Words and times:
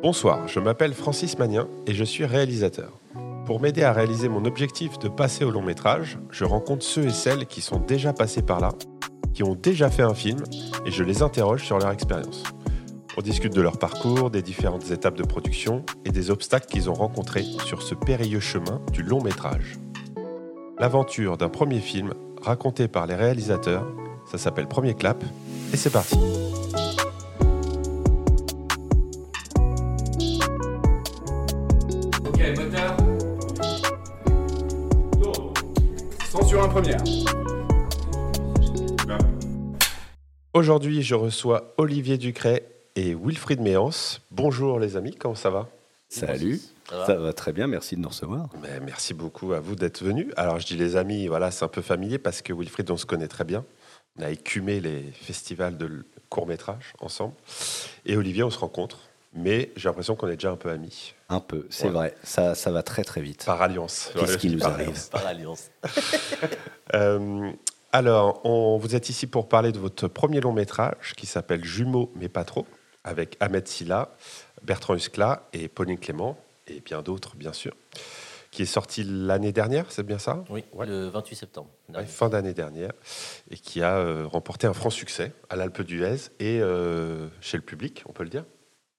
Bonsoir, 0.00 0.46
je 0.46 0.60
m'appelle 0.60 0.94
Francis 0.94 1.36
Magnin 1.40 1.66
et 1.88 1.92
je 1.92 2.04
suis 2.04 2.24
réalisateur. 2.24 2.92
Pour 3.46 3.60
m'aider 3.60 3.82
à 3.82 3.92
réaliser 3.92 4.28
mon 4.28 4.44
objectif 4.44 4.96
de 5.00 5.08
passer 5.08 5.44
au 5.44 5.50
long 5.50 5.60
métrage, 5.60 6.20
je 6.30 6.44
rencontre 6.44 6.84
ceux 6.84 7.06
et 7.06 7.10
celles 7.10 7.46
qui 7.46 7.60
sont 7.60 7.80
déjà 7.80 8.12
passés 8.12 8.42
par 8.42 8.60
là, 8.60 8.70
qui 9.34 9.42
ont 9.42 9.56
déjà 9.56 9.90
fait 9.90 10.04
un 10.04 10.14
film, 10.14 10.44
et 10.86 10.92
je 10.92 11.02
les 11.02 11.22
interroge 11.22 11.64
sur 11.64 11.80
leur 11.80 11.90
expérience. 11.90 12.44
On 13.16 13.22
discute 13.22 13.52
de 13.52 13.60
leur 13.60 13.76
parcours, 13.76 14.30
des 14.30 14.40
différentes 14.40 14.88
étapes 14.92 15.16
de 15.16 15.24
production 15.24 15.84
et 16.04 16.10
des 16.10 16.30
obstacles 16.30 16.68
qu'ils 16.68 16.88
ont 16.88 16.94
rencontrés 16.94 17.44
sur 17.66 17.82
ce 17.82 17.96
périlleux 17.96 18.38
chemin 18.38 18.80
du 18.92 19.02
long 19.02 19.20
métrage. 19.20 19.80
L'aventure 20.78 21.36
d'un 21.36 21.48
premier 21.48 21.80
film 21.80 22.14
raconté 22.40 22.86
par 22.86 23.08
les 23.08 23.16
réalisateurs, 23.16 23.84
ça 24.30 24.38
s'appelle 24.38 24.68
Premier 24.68 24.94
Clap, 24.94 25.24
et 25.72 25.76
c'est 25.76 25.90
parti. 25.90 26.18
Censure 36.68 36.68
en 36.68 36.70
première. 36.70 37.02
Aujourd'hui, 40.54 41.02
je 41.02 41.14
reçois 41.14 41.74
Olivier 41.78 42.18
Ducret 42.18 42.64
et 42.96 43.14
Wilfried 43.14 43.60
Méance. 43.60 44.20
Bonjour 44.30 44.78
les 44.78 44.96
amis, 44.96 45.14
comment 45.14 45.34
ça 45.34 45.50
va? 45.50 45.68
Salut, 46.08 46.60
ça 46.88 47.16
va, 47.16 47.32
très 47.34 47.52
bien, 47.52 47.66
merci 47.66 47.94
de 47.94 48.00
nous 48.00 48.08
recevoir. 48.08 48.48
Mais 48.62 48.80
Merci 48.80 49.12
beaucoup 49.12 49.52
à 49.52 49.60
vous 49.60 49.74
d'être 49.76 50.02
venus. 50.02 50.28
Alors 50.36 50.58
je 50.58 50.66
dis 50.66 50.76
les 50.76 50.96
amis, 50.96 51.26
voilà, 51.26 51.50
c'est 51.50 51.64
un 51.64 51.68
peu 51.68 51.82
familier 51.82 52.18
parce 52.18 52.40
que 52.40 52.52
Wilfried, 52.52 52.90
on 52.90 52.96
se 52.96 53.06
connaît 53.06 53.28
très 53.28 53.44
bien. 53.44 53.64
On 54.18 54.22
a 54.22 54.30
écumé 54.30 54.80
les 54.80 55.02
festivals 55.12 55.76
de 55.76 56.06
court-métrage 56.30 56.94
ensemble. 57.00 57.34
Et 58.06 58.16
Olivier, 58.16 58.42
on 58.42 58.50
se 58.50 58.58
rencontre. 58.58 59.07
Mais 59.34 59.70
j'ai 59.76 59.88
l'impression 59.88 60.16
qu'on 60.16 60.28
est 60.28 60.34
déjà 60.36 60.50
un 60.50 60.56
peu 60.56 60.70
amis. 60.70 61.14
Un 61.28 61.40
peu, 61.40 61.66
c'est 61.70 61.84
Ouais. 61.84 61.90
vrai, 61.90 62.14
ça, 62.22 62.54
ça 62.54 62.70
va 62.70 62.82
très 62.82 63.04
très 63.04 63.20
vite. 63.20 63.44
Par 63.44 63.60
alliance. 63.60 64.10
Qu'est-ce 64.18 64.38
qui 64.38 64.48
nous 64.50 64.58
par 64.58 64.72
arrive 64.72 64.88
alliance. 64.88 65.08
Par 65.10 65.26
alliance. 65.26 65.70
Euh, 66.94 67.50
alors, 67.92 68.40
on, 68.44 68.78
vous 68.78 68.94
êtes 68.96 69.10
ici 69.10 69.26
pour 69.26 69.46
parler 69.48 69.72
de 69.72 69.78
votre 69.78 70.08
premier 70.08 70.40
long 70.40 70.52
métrage 70.54 71.12
qui 71.18 71.26
s'appelle 71.26 71.62
Jumeaux 71.62 72.10
mais 72.14 72.30
pas 72.30 72.44
trop, 72.44 72.66
avec 73.04 73.36
Ahmed 73.40 73.68
Silla, 73.68 74.16
Bertrand 74.62 74.94
Huskla 74.94 75.46
et 75.52 75.68
Pauline 75.68 75.98
Clément, 75.98 76.38
et 76.66 76.80
bien 76.80 77.02
d'autres, 77.02 77.36
bien 77.36 77.52
sûr, 77.52 77.74
qui 78.50 78.62
est 78.62 78.66
sorti 78.66 79.04
l'année 79.04 79.52
dernière, 79.52 79.84
c'est 79.90 80.02
bien 80.02 80.18
ça? 80.18 80.42
Oui, 80.48 80.64
Ouais. 80.72 80.86
le 80.86 81.08
28 81.08 81.36
septembre. 81.36 81.68
Ouais, 81.94 82.06
fin 82.06 82.30
d'année 82.30 82.54
dernière, 82.54 82.92
et 83.50 83.56
qui 83.58 83.82
a 83.82 83.96
euh, 83.98 84.26
remporté 84.26 84.66
un 84.66 84.72
franc 84.72 84.88
succès 84.90 85.32
à 85.50 85.56
l'Alpe 85.56 85.82
d'Huez 85.82 86.16
et 86.40 86.60
euh, 86.62 87.28
chez 87.42 87.58
le 87.58 87.62
public, 87.62 88.02
on 88.08 88.12
peut 88.14 88.24
le 88.24 88.30
dire. 88.30 88.44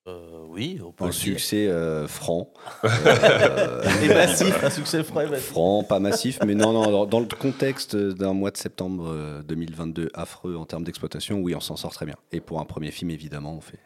Euh, 0.09 0.45
oui, 0.49 0.79
on 0.85 0.91
peut 0.91 1.03
Un 1.03 1.07
le 1.07 1.13
dire. 1.13 1.21
succès 1.21 1.67
euh, 1.67 2.07
franc. 2.07 2.51
Euh, 2.83 3.83
Et 4.03 4.07
massif, 4.09 4.63
un 4.63 4.69
succès 4.69 5.03
franc 5.03 5.21
et 5.21 5.27
massif. 5.27 5.47
franc, 5.51 5.83
pas 5.83 5.99
massif, 5.99 6.39
mais 6.45 6.55
non, 6.55 6.73
non, 6.73 6.89
dans- 6.91 7.05
dans 7.05 7.19
le 7.19 7.25
contexte 7.27 7.95
d'un 7.95 8.33
mois 8.33 8.51
de 8.51 8.57
septembre 8.57 9.07
euh, 9.09 9.41
2022 9.43 10.09
affreux 10.13 10.55
en 10.55 10.65
termes 10.65 10.83
d'exploitation, 10.83 11.39
oui, 11.39 11.55
on 11.55 11.59
s'en 11.59 11.75
sort 11.75 11.93
très 11.93 12.05
bien. 12.05 12.15
Et 12.31 12.39
pour 12.41 12.59
un 12.59 12.65
premier 12.65 12.91
film, 12.91 13.11
évidemment, 13.11 13.53
on 13.55 13.61
fait. 13.61 13.79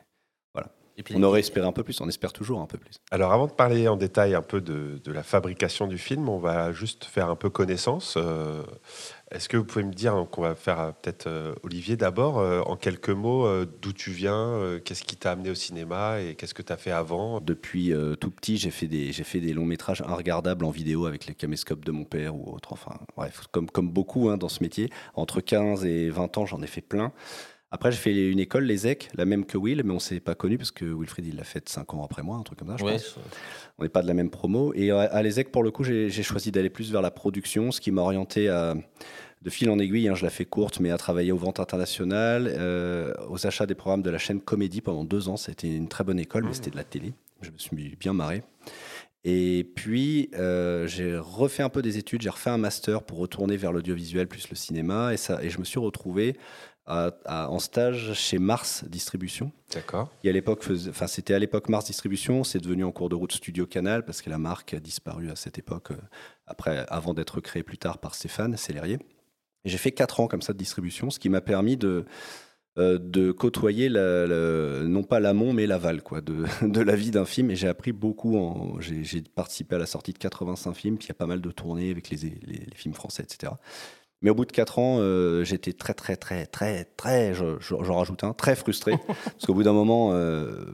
Et 0.96 1.02
puis, 1.02 1.16
On 1.18 1.24
aurait 1.24 1.40
espéré 1.40 1.66
un 1.66 1.72
peu 1.72 1.82
plus, 1.84 2.00
on 2.02 2.08
espère 2.08 2.32
toujours 2.34 2.62
un 2.62 2.68
peu 2.68 2.78
plus. 2.78 2.92
Alors 3.10 3.34
avant 3.34 3.48
de 3.48 3.52
parler 3.52 3.88
en 3.88 3.96
détail 3.98 4.36
un 4.36 4.44
peu 4.44 4.62
de, 4.62 5.02
de 5.04 5.12
la 5.12 5.24
fabrication 5.24 5.88
du 5.88 5.98
film, 5.98 6.30
on 6.30 6.38
va 6.38 6.72
juste 6.72 7.06
faire 7.06 7.32
un 7.32 7.36
peu 7.36 7.50
connaissance. 7.50 8.16
Est-ce 9.34 9.50
que 9.50 9.58
vous 9.58 9.64
pouvez 9.66 9.84
me 9.84 9.92
dire, 9.94 10.14
donc 10.16 10.38
on 10.38 10.44
va 10.44 10.54
faire 10.54 10.80
euh, 10.80 10.92
peut-être 10.92 11.26
euh, 11.26 11.56
Olivier 11.64 11.98
d'abord, 11.98 12.38
euh, 12.38 12.62
en 12.62 12.76
quelques 12.76 13.10
mots, 13.10 13.48
euh, 13.48 13.66
d'où 13.82 13.92
tu 13.92 14.12
viens, 14.12 14.36
euh, 14.38 14.80
qu'est-ce 14.80 15.04
qui 15.04 15.16
t'a 15.16 15.32
amené 15.32 15.50
au 15.50 15.56
cinéma 15.56 16.22
et 16.22 16.36
qu'est-ce 16.36 16.54
que 16.54 16.62
tu 16.62 16.72
as 16.72 16.78
fait 16.78 16.92
avant? 16.92 17.42
Depuis 17.42 17.92
euh, 17.94 18.16
tout 18.16 18.30
petit, 18.30 18.58
j'ai 18.58 18.70
fait, 18.70 18.88
des, 18.88 19.12
j'ai 19.12 19.24
fait 19.24 19.40
des 19.40 19.54
longs 19.54 19.66
métrages 19.66 20.04
regardables 20.04 20.64
en 20.66 20.70
vidéo 20.70 21.08
avec 21.08 21.26
les 21.26 21.34
caméscopes 21.34 21.84
de 21.84 21.92
mon 21.92 22.04
père 22.04 22.36
ou 22.36 22.54
autre. 22.54 22.74
Enfin, 22.74 22.96
bref, 23.18 23.42
comme, 23.52 23.70
comme 23.72 23.90
beaucoup 23.90 24.30
hein, 24.30 24.38
dans 24.38 24.50
ce 24.50 24.62
métier. 24.62 24.90
Entre 25.16 25.42
15 25.42 25.84
et 25.84 26.10
20 26.12 26.38
ans, 26.38 26.46
j'en 26.46 26.62
ai 26.62 26.68
fait 26.68 26.82
plein. 26.82 27.12
Après, 27.72 27.92
j'ai 27.92 27.98
fait 27.98 28.30
une 28.30 28.38
école, 28.38 28.66
les 28.66 28.86
EC, 28.86 29.10
la 29.16 29.26
même 29.26 29.46
que 29.46 29.58
Will, 29.58 29.82
mais 29.84 29.90
on 29.90 29.96
ne 29.96 30.00
s'est 30.00 30.20
pas 30.20 30.36
connu 30.36 30.60
parce 30.60 30.70
que 30.70 30.86
Wilfried, 30.86 31.26
il 31.26 31.38
l'a 31.38 31.44
fait 31.44 31.68
5 31.68 31.92
ans 31.96 32.04
après 32.04 32.22
moi, 32.22 32.38
un 32.38 32.44
truc 32.44 32.60
comme 32.60 32.68
ça, 32.68 32.76
je 32.78 32.84
Ouais, 32.84 32.92
pense. 32.92 33.18
On 33.80 33.84
n'est 33.84 33.90
pas 33.90 34.04
de 34.04 34.08
la 34.08 34.14
même 34.14 34.30
promo. 34.30 34.76
Et 34.76 34.92
à, 34.92 35.00
à 35.00 35.24
l'ESEC, 35.24 35.52
pour 35.52 35.64
le 35.64 35.72
coup, 35.72 35.84
j'ai 35.84 36.08
j'ai 36.12 36.22
choisi 36.22 36.52
d'aller 36.52 36.70
plus 36.70 36.92
vers 36.92 37.02
la 37.02 37.10
production, 37.10 37.72
ce 37.72 37.82
qui 37.82 37.90
m'a 37.90 38.04
orienté 38.04 38.48
à, 38.48 38.76
de 39.44 39.50
fil 39.50 39.70
en 39.70 39.78
aiguille, 39.78 40.08
hein, 40.08 40.16
je 40.16 40.24
la 40.24 40.30
fais 40.30 40.46
courte, 40.46 40.80
mais 40.80 40.90
à 40.90 40.98
travailler 40.98 41.32
aux 41.32 41.38
ventes 41.38 41.60
internationales, 41.60 42.48
euh, 42.58 43.14
aux 43.30 43.46
achats 43.46 43.66
des 43.66 43.76
programmes 43.76 44.02
de 44.02 44.10
la 44.10 44.18
chaîne 44.18 44.40
Comédie 44.42 44.82
pendant 44.82 45.04
deux 45.04 45.28
ans. 45.30 45.38
C'était 45.38 45.68
une 45.76 45.90
très 45.90 46.04
bonne 46.04 46.20
école, 46.20 46.46
mais 46.46 46.54
c'était 46.54 46.72
de 46.72 46.78
la 46.78 46.84
télé. 46.86 47.14
Je 47.42 47.52
me 47.52 47.58
suis 47.58 47.96
bien 48.00 48.14
marré. 48.14 48.44
Et 49.26 49.70
puis, 49.76 50.30
euh, 50.36 50.88
j'ai 50.88 51.18
refait 51.18 51.64
un 51.64 51.70
peu 51.70 51.82
des 51.82 51.98
études, 51.98 52.22
j'ai 52.22 52.30
refait 52.30 52.50
un 52.50 52.58
master 52.58 53.04
pour 53.04 53.18
retourner 53.20 53.56
vers 53.58 53.72
l'audiovisuel 53.72 54.28
plus 54.28 54.50
le 54.50 54.56
cinéma, 54.56 55.14
et, 55.14 55.18
ça, 55.18 55.42
et 55.44 55.50
je 55.50 55.60
me 55.60 55.64
suis 55.66 55.80
retrouvé 55.80 56.38
à- 56.86 57.12
à- 57.26 57.50
en 57.50 57.60
stage 57.60 58.14
chez 58.14 58.38
Mars 58.40 58.84
Distribution 58.90 59.54
D'accord. 59.74 60.10
qui 60.22 60.28
à 60.28 60.34
l'époque 60.34 60.62
faisait- 60.64 60.90
enfin 60.90 61.08
c'était 61.08 61.34
à 61.34 61.40
l'époque 61.40 61.70
Mars 61.70 61.86
Distribution, 61.86 62.44
c'est 62.44 62.60
devenu 62.60 62.84
en 62.84 62.92
cours 62.92 63.08
de 63.08 63.16
route 63.16 63.32
Studio 63.32 63.66
Canal 63.66 64.04
parce 64.04 64.22
que 64.22 64.30
la 64.30 64.38
marque 64.38 64.74
a 64.74 64.82
disparu 64.82 65.32
à 65.32 65.38
cette 65.38 65.58
époque 65.58 65.92
euh, 65.92 65.98
après 66.46 66.86
avant 66.90 67.14
d'être 67.14 67.40
créée 67.40 67.64
plus 67.64 67.78
tard 67.78 68.00
par 68.00 68.16
Stéphane 68.16 68.58
Célérier. 68.58 69.00
Et 69.66 69.70
j'ai 69.70 69.78
fait 69.78 69.92
quatre 69.92 70.20
ans 70.20 70.28
comme 70.28 70.42
ça 70.42 70.54
de 70.54 70.58
distribution, 70.58 71.10
ce 71.10 71.20
qui 71.20 71.30
m'a 71.30 71.42
permis 71.42 71.78
de 71.78 72.06
euh, 72.80 72.98
de 73.00 73.32
côtoyer 73.32 73.88
la- 73.88 74.26
la- 74.26 74.84
non 74.84 75.04
pas 75.04 75.20
l'amont 75.20 75.54
mais 75.54 75.68
l'aval 75.68 76.02
quoi 76.02 76.22
de, 76.22 76.46
de 76.68 76.82
la 76.82 76.96
vie 76.96 77.12
d'un 77.12 77.26
film 77.26 77.52
et 77.52 77.56
j'ai 77.56 77.68
appris 77.68 77.92
beaucoup 77.92 78.36
en 78.38 78.80
j'ai 78.82 79.04
j'ai 79.04 79.22
participé 79.22 79.76
à 79.76 79.78
la 79.78 79.86
sortie 79.86 80.12
de 80.12 80.18
85 80.18 80.74
films 80.74 80.98
puis 80.98 81.06
il 81.06 81.10
y 81.10 81.12
a 81.12 81.16
pas 81.16 81.28
mal 81.28 81.40
de 81.40 81.52
tournées 81.52 81.92
avec 81.92 82.10
les, 82.10 82.18
les- 82.18 82.32
les 82.66 82.76
films 82.76 82.96
français 82.96 83.22
etc 83.24 83.54
mais 84.22 84.30
au 84.30 84.36
bout 84.36 84.46
de 84.46 84.52
quatre 84.54 84.80
ans, 84.80 85.00
euh, 85.02 85.44
j'étais 85.44 85.74
très, 85.74 85.94
très, 85.94 86.16
très, 86.16 86.46
très, 86.46 86.86
très, 86.86 87.34
je- 87.34 87.60
je- 87.60 87.76
rajoute 87.76 88.24
un, 88.24 88.32
très 88.34 88.56
frustré. 88.56 88.94
parce 89.08 89.46
qu'au 89.46 89.54
bout 89.54 89.64
d'un 89.64 89.74
moment, 89.74 90.12
euh, 90.14 90.66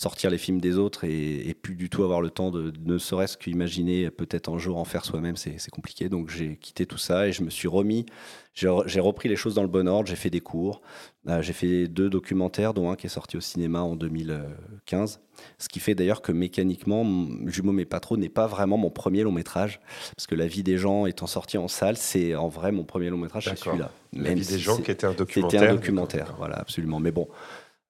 sortir 0.00 0.30
les 0.30 0.38
films 0.38 0.60
des 0.60 0.78
autres 0.78 1.02
et, 1.04 1.48
et 1.48 1.54
plus 1.54 1.74
du 1.74 1.90
tout 1.90 2.04
avoir 2.04 2.20
le 2.22 2.30
temps 2.30 2.50
de 2.52 2.72
ne 2.86 2.98
serait-ce 2.98 3.36
qu'imaginer 3.36 4.10
peut-être 4.10 4.48
un 4.48 4.56
jour 4.56 4.78
en 4.78 4.84
faire 4.84 5.04
soi-même, 5.04 5.36
c'est 5.36 5.58
compliqué. 5.70 6.08
Donc 6.08 6.30
j'ai 6.30 6.56
quitté 6.56 6.86
tout 6.86 6.98
ça 6.98 7.26
et 7.26 7.32
je 7.32 7.42
me 7.42 7.50
suis 7.50 7.66
remis, 7.68 8.06
j'ai 8.54 8.68
re- 8.68 8.86
j'ai 8.86 9.00
repris 9.00 9.28
les 9.28 9.34
choses 9.36 9.54
dans 9.56 9.62
le 9.62 9.68
bon 9.68 9.88
ordre, 9.88 10.08
j'ai 10.08 10.16
fait 10.16 10.30
des 10.30 10.40
cours, 10.40 10.80
Euh, 11.28 11.42
j'ai 11.42 11.52
fait 11.52 11.88
deux 11.88 12.08
documentaires, 12.08 12.72
dont 12.72 12.90
un 12.90 12.96
qui 12.96 13.04
est 13.06 13.10
sorti 13.10 13.36
au 13.36 13.40
cinéma 13.40 13.80
en 13.82 13.96
2015. 13.96 15.20
Ce 15.58 15.68
qui 15.68 15.80
fait 15.80 15.94
d'ailleurs 15.94 16.22
que 16.22 16.32
mécaniquement, 16.32 17.04
Jumeaux 17.46 17.72
mais 17.72 17.84
pas 17.84 18.00
trop 18.00 18.16
n'est 18.16 18.28
pas 18.30 18.46
vraiment 18.46 18.78
mon 18.78 18.90
premier 18.90 19.22
long 19.24 19.32
métrage, 19.32 19.80
parce 20.16 20.26
que 20.26 20.34
La 20.34 20.46
vie 20.46 20.62
des 20.62 20.78
gens 20.78 21.06
étant 21.06 21.26
sorti 21.26 21.58
en 21.58 21.68
salle, 21.68 21.96
c'est 21.98 22.34
en 22.34 22.48
vrai 22.48 22.72
mon 22.72 22.84
premier 22.84 23.10
long 23.10 23.18
métrage, 23.18 23.44
c'est 23.50 23.56
celui-là. 23.58 23.90
La 24.12 24.32
vie 24.32 24.46
des 24.46 24.58
gens 24.58 24.78
qui 24.78 24.90
était 24.90 25.06
un 25.06 25.10
c'était 25.10 25.24
documentaire. 25.24 25.62
un 25.70 25.74
documentaire, 25.74 26.34
voilà, 26.38 26.56
absolument. 26.56 26.98
Mais 27.00 27.10
bon, 27.12 27.28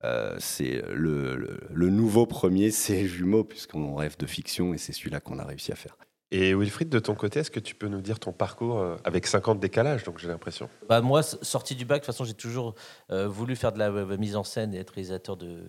euh, 0.05 0.37
c'est 0.39 0.83
le, 0.93 1.37
le- 1.37 1.61
le 1.73 1.91
nouveau 1.91 2.27
premier, 2.27 2.71
c'est 2.71 3.07
Jumeaux, 3.07 3.45
puisqu'on 3.45 3.95
rêve 3.97 4.17
de 4.19 4.27
fiction 4.27 4.75
et 4.75 4.79
c'est 4.79 4.93
celui-là 4.93 5.21
qu'on 5.21 5.39
a 5.39 5.45
réussi 5.45 5.73
à 5.73 5.77
faire. 5.77 5.97
Et 6.31 6.55
Wilfried, 6.55 6.91
de 6.91 6.99
ton 6.99 7.15
côté, 7.15 7.41
est-ce 7.41 7.51
que 7.51 7.59
tu 7.61 7.75
peux 7.75 7.89
nous 7.89 8.03
dire 8.03 8.19
ton 8.21 8.33
parcours 8.33 8.79
euh, 8.81 8.97
avec 9.05 9.27
50 9.27 9.61
décalages, 9.61 10.05
donc 10.05 10.19
j'ai 10.19 10.29
l'impression? 10.29 10.69
Bah, 10.89 11.01
moi, 11.01 11.23
sorti 11.23 11.75
du 11.75 11.85
bac, 11.87 12.03
de 12.03 12.05
toute 12.05 12.13
façon, 12.15 12.25
j'ai 12.25 12.35
toujours 12.35 12.75
euh, 13.11 13.27
voulu 13.27 13.57
faire 13.57 13.73
de 13.73 13.79
la 13.79 13.89
euh, 13.91 14.17
mise 14.19 14.37
en 14.37 14.45
scène 14.45 14.75
et 14.75 14.79
être 14.79 14.91
réalisateur 14.91 15.37
de. 15.39 15.63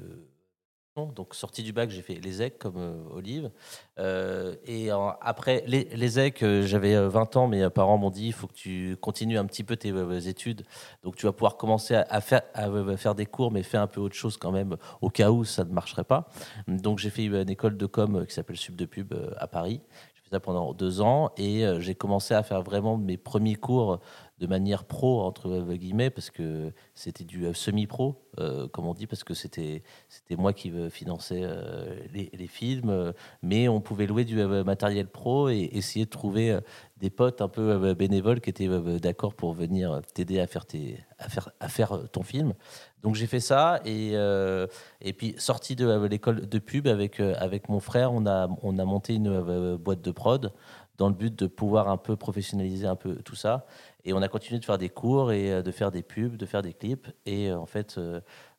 Donc, 1.07 1.35
sorti 1.35 1.63
du 1.63 1.73
bac, 1.73 1.89
j'ai 1.89 2.01
fait 2.01 2.15
les 2.15 2.41
EC 2.41 2.57
comme 2.57 2.77
euh, 2.77 3.15
Olive. 3.15 3.51
Euh, 3.99 4.55
et 4.65 4.89
après, 5.21 5.63
les, 5.67 5.85
les 5.93 6.19
EC, 6.19 6.43
euh, 6.43 6.65
j'avais 6.65 6.95
euh, 6.95 7.09
20 7.09 7.35
ans, 7.35 7.47
mes 7.47 7.69
parents 7.69 7.97
m'ont 7.97 8.09
dit 8.09 8.27
il 8.27 8.33
faut 8.33 8.47
que 8.47 8.53
tu 8.53 8.97
continues 9.01 9.37
un 9.37 9.45
petit 9.45 9.63
peu 9.63 9.75
tes 9.75 9.93
études. 10.27 10.65
Donc, 11.03 11.15
tu 11.15 11.25
vas 11.25 11.33
pouvoir 11.33 11.57
commencer 11.57 11.95
à, 11.95 12.21
faire, 12.21 13.15
des 13.15 13.25
cours, 13.25 13.51
mais 13.51 13.63
fais 13.63 13.77
un 13.77 13.87
peu 13.87 13.99
autre 13.99 14.15
chose 14.15 14.37
quand 14.37 14.51
même, 14.51 14.77
au 15.01 15.09
cas 15.09 15.31
où 15.31 15.43
ça 15.43 15.63
ne 15.63 15.71
marcherait 15.71 16.03
pas. 16.03 16.29
Donc, 16.67 16.99
j'ai 16.99 17.09
fait 17.09 17.25
une 17.25 17.49
école 17.49 17.77
de 17.77 17.85
com 17.85 18.25
qui 18.25 18.33
s'appelle 18.33 18.57
Sub 18.57 18.75
de 18.75 18.85
Pub 18.85 19.13
à 19.37 19.47
Paris. 19.47 19.81
J'ai 20.15 20.21
fait 20.21 20.29
ça 20.31 20.39
pendant 20.39 20.73
deux 20.73 21.01
ans 21.01 21.31
et 21.37 21.65
j'ai 21.79 21.95
commencé 21.95 22.33
à 22.33 22.43
faire 22.43 22.61
vraiment 22.61 22.97
mes 22.97 23.17
premiers 23.17 23.55
cours 23.55 23.99
de 24.39 24.47
manière 24.47 24.85
pro 24.85 25.21
entre 25.21 25.73
guillemets 25.73 26.09
parce 26.09 26.29
que 26.29 26.71
c'était 26.95 27.25
du 27.25 27.45
euh, 27.45 27.53
semi-pro 27.53 28.15
euh, 28.39 28.67
comme 28.69 28.87
on 28.87 28.93
dit 28.93 29.05
parce 29.05 29.23
que 29.23 29.33
c'était 29.33 29.83
moi 30.37 30.53
qui 30.53 30.71
euh, 30.71 30.89
finançais 30.89 31.43
les, 32.13 32.47
films 32.47 33.13
mais 33.43 33.67
on 33.67 33.81
pouvait 33.81 34.07
louer 34.07 34.23
du 34.23 34.43
matériel 34.63 35.07
pro 35.07 35.49
et 35.49 35.69
essayer 35.73 36.05
de 36.05 36.09
trouver 36.09 36.57
des 36.97 37.09
potes 37.09 37.41
un 37.41 37.47
peu 37.47 37.93
bénévoles 37.93 38.41
qui 38.41 38.49
étaient 38.49 38.67
d'accord 38.99 39.35
pour 39.35 39.53
venir 39.53 40.01
t'aider 40.13 40.39
à 40.39 40.47
faire 40.47 40.65
à 41.19 41.29
faire 41.29 41.49
à 41.59 41.67
faire 41.67 42.09
ton 42.11 42.23
film 42.23 42.53
donc 43.03 43.15
j'ai 43.15 43.27
fait 43.27 43.39
ça 43.39 43.81
et 43.85 44.13
et 45.01 45.13
puis 45.13 45.35
sorti 45.37 45.75
de 45.75 46.05
l'école 46.05 46.47
de 46.47 46.59
pub 46.59 46.87
avec 46.87 47.19
avec 47.19 47.69
mon 47.69 47.79
frère 47.79 48.13
on 48.13 48.25
a 48.25 48.49
on 48.63 48.79
a 48.79 48.85
monté 48.85 49.13
une 49.13 49.77
boîte 49.77 50.01
de 50.01 50.11
prod 50.11 50.51
dans 50.99 51.07
le 51.07 51.15
but 51.15 51.33
de 51.33 51.47
pouvoir 51.47 51.89
un 51.89 51.97
peu 51.97 52.15
professionnaliser 52.15 52.85
un 52.85 52.95
peu 52.95 53.15
tout 53.15 53.35
ça. 53.35 53.65
Et 54.05 54.13
on 54.13 54.21
a 54.21 54.27
continué 54.27 54.59
de 54.59 54.65
faire 54.65 54.77
des 54.77 54.89
cours 54.89 55.31
et 55.31 55.51
euh, 55.51 55.61
de 55.61 55.71
faire 55.71 55.91
des 55.91 56.03
pubs, 56.03 56.37
de 56.37 56.45
faire 56.45 56.61
des 56.61 56.73
clips 56.73 57.07
et 57.25 57.51
en 57.51 57.65
fait 57.65 57.99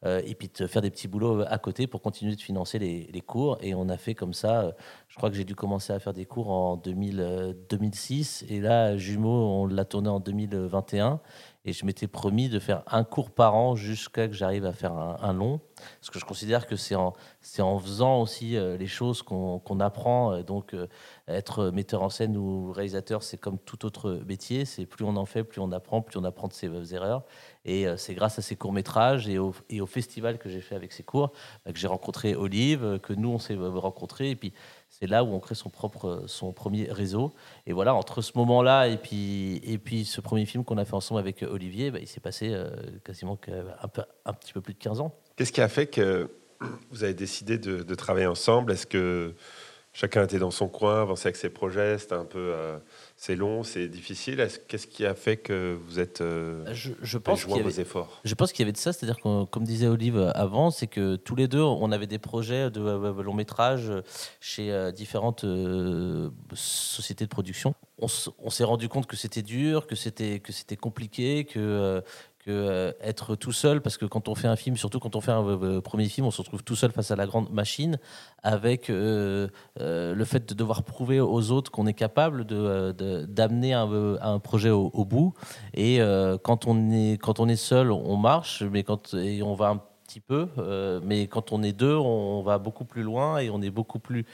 et 0.05 0.35
puis 0.35 0.49
de 0.49 0.67
faire 0.67 0.81
des 0.81 0.91
petits 0.91 1.09
boulots 1.09 1.43
à 1.47 1.59
côté 1.59 1.87
pour 1.87 2.01
continuer 2.01 2.35
de 2.35 2.41
financer 2.41 2.79
les, 2.79 3.21
cours. 3.21 3.59
Et 3.61 3.75
on 3.75 3.91
a 3.91 3.99
fait 3.99 4.15
comme 4.15 4.33
ça. 4.33 4.75
je 5.09 5.17
crois 5.17 5.29
que 5.29 5.37
j'ai 5.37 5.45
dû 5.45 5.55
commencer 5.55 5.93
à 5.93 5.99
faire 5.99 6.15
des 6.15 6.25
cours 6.25 6.51
en 6.51 6.77
2000, 6.77 7.57
2006 7.69 8.47
et 8.49 8.61
là 8.61 8.97
Jumeaux 8.97 9.29
on 9.29 9.67
l'a 9.67 9.85
tourné 9.85 10.09
en 10.09 10.19
2021. 10.19 11.21
Et 11.67 11.75
je 11.75 11.85
m'étais 11.85 12.07
promis 12.07 12.49
de 12.49 12.59
faire 12.59 12.83
un 12.87 13.05
cours 13.05 13.31
par 13.31 13.55
an 13.55 13.77
jusqu'à 13.77 14.29
que 14.29 14.35
j'arrive 14.35 14.65
à 14.65 14.73
faire 14.73 14.95
un, 14.95 15.33
long. 15.35 15.61
Parce 16.01 16.09
que 16.09 16.19
je 16.19 16.25
considère 16.25 16.67
que 16.67 16.75
c'est 16.75 16.95
en, 16.95 17.13
en 17.59 17.79
faisant 17.79 18.23
aussi 18.23 18.57
euh, 18.57 18.79
les 18.79 18.87
choses 18.87 19.23
qu'on 19.23 19.81
apprend. 19.81 20.41
Donc, 20.41 20.73
euh, 20.73 20.87
être 21.35 21.71
metteur 21.71 22.03
en 22.03 22.11
scène 22.11 22.37
ou 22.37 22.73
réalisateur, 22.73 23.23
c'est 23.23 23.37
comme 23.37 23.59
tout 23.59 23.85
autre 23.85 24.21
métier. 24.27 24.65
C'est 24.65 24.87
plus 24.87 25.05
on 25.05 25.17
en 25.17 25.27
fait, 25.27 25.45
plus 25.45 25.61
on 25.61 25.73
apprend, 25.73 26.03
plus 26.03 26.19
on 26.19 26.25
apprend 26.25 26.49
de 26.49 26.53
ses 26.53 26.95
erreurs. 26.95 27.25
Et 27.65 27.87
euh, 27.87 27.97
c'est 27.97 28.15
grâce 28.15 28.39
à 28.39 28.43
ces 28.43 28.57
courts-métrages 28.57 29.29
et 29.29 29.39
au, 29.39 29.55
et 29.69 29.81
au 29.81 29.87
festival 29.87 30.39
que 30.39 30.49
j'ai 30.49 30.61
fait 30.61 30.75
avec 30.75 30.93
ces 30.93 31.03
cours 31.03 31.33
que 31.67 31.79
j'ai 31.79 31.87
rencontré 31.87 32.35
Olive, 32.35 32.99
que 33.03 33.13
nous, 33.13 33.31
on 33.31 33.39
s'est 33.39 33.57
rencontrés. 33.57 34.31
Et 34.31 34.37
puis, 34.37 34.53
c'est 34.89 35.07
là 35.07 35.25
où 35.25 35.29
on 35.29 35.41
crée 35.41 35.55
son 35.55 35.71
propre, 35.71 36.25
son 36.27 36.53
premier 36.53 36.91
réseau. 36.91 37.33
Et 37.67 37.73
voilà, 37.73 37.95
entre 37.95 38.23
ce 38.23 38.33
moment-là 38.37 38.89
et 38.89 38.97
puis, 38.97 40.05
ce 40.05 40.21
premier 40.21 40.47
film 40.47 40.65
qu'on 40.65 40.79
a 40.79 40.85
fait 40.85 40.95
ensemble 40.95 41.21
avec 41.21 41.43
Olivier, 41.43 41.91
bah, 41.91 41.99
il 42.01 42.07
s'est 42.07 42.21
passé 42.21 42.51
euh, 42.53 42.71
quasiment 43.05 43.39
un 44.25 44.33
petit 44.33 44.53
peu 44.53 44.61
plus 44.61 44.75
de 44.75 44.79
15 44.79 45.01
ans. 45.01 45.15
Qu'est-ce 45.37 45.53
qui 45.53 45.61
a 45.61 45.69
fait 45.69 45.87
que 45.87 46.31
vous 46.91 47.05
avez 47.05 47.15
décidé 47.15 47.59
de, 47.59 47.83
de 47.83 47.95
travailler 47.95 48.27
ensemble? 48.27 48.73
Est-ce 48.73 48.87
que 48.87 49.35
chacun 49.93 50.25
était 50.25 50.39
dans 50.39 50.51
son 50.51 50.69
coin, 50.69 51.03
avançait 51.03 51.29
avec 51.29 51.37
ses 51.37 51.51
projets 51.51 51.99
C'était 51.99 52.15
un 52.15 52.25
peu. 52.25 52.39
Euh, 52.39 52.79
c'est 53.21 53.37
long, 53.37 53.65
c'est 53.65 53.87
difficile. 53.89 54.49
Qu'est-ce 54.67 54.87
qui 54.87 55.05
a 55.05 55.15
fait 55.15 55.37
que 55.37 55.77
vous 55.87 56.01
êtes 56.01 56.23
euh, 56.23 56.65
je, 56.73 56.93
je 57.03 57.19
pense 57.19 57.45
qu'il 57.45 57.55
y 57.55 57.61
avait, 57.61 57.79
efforts? 57.79 58.19
Je 58.25 58.35
pense 58.35 58.51
qu'il 58.51 58.63
y 58.63 58.65
avait 58.65 58.73
de 58.73 58.79
ça, 58.79 58.95
c'est-à-dire 58.95 59.21
que, 59.21 59.45
comme 59.45 59.65
disait 59.65 59.89
Olive 59.89 60.33
avant, 60.35 60.71
c'est 60.71 60.87
que 60.87 61.17
tous 61.17 61.37
les 61.37 61.47
deux, 61.47 61.61
on 61.61 61.93
avait 61.93 62.07
des 62.07 62.19
projets 62.19 62.71
de 62.71 62.81
euh, 62.81 63.23
long 63.23 63.35
métrage 63.35 63.93
chez 64.41 64.73
euh, 64.73 64.91
différentes 64.91 65.45
sociétés 66.55 67.27
de 67.27 67.29
production. 67.29 67.75
On, 67.99 68.09
s'est 68.09 68.65
rendu 68.65 68.89
compte 68.89 69.07
que 69.07 69.17
c'était 69.17 69.43
dur, 69.43 69.87
que 69.87 69.95
c'était 69.95 70.41
que 70.41 70.53
c'était 70.53 70.79
compliqué, 70.79 71.45
que 71.45 72.03
euh, 72.49 72.93
être 73.03 73.37
tout 73.37 73.53
seul, 73.53 73.83
parce 73.83 73.99
que 73.99 74.07
quand 74.07 74.29
on 74.29 74.35
fait 74.35 74.49
un 74.49 74.57
film, 74.57 74.77
surtout 74.77 74.99
quand 74.99 75.15
on 75.15 75.21
fait 75.21 75.33
un 75.33 75.47
euh, 75.47 75.59
euh, 75.63 75.81
premier 75.81 76.07
film, 76.07 76.27
on 76.27 76.31
se 76.31 76.41
retrouve 76.41 76.63
tout 76.63 76.75
seul 76.75 76.91
face 76.91 77.11
à 77.11 77.17
la 77.17 77.27
grande 77.27 77.51
machine, 77.51 77.99
avec 78.43 78.89
le 78.89 79.51
fait 80.25 80.49
de 80.49 80.55
devoir 80.55 80.83
prouver 80.83 81.21
aux 81.21 81.51
autres 81.51 81.71
qu'on 81.71 81.87
est 81.87 81.95
capable 81.95 82.47
de, 82.47 82.93
d'amener 83.29 83.75
un, 83.75 84.17
un, 84.21 84.39
projet 84.39 84.71
au, 84.71 85.05
bout. 85.05 85.35
Et 85.75 86.01
quand, 86.43 86.67
on 86.67 86.91
est, 86.91 87.19
quand 87.21 87.41
on 87.41 87.49
est 87.49 87.57
seul, 87.57 87.93
on 87.93 88.17
marche, 88.17 88.63
mais 88.63 88.83
quand 88.83 89.15
et 89.15 89.43
on 89.43 89.55
va 89.55 89.69
un 89.69 89.83
petit 90.05 90.21
peu, 90.21 90.49
mais 91.05 91.27
quand 91.27 91.53
on 91.53 91.63
est 91.63 91.73
deux, 91.73 91.97
on, 91.97 92.43
va 92.43 92.59
beaucoup 92.59 92.87
plus 92.87 93.03
loin 93.03 93.39
et 93.39 93.51
on 93.51 93.61
est 93.61 93.71
beaucoup 93.71 93.99
plus 93.99 94.25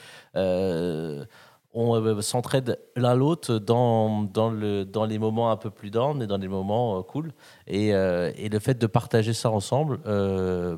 on 1.77 1.95
euh, 1.95 2.21
s'entraide 2.23 2.81
l'un 2.97 3.15
l'autre 3.15 3.59
dans, 3.59 4.23
dans, 4.23 4.51
le, 4.51 4.85
dans 4.85 5.05
les 5.05 5.19
moments 5.19 5.51
un 5.51 5.59
peu 5.59 5.71
plus 5.71 5.91
down 5.91 6.23
et 6.23 6.27
dans 6.27 6.39
les 6.39 6.49
moments 6.49 6.99
euh, 6.99 7.03
cool. 7.03 7.33
Et, 7.67 7.95
euh, 7.95 8.33
et, 8.37 8.49
le 8.49 8.59
fait 8.59 8.79
de 8.79 8.87
partager 8.87 9.35
ça 9.35 9.51
ensemble, 9.51 9.99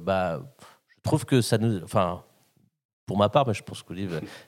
bah, 0.01 0.43
je 0.89 0.97
trouve 1.03 1.25
que 1.25 1.41
ça 1.41 1.57
nous. 1.57 1.83
Enfin, 1.85 2.25
pour 3.07 3.17
ma 3.17 3.29
part, 3.29 3.45
bah, 3.45 3.53
je 3.53 3.63
pense 3.63 3.83
que 3.85 3.95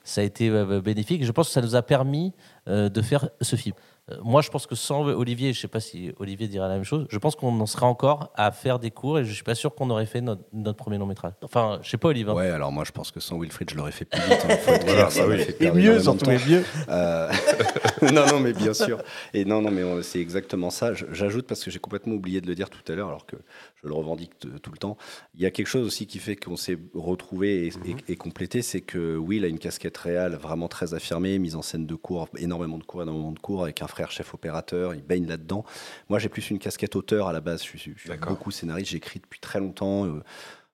ça 0.03 0.21
a 0.21 0.23
été 0.25 0.51
bénéfique. 0.81 1.23
Je 1.23 1.31
pense 1.31 1.47
que 1.47 1.53
ça 1.53 1.61
nous 1.61 1.75
a 1.75 1.81
permis 1.81 2.33
de 2.67 3.01
faire 3.01 3.29
ce 3.39 3.55
film. 3.55 3.75
Euh, 4.11 4.17
moi, 4.23 4.41
je 4.41 4.49
pense 4.49 4.67
que 4.67 4.75
sans 4.75 5.03
Olivier, 5.05 5.53
je 5.53 5.57
ne 5.57 5.61
sais 5.61 5.67
pas 5.67 5.79
si 5.79 6.11
Olivier 6.19 6.47
dira 6.47 6.67
la 6.67 6.75
même 6.75 6.83
chose, 6.83 7.05
je 7.09 7.17
pense 7.17 7.35
qu'on 7.35 7.59
en 7.59 7.65
serait 7.65 7.85
encore 7.85 8.31
à 8.35 8.51
faire 8.51 8.79
des 8.79 8.91
cours 8.91 9.19
et 9.19 9.23
je 9.23 9.29
ne 9.29 9.33
suis 9.33 9.43
pas 9.43 9.55
sûr 9.55 9.73
qu'on 9.73 9.89
aurait 9.89 10.05
fait 10.05 10.21
notre, 10.21 10.43
premier 10.73 10.97
long 10.97 11.05
métrage. 11.05 11.33
Enfin, 11.43 11.79
je 11.81 11.87
ne 11.87 11.91
sais 11.91 11.97
pas, 11.97 12.09
Olivier. 12.09 12.31
Hein. 12.31 12.35
Ouais, 12.35 12.49
alors 12.49 12.71
moi, 12.71 12.83
je 12.85 12.91
pense 12.91 13.11
que 13.11 13.19
sans 13.19 13.39
Wilfried, 13.39 13.69
je 13.69 13.75
l'aurais 13.75 13.91
fait 13.91 14.05
plus 14.05 14.21
vite. 14.21 14.45
Hein, 14.49 15.37
et 15.59 15.71
mieux, 15.71 15.99
surtout, 15.99 16.29
et 16.29 16.37
mieux. 16.37 16.63
Euh, 16.89 17.31
non, 18.13 18.25
non, 18.27 18.39
mais 18.39 18.53
bien 18.53 18.73
sûr. 18.73 18.99
Et 19.33 19.45
non, 19.45 19.61
non, 19.61 19.71
mais 19.71 19.83
c'est 20.03 20.19
exactement 20.19 20.69
ça. 20.69 20.93
J'ajoute 20.93 21.47
parce 21.47 21.63
que 21.63 21.71
j'ai 21.71 21.79
complètement 21.79 22.15
oublié 22.15 22.41
de 22.41 22.47
le 22.47 22.55
dire 22.55 22.69
tout 22.69 22.91
à 22.91 22.95
l'heure, 22.95 23.09
alors 23.09 23.25
que 23.25 23.35
je 23.81 23.87
le 23.87 23.93
revendique 23.93 24.31
tout 24.39 24.71
le 24.71 24.77
temps. 24.77 24.97
Il 25.35 25.41
y 25.41 25.45
a 25.45 25.51
quelque 25.51 25.67
chose 25.67 25.85
aussi 25.85 26.07
qui 26.07 26.19
fait 26.19 26.35
qu'on 26.35 26.55
s'est 26.55 26.77
retrouvé 26.93 27.67
et, 27.67 27.71
mhm. 27.71 27.97
et, 28.07 28.15
complété, 28.15 28.61
c'est 28.61 28.81
que 28.81 29.17
Will 29.17 29.43
a 29.45 29.47
une 29.47 29.59
casquette 29.59 29.97
réelle 29.97 30.35
vraiment 30.35 30.67
très 30.67 30.93
affirmée, 30.93 31.39
mise 31.39 31.55
en 31.55 31.61
scène 31.61 31.85
de 31.85 31.95
cours, 31.95 32.27
énormément 32.37 32.77
de 32.77 32.83
cours, 32.83 33.01
énormément 33.01 33.31
de 33.31 33.39
cours, 33.39 33.63
avec 33.63 33.81
un 33.81 33.87
frère 33.87 34.00
chef 34.09 34.33
opérateur, 34.33 34.95
il 34.95 35.03
baigne 35.03 35.27
là-dedans. 35.27 35.63
Moi, 36.09 36.17
j'ai 36.17 36.29
plus 36.29 36.49
une 36.49 36.57
casquette 36.57 36.95
auteur 36.95 37.27
à 37.27 37.33
la 37.33 37.41
base. 37.41 37.63
Je 37.63 37.77
suis, 37.77 37.95
beaucoup 38.27 38.49
scénariste, 38.49 38.91
j'écris 38.91 39.19
depuis 39.19 39.39
très 39.39 39.59
longtemps. 39.59 40.05
Euh, 40.05 40.23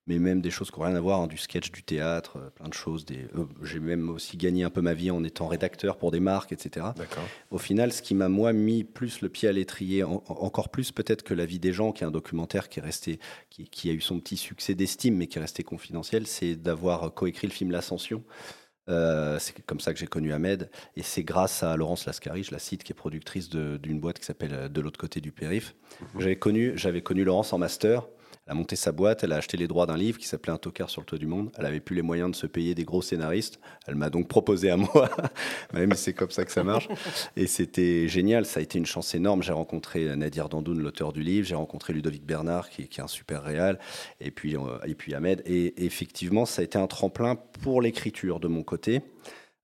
mais 0.08 0.20
même 0.20 0.42
des 0.42 0.50
choses 0.50 0.72
qui 0.72 0.80
n'ont 0.80 0.86
rien 0.86 0.96
à 0.96 1.02
voir, 1.02 1.20
hein, 1.20 1.28
du 1.28 1.38
sketch, 1.38 1.72
du 1.72 1.84
théâtre, 1.84 2.38
euh, 2.38 2.50
plein 2.50 2.70
de 2.70 2.74
choses. 2.74 3.06
Euh, 3.12 3.46
j'ai 3.62 3.80
même 3.80 4.10
aussi 4.10 4.38
gagné 4.38 4.64
un 4.64 4.70
peu 4.70 4.82
ma 4.82 4.94
vie 4.94 5.12
en 5.12 5.24
étant 5.24 5.48
rédacteur 5.48 5.98
pour 5.98 6.12
des 6.12 6.22
marques, 6.22 6.54
etc. 6.54 6.88
Au 7.52 7.58
final, 7.58 7.92
ce 7.92 8.02
qui 8.02 8.16
m'a, 8.16 8.30
moi, 8.30 8.54
mis 8.54 8.84
plus 8.84 9.22
le 9.22 9.30
pied 9.30 9.50
à 9.50 9.52
l'étrier, 9.52 10.04
encore 10.04 10.70
plus 10.70 10.92
peut-être 10.92 11.24
que 11.24 11.34
La 11.34 11.46
vie 11.46 11.60
des 11.60 11.74
gens, 11.74 11.92
qui 11.92 12.04
est 12.04 12.08
un 12.08 12.12
documentaire 12.12 12.70
qui, 12.70 12.80
est 12.80 12.82
resté, 12.82 13.20
qui, 13.50 13.90
a 13.90 13.94
eu 13.94 14.02
son 14.02 14.20
petit 14.20 14.38
succès 14.38 14.74
d'estime, 14.74 15.18
mais 15.18 15.28
qui 15.28 15.38
est 15.38 15.42
resté 15.42 15.62
confidentiel, 15.62 16.26
c'est 16.26 16.56
d'avoir 16.56 17.14
coécrit 17.14 17.48
le 17.48 17.54
film 17.54 17.72
L'Ascension. 17.72 18.24
Euh, 18.90 19.38
c'est 19.40 19.60
comme 19.66 19.80
ça 19.80 19.94
que 19.94 20.00
j'ai 20.00 20.08
connu 20.08 20.34
Ahmed. 20.34 20.70
Et 20.96 21.04
c'est 21.04 21.24
grâce 21.24 21.64
à 21.64 21.76
Laurence 21.76 22.06
Lascari, 22.06 22.44
je 22.44 22.52
la 22.52 22.60
cite, 22.60 22.84
qui 22.84 22.92
est 22.92 22.96
productrice 22.96 23.50
d'une 23.50 24.00
boîte 24.00 24.20
qui 24.20 24.26
s'appelle 24.26 24.72
De 24.72 24.82
l'autre 24.82 25.00
côté 25.00 25.22
du 25.22 25.32
périph'. 25.32 25.76
Mhm. 26.02 26.22
J'avais 26.22 26.36
connu, 26.38 26.74
j'avais 26.76 27.02
connu 27.02 27.24
Laurence 27.24 27.54
en 27.54 27.58
master. 27.58 28.08
Elle 28.48 28.54
a 28.54 28.56
monté 28.56 28.78
sa 28.78 28.94
boîte, 28.94 29.26
elle 29.26 29.34
a 29.34 29.36
acheté 29.36 29.58
les 29.58 29.68
droits 29.68 29.86
d'un 29.86 29.98
livre 29.98 30.18
qui 30.18 30.26
s'appelait 30.26 30.54
Un 30.54 30.58
tocard 30.58 30.90
sur 30.90 31.02
le 31.02 31.06
toit 31.06 31.18
du 31.18 31.28
monde. 31.28 31.52
Elle 31.58 31.66
avait 31.66 31.82
plus 31.82 31.98
les 31.98 32.02
moyens 32.02 32.32
de 32.32 32.36
se 32.36 32.48
payer 32.48 32.76
des 32.76 32.86
gros 32.86 33.02
scénaristes. 33.02 33.60
Elle 33.88 33.96
m'a 33.96 34.10
donc 34.10 34.30
proposé 34.30 34.70
à 34.70 34.78
moi, 34.78 35.10
même 35.74 35.92
c'est 35.94 36.14
comme 36.14 36.32
ça 36.32 36.46
que 36.46 36.52
ça 36.52 36.64
marche. 36.64 36.88
Et 37.36 37.46
c'était 37.46 38.08
génial, 38.08 38.46
ça 38.46 38.62
a 38.62 38.64
été 38.64 38.78
une 38.78 38.86
chance 38.86 39.14
énorme. 39.16 39.44
J'ai 39.44 39.52
rencontré 39.52 40.16
Nadir 40.16 40.48
Dandoun, 40.48 40.82
l'auteur 40.82 41.12
du 41.12 41.24
livre, 41.24 41.46
j'ai 41.46 41.56
rencontré 41.56 41.92
Ludovic 41.92 42.26
Bernard, 42.26 42.70
qui, 42.70 42.84
est 42.84 43.00
un 43.00 43.08
super 43.08 43.44
réal, 43.44 43.80
et 44.22 44.32
puis, 44.32 44.56
euh, 44.56 44.80
et 44.86 44.96
puis 44.96 45.14
Ahmed. 45.14 45.44
Et 45.46 45.86
effectivement, 45.86 46.46
ça 46.46 46.62
a 46.62 46.64
été 46.66 46.78
un 46.78 46.88
tremplin 46.88 47.36
pour 47.36 47.82
l'écriture 47.82 48.40
de 48.40 48.48
mon 48.48 48.64
côté. 48.64 49.02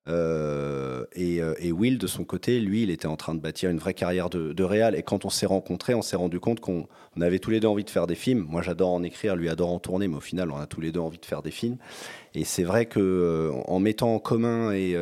Euh, 0.10 1.06
euh, 1.18 1.56
et, 1.60 1.72
Will, 1.72 1.98
de 1.98 2.08
son 2.08 2.26
côté, 2.26 2.60
lui, 2.60 2.84
il 2.84 2.90
était 2.90 3.08
en 3.08 3.16
train 3.16 3.34
de 3.36 3.40
bâtir 3.40 3.70
une 3.70 3.78
vraie 3.78 3.94
carrière 3.94 4.30
de, 4.30 4.54
de 4.54 4.64
réal. 4.64 4.96
Et 4.96 5.04
quand 5.04 5.26
on 5.26 5.30
s'est 5.30 5.46
rencontrés, 5.46 5.94
on 5.94 6.02
s'est 6.02 6.16
rendu 6.16 6.40
compte 6.40 6.60
qu'on 6.60 6.88
avait 7.20 7.40
tous 7.40 7.52
les 7.52 7.60
deux 7.60 7.68
envie 7.68 7.84
de 7.84 7.90
faire 7.90 8.08
des 8.08 8.16
films. 8.16 8.46
Moi, 8.50 8.62
j'adore 8.62 8.92
en 8.92 9.04
écrire, 9.04 9.36
lui 9.36 9.50
adore 9.50 9.72
en 9.72 9.80
tourner, 9.80 10.08
mais 10.08 10.18
au 10.18 10.22
final, 10.22 10.52
on 10.52 10.58
a 10.58 10.68
tous 10.68 10.82
les 10.82 10.92
deux 10.92 11.00
envie 11.00 11.20
de 11.20 11.26
faire 11.26 11.42
des 11.42 11.52
films. 11.52 11.78
Et 12.36 12.44
c'est 12.44 12.64
vrai 12.64 12.86
que 12.86 13.00
euh, 13.00 13.52
en 13.68 13.80
mettant 13.80 14.14
en 14.14 14.20
commun 14.20 14.72
et 14.72 14.98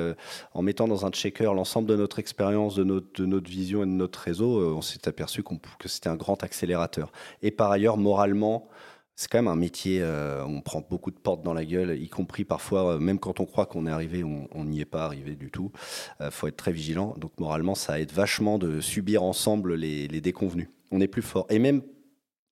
en 0.53 0.61
mettant 0.61 0.87
dans 0.87 1.05
un 1.05 1.11
checker 1.11 1.45
l'ensemble 1.45 1.87
de 1.87 1.95
notre 1.95 2.19
expérience, 2.19 2.75
de 2.75 2.83
notre, 2.83 3.07
de 3.21 3.25
notre 3.25 3.49
vision 3.49 3.83
et 3.83 3.85
de 3.85 3.91
notre 3.91 4.19
réseau, 4.19 4.75
on 4.75 4.81
s'est 4.81 5.07
aperçu 5.07 5.43
que 5.43 5.87
c'était 5.87 6.09
un 6.09 6.15
grand 6.15 6.43
accélérateur. 6.43 7.11
Et 7.41 7.51
par 7.51 7.71
ailleurs, 7.71 7.97
moralement, 7.97 8.67
c'est 9.21 9.27
quand 9.27 9.37
même 9.37 9.47
un 9.47 9.55
métier, 9.55 9.99
euh, 10.01 10.43
on 10.45 10.61
prend 10.61 10.81
beaucoup 10.81 11.11
de 11.11 11.15
portes 11.15 11.43
dans 11.43 11.53
la 11.53 11.63
gueule, 11.63 11.95
y 12.01 12.09
compris 12.09 12.43
parfois, 12.43 12.93
euh, 12.93 12.97
même 12.97 13.19
quand 13.19 13.39
on 13.39 13.45
croit 13.45 13.67
qu'on 13.67 13.85
est 13.85 13.91
arrivé, 13.91 14.23
on 14.23 14.65
n'y 14.65 14.81
est 14.81 14.85
pas 14.85 15.05
arrivé 15.05 15.35
du 15.35 15.51
tout. 15.51 15.71
Il 16.19 16.23
euh, 16.23 16.31
faut 16.31 16.47
être 16.47 16.57
très 16.57 16.71
vigilant. 16.71 17.13
Donc 17.17 17.31
moralement, 17.37 17.75
ça 17.75 17.99
aide 17.99 18.11
vachement 18.11 18.57
de 18.57 18.81
subir 18.81 19.21
ensemble 19.21 19.75
les, 19.75 20.07
déconvenus. 20.21 20.69
On 20.91 20.99
est 21.01 21.07
plus 21.07 21.21
fort. 21.21 21.45
Et 21.51 21.59
même 21.59 21.83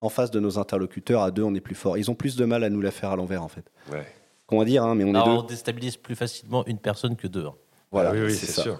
en 0.01 0.09
face 0.09 0.29
de 0.29 0.39
nos 0.39 0.59
interlocuteurs, 0.59 1.23
à 1.23 1.31
deux, 1.31 1.41
on 1.41 1.55
est 1.55 1.59
plus 1.59 1.73
fort. 1.73 1.97
Ils 1.97 2.11
ont 2.11 2.15
plus 2.15 2.35
de 2.35 2.45
mal 2.45 2.63
à 2.63 2.69
nous 2.69 2.81
la 2.81 2.91
faire 2.91 3.09
à 3.09 3.15
l'envers, 3.15 3.43
en 3.43 3.49
fait. 3.49 3.65
Ouais. 3.91 4.05
Comment 4.45 4.63
dire, 4.63 4.83
hein, 4.83 4.93
mais 4.93 5.05
on 5.05 5.09
est 5.09 5.25
deux. 5.25 5.31
On 5.31 5.41
déstabilise 5.41 5.97
plus 5.97 6.15
facilement 6.15 6.63
une 6.67 6.77
personne 6.77 7.15
que 7.15 7.25
deux. 7.25 7.47
Hein. 7.47 7.55
Voilà, 7.91 8.11
oui, 8.11 8.25
oui 8.25 8.35
c'est 8.35 8.61
sûr. 8.61 8.79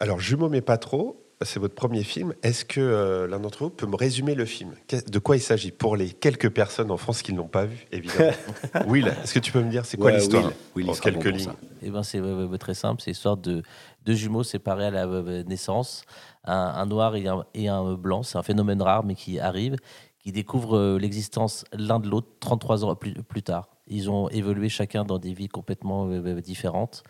Alors, 0.00 0.18
Jumeaux 0.18 0.48
mais 0.48 0.62
pas 0.62 0.78
trop, 0.78 1.30
c'est 1.42 1.60
votre 1.60 1.74
premier 1.74 2.02
film. 2.04 2.34
Est-ce 2.42 2.64
que 2.64 2.80
euh, 2.80 3.26
l'un 3.26 3.38
d'entre 3.38 3.64
vous 3.64 3.70
peut 3.70 3.86
me 3.86 3.96
résumer 3.96 4.34
le 4.34 4.44
film? 4.44 4.74
De 5.10 5.18
quoi 5.18 5.36
il 5.36 5.40
s'agit? 5.40 5.72
Pour 5.72 5.96
les 5.96 6.10
quelques 6.10 6.50
personnes 6.50 6.90
en 6.90 6.96
France 6.96 7.22
qui 7.22 7.32
ne 7.32 7.38
l'ont 7.38 7.48
pas 7.48 7.66
vu, 7.66 7.86
évidemment. 7.92 8.32
Will, 8.86 9.08
est-ce 9.08 9.34
que 9.34 9.38
tu 9.38 9.52
peux 9.52 9.62
me 9.62 9.70
dire 9.70 9.84
c'est 9.86 9.96
quoi 9.96 10.10
l'histoire 10.10 10.52
En 10.76 10.92
quelques 10.94 11.24
lignes? 11.24 11.52
Eh 11.82 11.90
ben, 11.90 12.02
c'est 12.02 12.20
très 12.58 12.74
simple. 12.74 13.02
C'est 13.02 13.10
l'histoire 13.10 13.36
de 13.36 13.62
deux 14.04 14.14
jumeaux 14.14 14.42
séparés 14.42 14.86
à 14.86 14.90
la 14.90 15.06
naissance. 15.44 16.04
Un, 16.44 16.86
noir 16.86 17.16
et 17.16 17.26
un, 17.26 17.44
et 17.54 17.68
un 17.68 17.94
blanc. 17.94 18.22
C'est 18.22 18.38
un 18.38 18.42
phénomène 18.42 18.80
rare, 18.80 19.04
mais 19.04 19.14
qui 19.14 19.38
arrive, 19.38 19.76
qui 20.18 20.32
découvrent 20.32 20.76
euh, 20.76 20.98
l'existence 20.98 21.64
l'un 21.72 22.00
de 22.00 22.08
l'autre 22.08 22.28
33 22.40 22.84
ans 22.84 22.94
plus, 22.94 23.14
plus, 23.14 23.42
tard. 23.42 23.68
Ils 23.86 24.10
ont 24.10 24.28
évolué 24.28 24.68
chacun 24.68 25.04
dans 25.04 25.18
des 25.18 25.34
vies 25.34 25.48
complètement 25.48 26.06
euh, 26.08 26.40
différentes. 26.40 27.02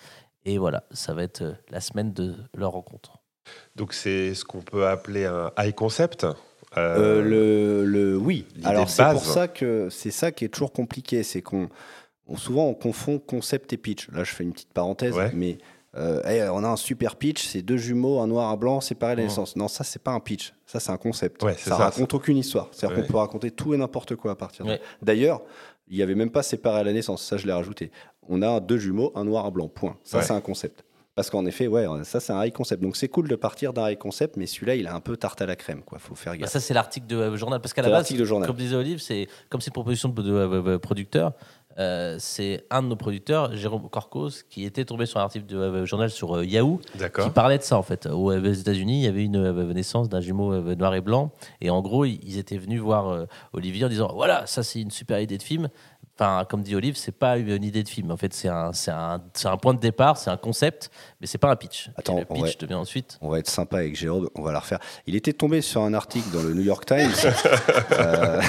Et 0.44 0.58
voilà, 0.58 0.84
ça 0.90 1.12
va 1.14 1.22
être 1.22 1.42
euh, 1.42 1.52
la 1.70 1.80
semaine 1.80 2.12
de 2.12 2.34
leur 2.54 2.72
rencontre. 2.72 3.18
Donc 3.76 3.92
c'est 3.92 4.34
ce 4.34 4.44
qu'on 4.44 4.60
peut 4.62 4.86
appeler 4.86 5.24
un 5.26 5.50
high 5.58 5.74
concept, 5.74 6.26
Euh, 6.76 7.20
le, 7.20 7.84
le- 7.84 8.16
oui. 8.16 8.46
Alors 8.62 8.88
c'est 8.88 9.02
pour 9.10 9.24
ça 9.24 9.48
que 9.48 9.88
c'est 9.90 10.12
ça 10.12 10.30
qui 10.30 10.44
est 10.44 10.48
toujours 10.48 10.72
compliqué, 10.72 11.24
c'est 11.24 11.42
qu'on 11.42 11.68
on- 12.28 12.36
souvent 12.36 12.66
on 12.68 12.74
confond 12.74 13.18
concept 13.18 13.72
et 13.72 13.76
pitch. 13.76 14.08
Là, 14.12 14.22
je 14.22 14.30
fais 14.32 14.44
une 14.44 14.52
petite 14.52 14.72
parenthèse, 14.72 15.16
Ouais. 15.16 15.32
mais 15.34 15.58
euh, 15.96 16.48
on 16.52 16.62
a 16.62 16.68
un 16.68 16.76
super 16.76 17.16
pitch, 17.16 17.44
c'est 17.44 17.62
deux 17.62 17.76
jumeaux, 17.76 18.20
un 18.20 18.28
noir, 18.28 18.50
un 18.50 18.56
blanc, 18.56 18.80
séparés 18.80 19.12
à 19.12 19.16
la 19.16 19.22
Mhm. 19.22 19.28
naissance. 19.28 19.56
Non, 19.56 19.66
ça 19.66 19.82
c'est 19.82 20.00
pas 20.00 20.12
un 20.12 20.20
pitch, 20.20 20.54
ça 20.64 20.78
c'est 20.78 20.92
un 20.92 20.96
concept. 20.96 21.42
Ouais, 21.42 21.54
ça, 21.54 21.70
ça, 21.70 21.76
raconte 21.76 22.14
aucune 22.14 22.36
histoire. 22.38 22.68
C'est-à-dire 22.70 22.98
Ouais. 22.98 23.02
qu'on 23.04 23.10
peut 23.12 23.18
raconter 23.18 23.50
tout 23.50 23.74
et 23.74 23.76
n'importe 23.76 24.14
quoi 24.14 24.30
à 24.30 24.36
partir 24.36 24.64
de. 24.64 24.78
D'ailleurs, 25.02 25.42
il 25.88 25.96
y 25.96 26.02
avait 26.04 26.14
même 26.14 26.30
pas 26.30 26.44
séparé 26.44 26.78
à 26.78 26.84
la 26.84 26.92
naissance. 26.92 27.20
Ça, 27.24 27.36
je 27.36 27.48
l'ai 27.48 27.52
rajouté. 27.52 27.90
On 28.30 28.40
a 28.42 28.60
deux 28.60 28.78
jumeaux, 28.78 29.12
un 29.14 29.24
noir, 29.24 29.44
un 29.44 29.50
blanc. 29.50 29.68
Point. 29.68 29.96
Ça, 30.04 30.18
Ouais. 30.18 30.24
c'est 30.24 30.32
un 30.32 30.40
concept. 30.40 30.84
Parce 31.16 31.28
qu'en 31.28 31.44
effet, 31.44 31.66
ouais, 31.66 31.84
ça 32.04 32.18
c'est 32.20 32.32
un 32.32 32.42
high 32.42 32.52
concept. 32.52 32.82
Donc 32.82 32.96
c'est 32.96 33.08
cool 33.08 33.28
de 33.28 33.34
partir 33.36 33.72
d'un 33.74 33.90
high 33.90 33.98
concept, 33.98 34.36
mais 34.38 34.46
celui-là, 34.46 34.76
il 34.76 34.86
a 34.86 34.94
un 34.94 35.00
peu 35.00 35.16
tarte 35.18 35.42
à 35.42 35.46
la 35.46 35.56
crème, 35.56 35.82
quoi. 35.82 35.98
Faut 35.98 36.14
faire 36.14 36.32
Bah, 36.32 36.38
gaffe. 36.38 36.50
ça, 36.50 36.60
c'est 36.60 36.72
l'article 36.72 37.06
de 37.08 37.16
euh, 37.16 37.36
journal. 37.36 37.60
Parce 37.60 37.74
qu'à 37.74 37.82
la 37.82 37.88
C'est 37.88 37.92
base, 37.92 37.98
l'article 38.02 38.20
de 38.20 38.24
journal. 38.24 38.46
comme 38.46 38.56
disait 38.56 38.76
Olive, 38.76 39.00
c'est 39.00 39.26
comme 39.50 39.60
c'est 39.60 39.68
une 39.68 39.74
proposition 39.74 40.08
de, 40.08 40.22
de, 40.22 40.32
euh, 40.32 40.62
euh, 40.66 40.78
producteur. 40.78 41.32
euh, 41.78 42.16
c'est 42.18 42.64
un 42.70 42.82
de 42.82 42.88
nos 42.88 42.96
producteurs, 42.96 43.54
Jérôme 43.56 43.88
Corcos, 43.88 44.42
qui 44.50 44.64
était 44.64 44.84
tombé 44.84 45.06
sur 45.06 45.18
un 45.20 45.22
article 45.22 45.46
de 45.46 45.56
euh, 45.56 45.84
journal 45.86 46.10
sur 46.10 46.36
euh, 46.36 46.44
Yahoo, 46.44 46.80
qui 47.22 47.30
parlait 47.30 47.58
de 47.58 47.62
ça 47.62 47.78
en 47.78 47.82
fait. 47.82 48.06
Aux, 48.06 48.32
aux 48.32 48.52
États-Unis, 48.52 49.00
il 49.00 49.04
y 49.04 49.06
avait 49.06 49.24
une 49.24 49.36
euh, 49.36 49.72
naissance 49.72 50.08
d'un 50.08 50.20
jumeau 50.20 50.52
euh, 50.52 50.74
noir 50.74 50.94
et 50.94 51.00
blanc, 51.00 51.30
et 51.60 51.70
en 51.70 51.80
gros, 51.80 52.04
ils 52.04 52.38
étaient 52.38 52.58
venus 52.58 52.80
voir 52.80 53.08
euh, 53.08 53.24
Olivier 53.52 53.84
en 53.84 53.88
disant 53.88 54.10
voilà, 54.14 54.46
ça 54.46 54.62
c'est 54.62 54.80
une 54.80 54.90
super 54.90 55.20
idée 55.20 55.38
de 55.38 55.42
film. 55.42 55.68
Enfin, 56.20 56.44
comme 56.44 56.62
dit 56.62 56.76
Olive, 56.76 56.96
c'est 56.96 57.16
pas 57.16 57.38
une 57.38 57.64
idée 57.64 57.82
de 57.82 57.88
film. 57.88 58.10
En 58.10 58.16
fait, 58.18 58.34
c'est 58.34 58.48
un, 58.48 58.74
c'est 58.74 58.90
un, 58.90 59.22
c'est 59.32 59.48
un 59.48 59.56
point 59.56 59.72
de 59.72 59.80
départ, 59.80 60.18
c'est 60.18 60.28
un 60.28 60.36
concept, 60.36 60.90
mais 61.18 61.26
c'est 61.26 61.38
pas 61.38 61.50
un 61.50 61.56
pitch. 61.56 61.88
Et 61.88 61.92
Attends, 61.96 62.18
le 62.18 62.26
pitch 62.26 62.42
ouais. 62.42 62.56
devient 62.60 62.74
ensuite. 62.74 63.16
On 63.22 63.30
va 63.30 63.38
être 63.38 63.48
sympa 63.48 63.78
avec 63.78 63.96
Jérôme, 63.96 64.28
on 64.34 64.42
va 64.42 64.52
la 64.52 64.58
refaire. 64.58 64.80
Il 65.06 65.16
était 65.16 65.32
tombé 65.32 65.62
sur 65.62 65.80
un 65.80 65.94
article 65.94 66.28
dans 66.30 66.42
le 66.42 66.52
New 66.52 66.62
York 66.62 66.84
Times. 66.84 67.10
Euh, 67.92 68.40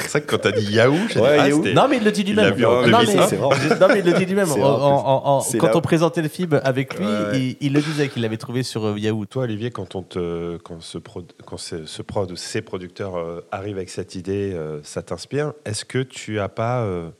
C'est 0.00 0.08
vrai 0.10 0.20
que 0.22 0.26
quand 0.26 0.38
t'as 0.38 0.52
dit 0.52 0.72
Yahoo, 0.72 0.94
j'ai 1.08 1.20
Ouais, 1.20 1.34
dit, 1.34 1.40
ah, 1.40 1.48
Yahoo. 1.48 1.64
Non, 1.74 1.88
mais 1.88 1.96
il 1.98 2.04
le 2.04 2.12
dit 2.12 2.24
lui-même. 2.24 2.56
non, 2.58 2.82
2005. 2.82 3.30
mais, 3.32 3.38
non, 3.78 3.88
il 3.96 4.04
le 4.04 4.12
dit 4.18 4.26
lui-même. 4.26 4.48
Quand 4.48 5.66
là- 5.66 5.76
on 5.76 5.80
présentait 5.80 6.22
le 6.22 6.28
film 6.28 6.60
avec 6.64 6.98
lui, 6.98 7.06
Ouais. 7.06 7.38
il, 7.38 7.56
il 7.60 7.72
le 7.72 7.80
disait 7.80 8.08
qu'il 8.08 8.22
l'avait 8.22 8.36
trouvé 8.36 8.62
sur 8.62 8.84
euh, 8.86 8.98
Yahoo. 8.98 9.26
Toi, 9.26 9.44
Olivier, 9.44 9.70
quand, 9.70 9.94
on 9.94 10.02
te, 10.02 10.56
quand, 10.58 10.80
ce, 10.82 10.98
prod, 10.98 11.30
quand 11.44 11.56
ce, 11.56 11.86
ce 11.86 12.02
prod 12.02 12.30
ou 12.30 12.36
ces 12.36 12.62
producteurs 12.62 13.16
euh, 13.16 13.40
arrivent 13.50 13.76
avec 13.76 13.90
cette 13.90 14.14
idée, 14.14 14.52
euh, 14.54 14.80
ça 14.82 15.02
t'inspire. 15.02 15.52
Est-ce 15.64 15.84
que 15.84 15.98
tu 16.02 16.38
as 16.40 16.48
pas 16.48 16.80
euh, 16.82 17.10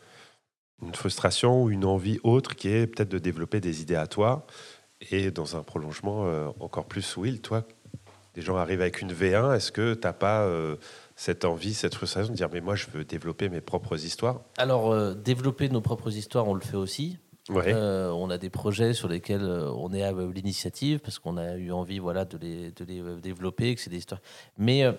une 0.82 0.94
frustration 0.94 1.62
ou 1.62 1.70
une 1.70 1.84
envie 1.84 2.18
autre 2.24 2.56
qui 2.56 2.68
est 2.68 2.86
peut-être 2.86 3.08
de 3.10 3.18
développer 3.18 3.60
des 3.60 3.82
idées 3.82 3.94
à 3.96 4.06
toi 4.06 4.46
et 5.10 5.30
dans 5.30 5.56
un 5.56 5.62
prolongement 5.62 6.24
euh, 6.26 6.46
encore 6.60 6.84
plus, 6.86 7.16
Will, 7.16 7.40
toi, 7.40 7.64
des 8.34 8.40
gens 8.42 8.56
arrivent 8.56 8.80
avec 8.80 9.00
une 9.00 9.12
V1, 9.12 9.54
est-ce 9.56 9.72
que 9.72 9.94
tu 9.94 10.00
n'as 10.06 10.12
pas 10.12 10.42
euh, 10.42 10.76
cette 11.22 11.44
envie, 11.44 11.72
cette 11.72 11.94
frustration 11.94 12.32
de 12.32 12.36
dire 12.36 12.48
mais 12.52 12.60
moi 12.60 12.74
je 12.74 12.86
veux 12.92 13.04
développer 13.04 13.48
mes 13.48 13.60
propres 13.60 14.04
histoires 14.04 14.40
Alors, 14.58 14.90
euh, 14.90 15.14
développer 15.14 15.68
nos 15.68 15.80
propres 15.80 16.12
histoires, 16.16 16.48
on 16.48 16.54
le 16.54 16.60
fait 16.60 16.76
aussi. 16.76 17.16
Ouais. 17.48 17.72
Euh, 17.72 18.10
on 18.10 18.28
a 18.28 18.38
des 18.38 18.50
projets 18.50 18.92
sur 18.92 19.06
lesquels 19.06 19.44
euh, 19.44 19.70
on 19.70 19.92
est 19.92 20.02
à 20.02 20.10
l'initiative 20.12 20.98
parce 20.98 21.20
qu'on 21.20 21.36
a 21.36 21.54
eu 21.56 21.70
envie 21.70 22.00
voilà, 22.00 22.24
de 22.24 22.36
les, 22.38 22.72
de 22.72 22.84
les 22.84 23.20
développer, 23.20 23.72
que 23.76 23.80
c'est 23.80 23.90
des 23.90 23.98
histoires. 23.98 24.20
Mais 24.58 24.82
euh, 24.82 24.92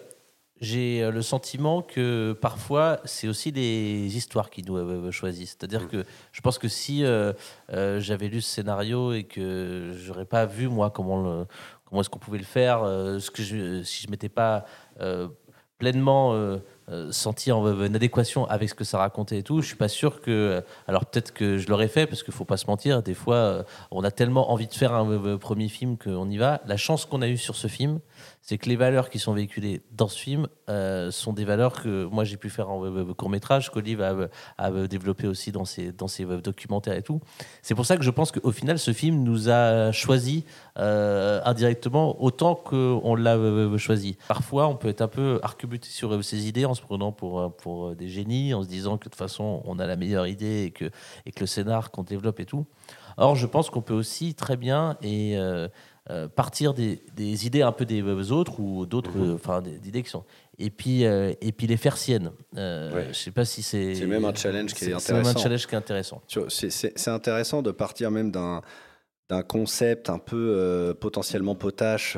j'ai 0.61 1.09
le 1.11 1.21
sentiment 1.21 1.81
que 1.81 2.31
parfois, 2.31 3.01
c'est 3.03 3.27
aussi 3.27 3.51
les 3.51 4.15
histoires 4.15 4.49
qui 4.49 4.63
nous 4.63 5.11
choisissent. 5.11 5.57
C'est-à-dire 5.59 5.89
que 5.89 6.05
je 6.31 6.39
pense 6.39 6.57
que 6.57 6.69
si 6.69 7.03
j'avais 7.99 8.29
lu 8.29 8.39
ce 8.39 8.49
scénario 8.49 9.11
et 9.11 9.23
que 9.23 9.91
j'aurais 9.97 10.23
pas 10.23 10.45
vu, 10.45 10.69
moi, 10.69 10.89
comment, 10.89 11.21
le- 11.21 11.45
comment 11.83 11.99
est-ce 11.99 12.09
qu'on 12.09 12.19
pouvait 12.19 12.37
le 12.37 12.45
faire, 12.45 12.79
ce 12.85 13.29
que 13.29 13.43
je, 13.43 13.83
si 13.83 14.05
je 14.05 14.11
m'étais 14.11 14.29
pas 14.29 14.63
pleinement 15.83 16.33
euh, 16.89 16.93
euh, 16.93 17.11
senti 17.11 17.51
en 17.51 17.65
adéquation 17.95 18.45
avec 18.45 18.69
ce 18.69 18.75
que 18.75 18.83
ça 18.83 18.97
racontait 18.97 19.39
et 19.39 19.43
tout, 19.43 19.61
je 19.61 19.67
suis 19.67 19.75
pas 19.75 19.87
sûr 19.87 20.21
que. 20.21 20.63
Alors 20.87 21.05
peut-être 21.05 21.33
que 21.33 21.57
je 21.57 21.67
l'aurais 21.67 21.87
fait 21.87 22.07
parce 22.07 22.23
qu'il 22.23 22.33
faut 22.33 22.45
pas 22.45 22.57
se 22.57 22.67
mentir. 22.67 23.01
Des 23.03 23.13
fois, 23.13 23.35
euh, 23.35 23.63
on 23.91 24.03
a 24.03 24.11
tellement 24.11 24.51
envie 24.51 24.67
de 24.67 24.73
faire 24.73 24.93
un 24.93 25.09
euh, 25.09 25.37
premier 25.37 25.69
film 25.69 25.97
qu'on 25.97 26.29
y 26.29 26.37
va. 26.37 26.61
La 26.65 26.77
chance 26.77 27.05
qu'on 27.05 27.21
a 27.21 27.27
eue 27.27 27.37
sur 27.37 27.55
ce 27.55 27.67
film, 27.67 27.99
c'est 28.41 28.57
que 28.57 28.67
les 28.67 28.75
valeurs 28.75 29.09
qui 29.09 29.19
sont 29.19 29.33
véhiculées 29.33 29.81
dans 29.91 30.09
ce 30.09 30.19
film 30.19 30.47
euh, 30.69 31.11
sont 31.11 31.31
des 31.31 31.45
valeurs 31.45 31.81
que 31.81 32.03
moi 32.05 32.25
j'ai 32.25 32.35
pu 32.35 32.49
faire 32.49 32.69
en 32.69 32.85
euh, 32.85 33.13
court 33.13 33.29
métrage, 33.29 33.71
qu'Olive 33.71 34.01
a, 34.01 34.27
a 34.57 34.71
développé 34.87 35.27
aussi 35.27 35.51
dans 35.51 35.65
ses, 35.65 35.93
dans 35.93 36.09
ses 36.09 36.25
euh, 36.25 36.41
documentaires 36.41 36.95
et 36.95 37.01
tout. 37.01 37.21
C'est 37.61 37.73
pour 37.73 37.85
ça 37.85 37.95
que 37.95 38.03
je 38.03 38.11
pense 38.11 38.31
qu'au 38.31 38.51
final, 38.51 38.79
ce 38.79 38.91
film 38.91 39.23
nous 39.23 39.49
a 39.49 39.91
choisi 39.93 40.43
euh, 40.77 41.39
indirectement 41.45 42.21
autant 42.21 42.55
qu'on 42.55 43.15
l'a 43.15 43.35
euh, 43.35 43.77
choisi. 43.77 44.17
Parfois, 44.27 44.67
on 44.67 44.75
peut 44.75 44.89
être 44.89 45.01
un 45.01 45.07
peu 45.07 45.39
arc-bouté 45.41 45.87
sur 45.87 46.13
euh, 46.13 46.21
ses 46.21 46.47
idées 46.47 46.65
prenant 46.83 47.11
pour, 47.11 47.39
euh, 47.39 47.49
pour 47.49 47.87
euh, 47.89 47.95
des 47.95 48.07
génies, 48.09 48.53
en 48.53 48.61
se 48.63 48.67
disant 48.67 48.97
que 48.97 49.05
de 49.05 49.09
toute 49.09 49.15
façon, 49.15 49.61
on 49.65 49.79
a 49.79 49.87
la 49.87 49.95
meilleure 49.95 50.27
idée 50.27 50.63
et 50.65 50.71
que, 50.71 50.85
et 51.25 51.31
que 51.31 51.39
le 51.39 51.47
scénar 51.47 51.89
qu'on 51.91 52.03
développe 52.03 52.39
et 52.39 52.45
tout. 52.45 52.65
Or, 53.17 53.35
je 53.35 53.45
pense 53.47 53.69
qu'on 53.69 53.81
peut 53.81 53.93
aussi 53.93 54.33
très 54.35 54.57
bien 54.57 54.97
et 55.01 55.37
euh, 55.37 55.67
euh, 56.09 56.27
partir 56.27 56.73
des, 56.73 57.01
des 57.15 57.45
idées 57.47 57.61
un 57.61 57.71
peu 57.71 57.85
des 57.85 58.01
autres 58.31 58.59
ou 58.59 58.85
d'autres, 58.85 59.17
euh, 59.17 59.35
enfin 59.35 59.61
des, 59.61 59.77
des 59.79 59.87
idées 59.89 60.03
qui 60.03 60.09
sont 60.09 60.25
et 60.59 60.69
puis 60.69 61.05
euh, 61.05 61.33
et 61.41 61.51
puis 61.51 61.65
les 61.67 61.77
faire 61.77 61.95
siennes. 61.97 62.31
Ouais. 62.55 63.07
Je 63.09 63.13
sais 63.13 63.31
pas 63.31 63.45
si 63.45 63.61
c'est 63.63 63.95
C'est 63.95 64.05
même 64.07 64.25
un 64.25 64.33
challenge 64.35 64.73
qui 64.73 64.85
est 64.85 64.87
c'est- 64.93 64.99
C'est 64.99 65.13
même 65.13 65.21
un 65.25 65.29
intéressant. 65.29 65.43
challenge 65.43 65.67
qui 65.67 65.75
est 65.75 65.77
intéressant. 65.77 66.21
C'est 66.49 67.07
intéressant 67.07 67.61
de 67.61 67.71
partir 67.71 68.11
même 68.11 68.31
d'un 68.31 68.61
d'un 69.29 69.41
concept 69.43 70.09
un 70.09 70.19
peu 70.19 70.93
potentiellement 70.99 71.55
potache, 71.55 72.17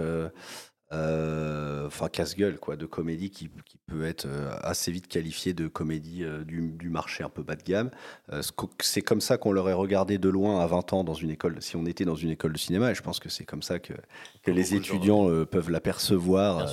enfin 0.91 2.07
casse-gueule, 2.09 2.57
quoi, 2.59 2.75
de 2.75 2.85
comédie 2.85 3.29
qui, 3.29 3.49
qui 3.65 3.77
peut 3.87 4.05
être 4.05 4.25
euh, 4.25 4.49
assez 4.61 4.91
vite 4.91 5.07
qualifié 5.07 5.53
de 5.53 5.67
comédie 5.67 6.23
euh, 6.23 6.43
du, 6.43 6.71
du 6.71 6.89
marché 6.89 7.23
un 7.23 7.29
peu 7.29 7.43
bas 7.43 7.55
de 7.55 7.63
gamme. 7.63 7.89
Euh, 8.31 8.41
c'est 8.81 9.01
comme 9.01 9.21
ça 9.21 9.37
qu'on 9.37 9.51
l'aurait 9.51 9.73
regardé 9.73 10.17
de 10.17 10.29
loin 10.29 10.59
à 10.61 10.67
20 10.67 10.93
ans 10.93 11.03
dans 11.03 11.13
une 11.13 11.29
école, 11.31 11.57
si 11.59 11.75
on 11.75 11.85
était 11.85 12.05
dans 12.05 12.15
une 12.15 12.29
école 12.31 12.53
de 12.53 12.57
cinéma, 12.57 12.91
et 12.91 12.95
je 12.95 13.01
pense 13.01 13.19
que 13.19 13.29
c'est 13.29 13.43
comme 13.45 13.61
ça 13.61 13.79
que, 13.79 13.93
que 14.43 14.51
les 14.51 14.75
étudiants 14.75 15.29
euh, 15.29 15.45
peuvent 15.45 15.69
l'apercevoir. 15.69 16.59
Euh, 16.59 16.65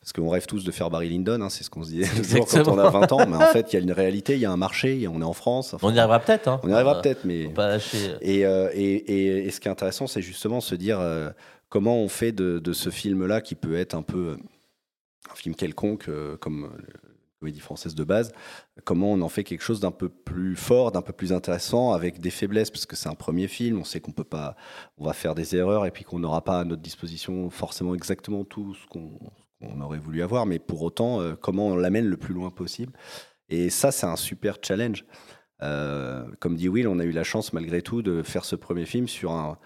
parce 0.00 0.12
qu'on 0.14 0.28
rêve 0.28 0.46
tous 0.46 0.64
de 0.64 0.70
faire 0.70 0.90
Barry 0.90 1.08
Lyndon, 1.08 1.40
hein, 1.42 1.50
c'est 1.50 1.64
ce 1.64 1.70
qu'on 1.70 1.82
se 1.84 1.90
disait 1.90 2.08
toujours 2.22 2.46
quand 2.48 2.68
on 2.68 2.78
a 2.78 2.90
20 2.90 3.12
ans, 3.12 3.26
mais 3.26 3.36
en 3.36 3.40
fait, 3.52 3.72
il 3.72 3.76
y 3.76 3.78
a 3.78 3.82
une 3.82 3.92
réalité, 3.92 4.34
il 4.34 4.40
y 4.40 4.46
a 4.46 4.50
un 4.52 4.56
marché, 4.56 5.06
on 5.08 5.20
est 5.20 5.24
en 5.24 5.32
France. 5.32 5.74
enfin, 5.74 5.86
On 5.88 5.94
y 5.94 5.98
arrivera 5.98 6.20
peut-être. 6.20 6.48
Hein. 6.48 6.60
on 6.62 6.68
y 6.68 6.72
arrivera 6.72 6.98
Euh, 6.98 7.02
peut-être, 7.02 7.24
mais. 7.24 7.44
faut 7.44 7.50
Pas 7.50 7.68
lâcher. 7.68 8.14
Et, 8.20 8.46
euh, 8.46 8.70
et, 8.72 8.82
et- 8.94 9.46
et 9.46 9.50
ce 9.50 9.60
qui 9.60 9.68
est 9.68 9.70
intéressant, 9.70 10.06
c'est 10.06 10.22
justement 10.22 10.60
se 10.60 10.74
dire 10.74 10.98
euh, 11.00 11.30
comment 11.68 11.96
on 11.96 12.08
fait 12.08 12.32
de, 12.32 12.72
ce 12.72 12.90
film-là, 12.90 13.40
qui 13.40 13.54
peut 13.54 13.76
être 13.76 13.94
un 13.94 14.02
peu 14.02 14.28
euh, 14.28 14.36
un 15.30 15.34
film 15.34 15.54
quelconque, 15.54 16.08
euh, 16.08 16.36
comme 16.36 16.64
euh, 16.64 16.78
comédie 17.40 17.60
française 17.60 17.94
de 17.94 18.04
base, 18.04 18.32
comment 18.84 19.12
on 19.12 19.20
en 19.20 19.28
fait 19.28 19.44
quelque 19.44 19.62
chose 19.62 19.80
d'un 19.80 19.90
peu 19.90 20.08
plus 20.08 20.56
fort, 20.56 20.90
d'un 20.92 21.02
peu 21.02 21.12
plus 21.12 21.32
intéressant, 21.32 21.92
avec 21.92 22.20
des 22.20 22.30
faiblesses, 22.30 22.70
parce 22.70 22.86
que 22.86 22.96
c'est 22.96 23.08
un 23.08 23.14
premier 23.14 23.46
film, 23.46 23.78
on 23.78 23.84
sait 23.84 24.00
qu'on 24.00 24.12
peut 24.12 24.24
pas, 24.24 24.56
on 24.96 25.04
va 25.04 25.12
faire 25.12 25.34
des 25.34 25.54
erreurs, 25.54 25.84
et 25.84 25.90
puis 25.90 26.04
qu'on 26.04 26.18
n'aura 26.18 26.42
pas 26.42 26.60
à 26.60 26.64
notre 26.64 26.82
disposition 26.82 27.50
forcément 27.50 27.94
exactement 27.94 28.44
tout 28.44 28.74
ce 28.74 28.86
qu'on 28.86 29.80
aurait 29.80 29.98
voulu 29.98 30.22
avoir, 30.22 30.46
mais 30.46 30.58
pour 30.58 30.80
autant, 30.82 31.20
comment 31.42 31.68
on 31.68 31.76
l'amène 31.76 32.06
le 32.06 32.16
plus 32.16 32.32
loin 32.32 32.48
possible. 32.48 32.94
Et 33.50 33.68
ça, 33.68 33.92
c'est 33.92 34.06
un 34.06 34.16
super 34.16 34.56
challenge. 34.62 35.04
Comme 35.60 36.56
dit 36.56 36.70
Will, 36.70 36.88
on 36.88 36.98
a 36.98 37.04
eu 37.04 37.12
la 37.12 37.22
chance 37.22 37.52
malgré 37.52 37.82
tout 37.82 38.00
de 38.00 38.22
faire 38.22 38.46
ce 38.46 38.56
premier 38.56 38.86
film 38.86 39.08
sur 39.08 39.32
un, 39.32 39.58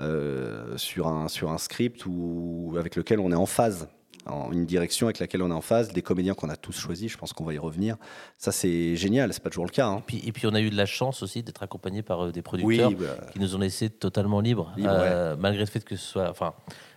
euh, 0.00 0.76
sur 0.76 1.06
un, 1.08 1.28
sur 1.28 1.50
un 1.50 1.58
script 1.58 2.04
où, 2.06 2.74
avec 2.78 2.96
lequel 2.96 3.20
on 3.20 3.30
est 3.30 3.36
en 3.36 3.46
phase, 3.46 3.88
en 4.26 4.50
une 4.52 4.64
direction 4.64 5.06
avec 5.06 5.18
laquelle 5.18 5.42
on 5.42 5.50
est 5.50 5.54
en 5.54 5.60
phase, 5.60 5.92
des 5.92 6.00
comédiens 6.02 6.34
qu'on 6.34 6.48
a 6.48 6.56
tous 6.56 6.72
choisis, 6.78 7.12
je 7.12 7.18
pense 7.18 7.32
qu'on 7.32 7.44
va 7.44 7.52
y 7.54 7.58
revenir. 7.58 7.96
Ça, 8.38 8.52
c'est 8.52 8.96
génial, 8.96 9.32
c'est 9.34 9.42
pas 9.42 9.50
toujours 9.50 9.66
le 9.66 9.70
cas. 9.70 9.86
hein. 9.86 10.02
Puis, 10.06 10.22
et 10.26 10.32
puis 10.32 10.46
on 10.46 10.54
a 10.54 10.60
eu 10.60 10.70
de 10.70 10.76
la 10.76 10.86
chance 10.86 11.22
aussi 11.22 11.42
d'être 11.42 11.62
accompagné 11.62 12.02
par 12.02 12.24
euh, 12.26 12.32
des 12.32 12.40
producteurs 12.42 12.90
bah, 12.92 13.06
qui 13.32 13.38
nous 13.38 13.54
ont 13.54 13.58
laissé 13.58 13.90
totalement 13.90 14.40
libres, 14.40 14.72
Libre, 14.76 14.88
euh, 14.92 15.36
malgré 15.38 15.60
le 15.64 15.70
fait 15.70 15.84
que 15.84 15.96
ce 15.96 16.04
soit, 16.06 16.30
enfin, 16.30 16.54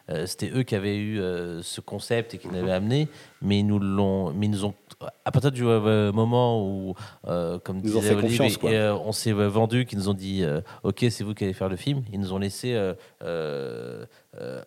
euh, 0.09 0.25
c'était 0.25 0.51
eux 0.55 0.63
qui 0.63 0.73
avaient 0.73 0.95
eu 0.95 1.19
euh, 1.19 1.61
ce 1.61 1.81
concept 1.81 2.33
et 2.33 2.37
qui 2.37 2.47
l'avaient 2.47 2.71
amené, 2.71 3.09
mais 3.41 3.59
ils 3.59 3.65
nous 3.67 3.79
l'ont, 3.79 4.33
mais 4.33 4.47
nous 4.47 4.65
ont, 4.65 4.73
à 5.25 5.31
partir 5.31 5.51
du 5.51 5.63
euh, 5.65 6.11
moment 6.11 6.65
où, 6.65 6.95
euh, 7.27 7.59
comme 7.59 7.77
nous 7.77 7.83
disait 7.99 8.15
quoi. 8.57 8.71
et, 8.71 8.77
euh, 8.77 8.95
on 8.95 9.11
s'est 9.11 9.31
vendu, 9.31 9.85
qu'ils 9.85 9.99
nous 9.99 10.09
ont 10.09 10.13
dit, 10.13 10.43
ok, 10.83 11.05
c'est 11.09 11.23
vous 11.23 11.33
qui 11.33 11.43
allez 11.43 11.53
faire 11.53 11.69
le 11.69 11.75
film, 11.75 12.03
ils 12.11 12.19
nous 12.19 12.33
ont 12.33 12.37
laissé 12.39 12.75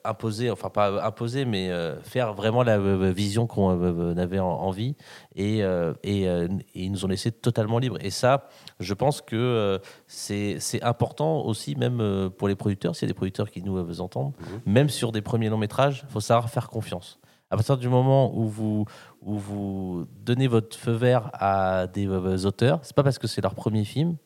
imposer, 0.05 0.50
enfin 0.50 0.69
pas 0.69 1.05
imposer, 1.05 1.45
mais 1.45 1.71
faire 2.03 2.35
vraiment 2.35 2.62
la 2.62 2.79
vision 3.12 3.47
qu'on 3.47 4.17
avait 4.17 4.39
en- 4.39 4.47
envie, 4.49 4.97
et, 5.37 5.59
et, 6.03 6.23
et 6.25 6.49
ils 6.75 6.91
nous 6.93 7.05
ont 7.05 7.09
laissé 7.09 7.31
totalement 7.33 7.79
libres. 7.79 7.99
Et 8.00 8.11
ça, 8.11 8.49
je 8.81 8.95
pense 8.95 9.21
que 9.21 9.81
c'est 10.07 10.83
important 10.83 11.45
aussi, 11.45 11.77
même 11.77 12.31
pour 12.37 12.49
les 12.49 12.57
producteurs, 12.57 12.95
s'il 12.97 13.07
y 13.07 13.11
a 13.11 13.12
des 13.12 13.17
producteurs 13.17 13.50
qui 13.50 13.62
nous 13.62 14.00
entendent, 14.00 14.33
même 14.67 14.89
sur 14.89 15.12
des 15.12 15.23
premiers 15.23 15.49
longs 15.49 15.59
métrages, 15.59 16.05
il 16.09 16.12
faut 16.12 16.21
savoir 16.21 16.50
faire 16.50 16.69
confiance. 16.69 17.20
À 17.50 17.57
partir 17.57 17.76
du 17.76 17.88
moment 17.88 18.37
où 18.37 18.47
vous, 18.47 18.85
où 19.23 19.37
vous 19.37 20.07
donnez 20.25 20.47
votre 20.47 20.76
feu 20.76 20.92
vert 20.92 21.30
à 21.35 21.87
des 21.88 22.07
euh, 22.07 22.47
auteurs, 22.47 22.78
c'est 22.83 22.95
pas 22.95 23.02
parce 23.02 23.19
que 23.19 23.26
c'est 23.26 23.40
leur 23.40 23.54
premier 23.54 23.85
film 23.85 24.16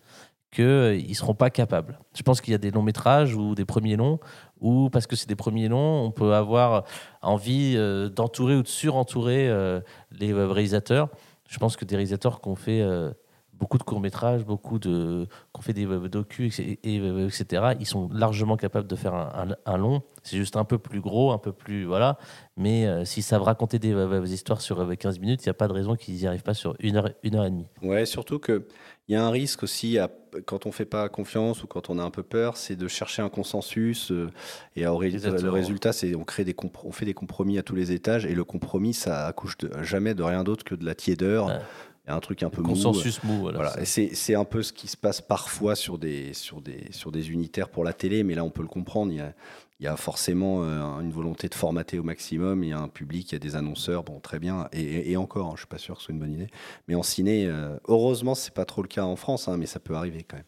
qu'ils 0.54 1.08
ne 1.08 1.14
seront 1.14 1.34
pas 1.34 1.50
capables. 1.50 1.98
Je 2.14 2.22
pense 2.22 2.40
qu'il 2.40 2.52
y 2.52 2.54
a 2.54 2.58
des 2.58 2.70
longs 2.70 2.82
métrages 2.82 3.34
ou 3.34 3.54
des 3.54 3.64
premiers 3.64 3.96
longs 3.96 4.20
où, 4.60 4.88
parce 4.88 5.06
que 5.06 5.16
c'est 5.16 5.28
des 5.28 5.36
premiers 5.36 5.68
longs, 5.68 6.04
on 6.04 6.10
peut 6.10 6.32
avoir 6.34 6.84
envie 7.22 7.74
euh, 7.76 8.08
d'entourer 8.08 8.54
ou 8.54 8.62
de 8.62 8.68
surentourer 8.68 9.48
euh, 9.48 9.80
les 10.12 10.32
réalisateurs. 10.32 11.08
Je 11.48 11.58
pense 11.58 11.76
que 11.76 11.84
des 11.84 11.96
réalisateurs 11.96 12.40
qui 12.40 12.48
ont 12.48 12.54
fait 12.54 12.80
euh, 12.80 13.12
beaucoup 13.58 13.78
de 13.78 13.82
courts-métrages, 13.82 14.44
beaucoup 14.44 14.78
de, 14.78 15.24
qui 15.26 15.58
ont 15.58 15.62
fait 15.62 15.72
des 15.72 15.86
docus, 16.08 16.58
et, 16.60 16.78
et- 16.82 16.96
etc., 17.24 17.74
ils 17.80 17.86
sont 17.86 18.08
largement 18.12 18.56
capables 18.56 18.88
de 18.88 18.96
faire 18.96 19.14
un, 19.14 19.50
un- 19.50 19.72
un 19.72 19.76
long. 19.78 20.02
C'est 20.22 20.36
juste 20.36 20.56
un 20.56 20.64
peu 20.64 20.78
plus 20.78 21.00
gros, 21.00 21.32
un 21.32 21.38
peu 21.38 21.52
plus. 21.52 21.84
Voilà. 21.84 22.18
Mais 22.56 22.86
euh, 22.86 23.04
s'ils 23.04 23.22
savent 23.22 23.42
raconter 23.42 23.78
des, 23.78 23.92
euh, 23.92 24.24
histoires 24.26 24.60
sur 24.60 24.80
euh, 24.80 24.94
15 24.94 25.18
minutes, 25.18 25.44
il 25.44 25.48
n'y 25.48 25.50
a 25.50 25.54
pas 25.54 25.68
de 25.68 25.72
raison 25.72 25.96
qu'ils 25.96 26.14
n'y 26.14 26.26
arrivent 26.26 26.42
pas 26.42 26.54
sur 26.54 26.74
une 26.80 26.96
heure, 26.96 27.10
une 27.22 27.36
heure 27.36 27.44
et 27.46 27.50
demie. 27.50 27.66
Ouais, 27.82 28.06
surtout 28.06 28.38
que 28.38 28.66
il 29.06 29.12
y 29.12 29.16
a 29.16 29.24
un 29.26 29.30
risque 29.30 29.62
aussi 29.64 29.98
à- 29.98 30.10
quand 30.46 30.64
on 30.66 30.72
fait 30.72 30.86
pas 30.86 31.08
confiance 31.10 31.62
ou 31.62 31.66
quand 31.66 31.90
on 31.90 31.98
a 31.98 32.02
un 32.02 32.10
peu 32.10 32.22
peur, 32.22 32.56
c'est 32.56 32.74
de 32.74 32.88
chercher 32.88 33.20
un 33.22 33.28
consensus. 33.28 34.10
euh, 34.10 34.30
et 34.76 34.82
le 34.84 35.50
résultat, 35.50 35.92
c'est 35.92 36.14
on 36.16 36.24
crée 36.24 36.44
des 36.44 36.56
on 36.84 36.90
fait 36.92 37.04
des 37.04 37.14
compromis 37.14 37.58
à 37.58 37.62
tous 37.62 37.74
les 37.76 37.92
étages 37.92 38.24
et 38.24 38.34
le 38.34 38.44
compromis, 38.44 38.94
ça 38.94 39.26
accouche 39.26 39.58
de- 39.58 39.70
jamais 39.82 40.14
de 40.14 40.22
rien 40.22 40.42
d'autre 40.42 40.64
que 40.64 40.74
de 40.74 40.84
la 40.86 40.94
tiédeur. 40.94 41.46
Ouais. 41.46 41.58
Il 42.06 42.10
y 42.10 42.12
a 42.12 42.16
un 42.16 42.20
truc 42.20 42.42
un 42.42 42.50
peu. 42.50 42.62
Consensus 42.62 43.22
mou. 43.22 43.50
Voilà. 43.52 43.74
C'est 43.84 44.34
un 44.34 44.44
peu 44.44 44.62
ce 44.62 44.72
qui 44.72 44.88
se 44.88 44.96
passe 44.96 45.20
parfois 45.20 45.74
sur 45.74 45.98
des, 45.98 46.34
sur, 46.34 46.60
des, 46.60 46.88
sur 46.90 47.10
des 47.10 47.30
unitaires 47.30 47.70
pour 47.70 47.84
la 47.84 47.92
télé, 47.92 48.22
mais 48.22 48.34
là 48.34 48.44
on 48.44 48.50
peut 48.50 48.62
le 48.62 48.68
comprendre. 48.68 49.10
Il 49.10 49.16
y 49.16 49.20
a, 49.20 49.32
il 49.80 49.84
y 49.84 49.88
a 49.88 49.96
forcément 49.96 50.64
euh, 50.64 51.00
une 51.00 51.10
volonté 51.10 51.48
de 51.48 51.54
formater 51.54 51.98
au 51.98 52.02
maximum. 52.02 52.62
Il 52.62 52.70
y 52.70 52.72
a 52.72 52.78
un 52.78 52.88
public, 52.88 53.30
il 53.30 53.34
y 53.34 53.36
a 53.36 53.38
des 53.38 53.56
annonceurs, 53.56 54.04
bon, 54.04 54.20
très 54.20 54.38
bien. 54.38 54.68
Et, 54.72 55.16
encore, 55.16 55.48
hein, 55.48 55.52
je 55.54 55.60
suis 55.60 55.66
pas 55.66 55.78
sûr 55.78 55.94
que 55.94 56.00
ce 56.00 56.06
soit 56.06 56.12
une 56.12 56.20
bonne 56.20 56.32
idée. 56.32 56.48
Mais 56.88 56.94
en 56.94 57.02
ciné, 57.02 57.46
euh, 57.46 57.76
heureusement, 57.88 58.34
c'est 58.34 58.54
pas 58.54 58.64
trop 58.64 58.82
le 58.82 58.88
cas 58.88 59.04
en 59.04 59.16
France, 59.16 59.48
hein, 59.48 59.56
mais 59.56 59.66
ça 59.66 59.80
peut 59.80 59.94
arriver 59.94 60.24
quand 60.24 60.36
même. 60.36 60.46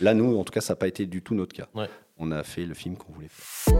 Là, 0.00 0.14
nous, 0.14 0.36
en 0.38 0.44
tout 0.44 0.52
cas, 0.52 0.60
ça 0.60 0.72
n'a 0.74 0.76
pas 0.76 0.88
été 0.88 1.06
du 1.06 1.22
tout 1.22 1.34
notre 1.34 1.54
cas. 1.54 1.68
Ouais. 1.74 1.88
On 2.18 2.30
a 2.32 2.42
fait 2.42 2.66
le 2.66 2.74
film 2.74 2.96
qu'on 2.96 3.12
voulait 3.12 3.28
faire. 3.30 3.76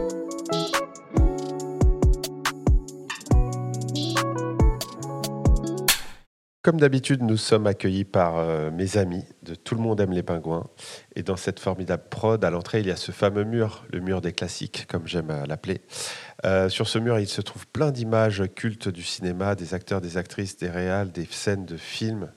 Comme 6.69 6.79
d'habitude, 6.79 7.23
nous 7.23 7.35
sommes 7.35 7.65
accueillis 7.65 8.05
par 8.05 8.37
euh, 8.37 8.69
mes 8.69 8.97
amis 8.97 9.25
de 9.41 9.55
Tout 9.55 9.73
le 9.73 9.81
monde 9.81 9.99
aime 10.01 10.11
les 10.11 10.21
pingouins. 10.21 10.67
Et 11.15 11.23
dans 11.23 11.35
cette 11.35 11.59
formidable 11.59 12.03
prod, 12.11 12.45
à 12.45 12.51
l'entrée, 12.51 12.81
il 12.81 12.85
y 12.85 12.91
a 12.91 12.95
ce 12.95 13.11
fameux 13.11 13.43
mur, 13.43 13.87
le 13.91 14.01
mur 14.01 14.21
des 14.21 14.33
classiques, 14.33 14.85
comme 14.87 15.07
j'aime 15.07 15.31
à 15.31 15.47
l'appeler. 15.47 15.81
Euh, 16.45 16.69
sur 16.69 16.87
ce 16.87 16.99
mur, 16.99 17.17
il 17.17 17.27
se 17.27 17.41
trouve 17.41 17.65
plein 17.65 17.89
d'images 17.89 18.43
cultes 18.53 18.87
du 18.87 19.01
cinéma, 19.01 19.55
des 19.55 19.73
acteurs, 19.73 19.99
des 19.99 20.17
actrices, 20.17 20.57
des 20.57 20.69
réals, 20.69 21.11
des 21.11 21.25
scènes 21.25 21.65
de 21.65 21.75
films. 21.75 22.31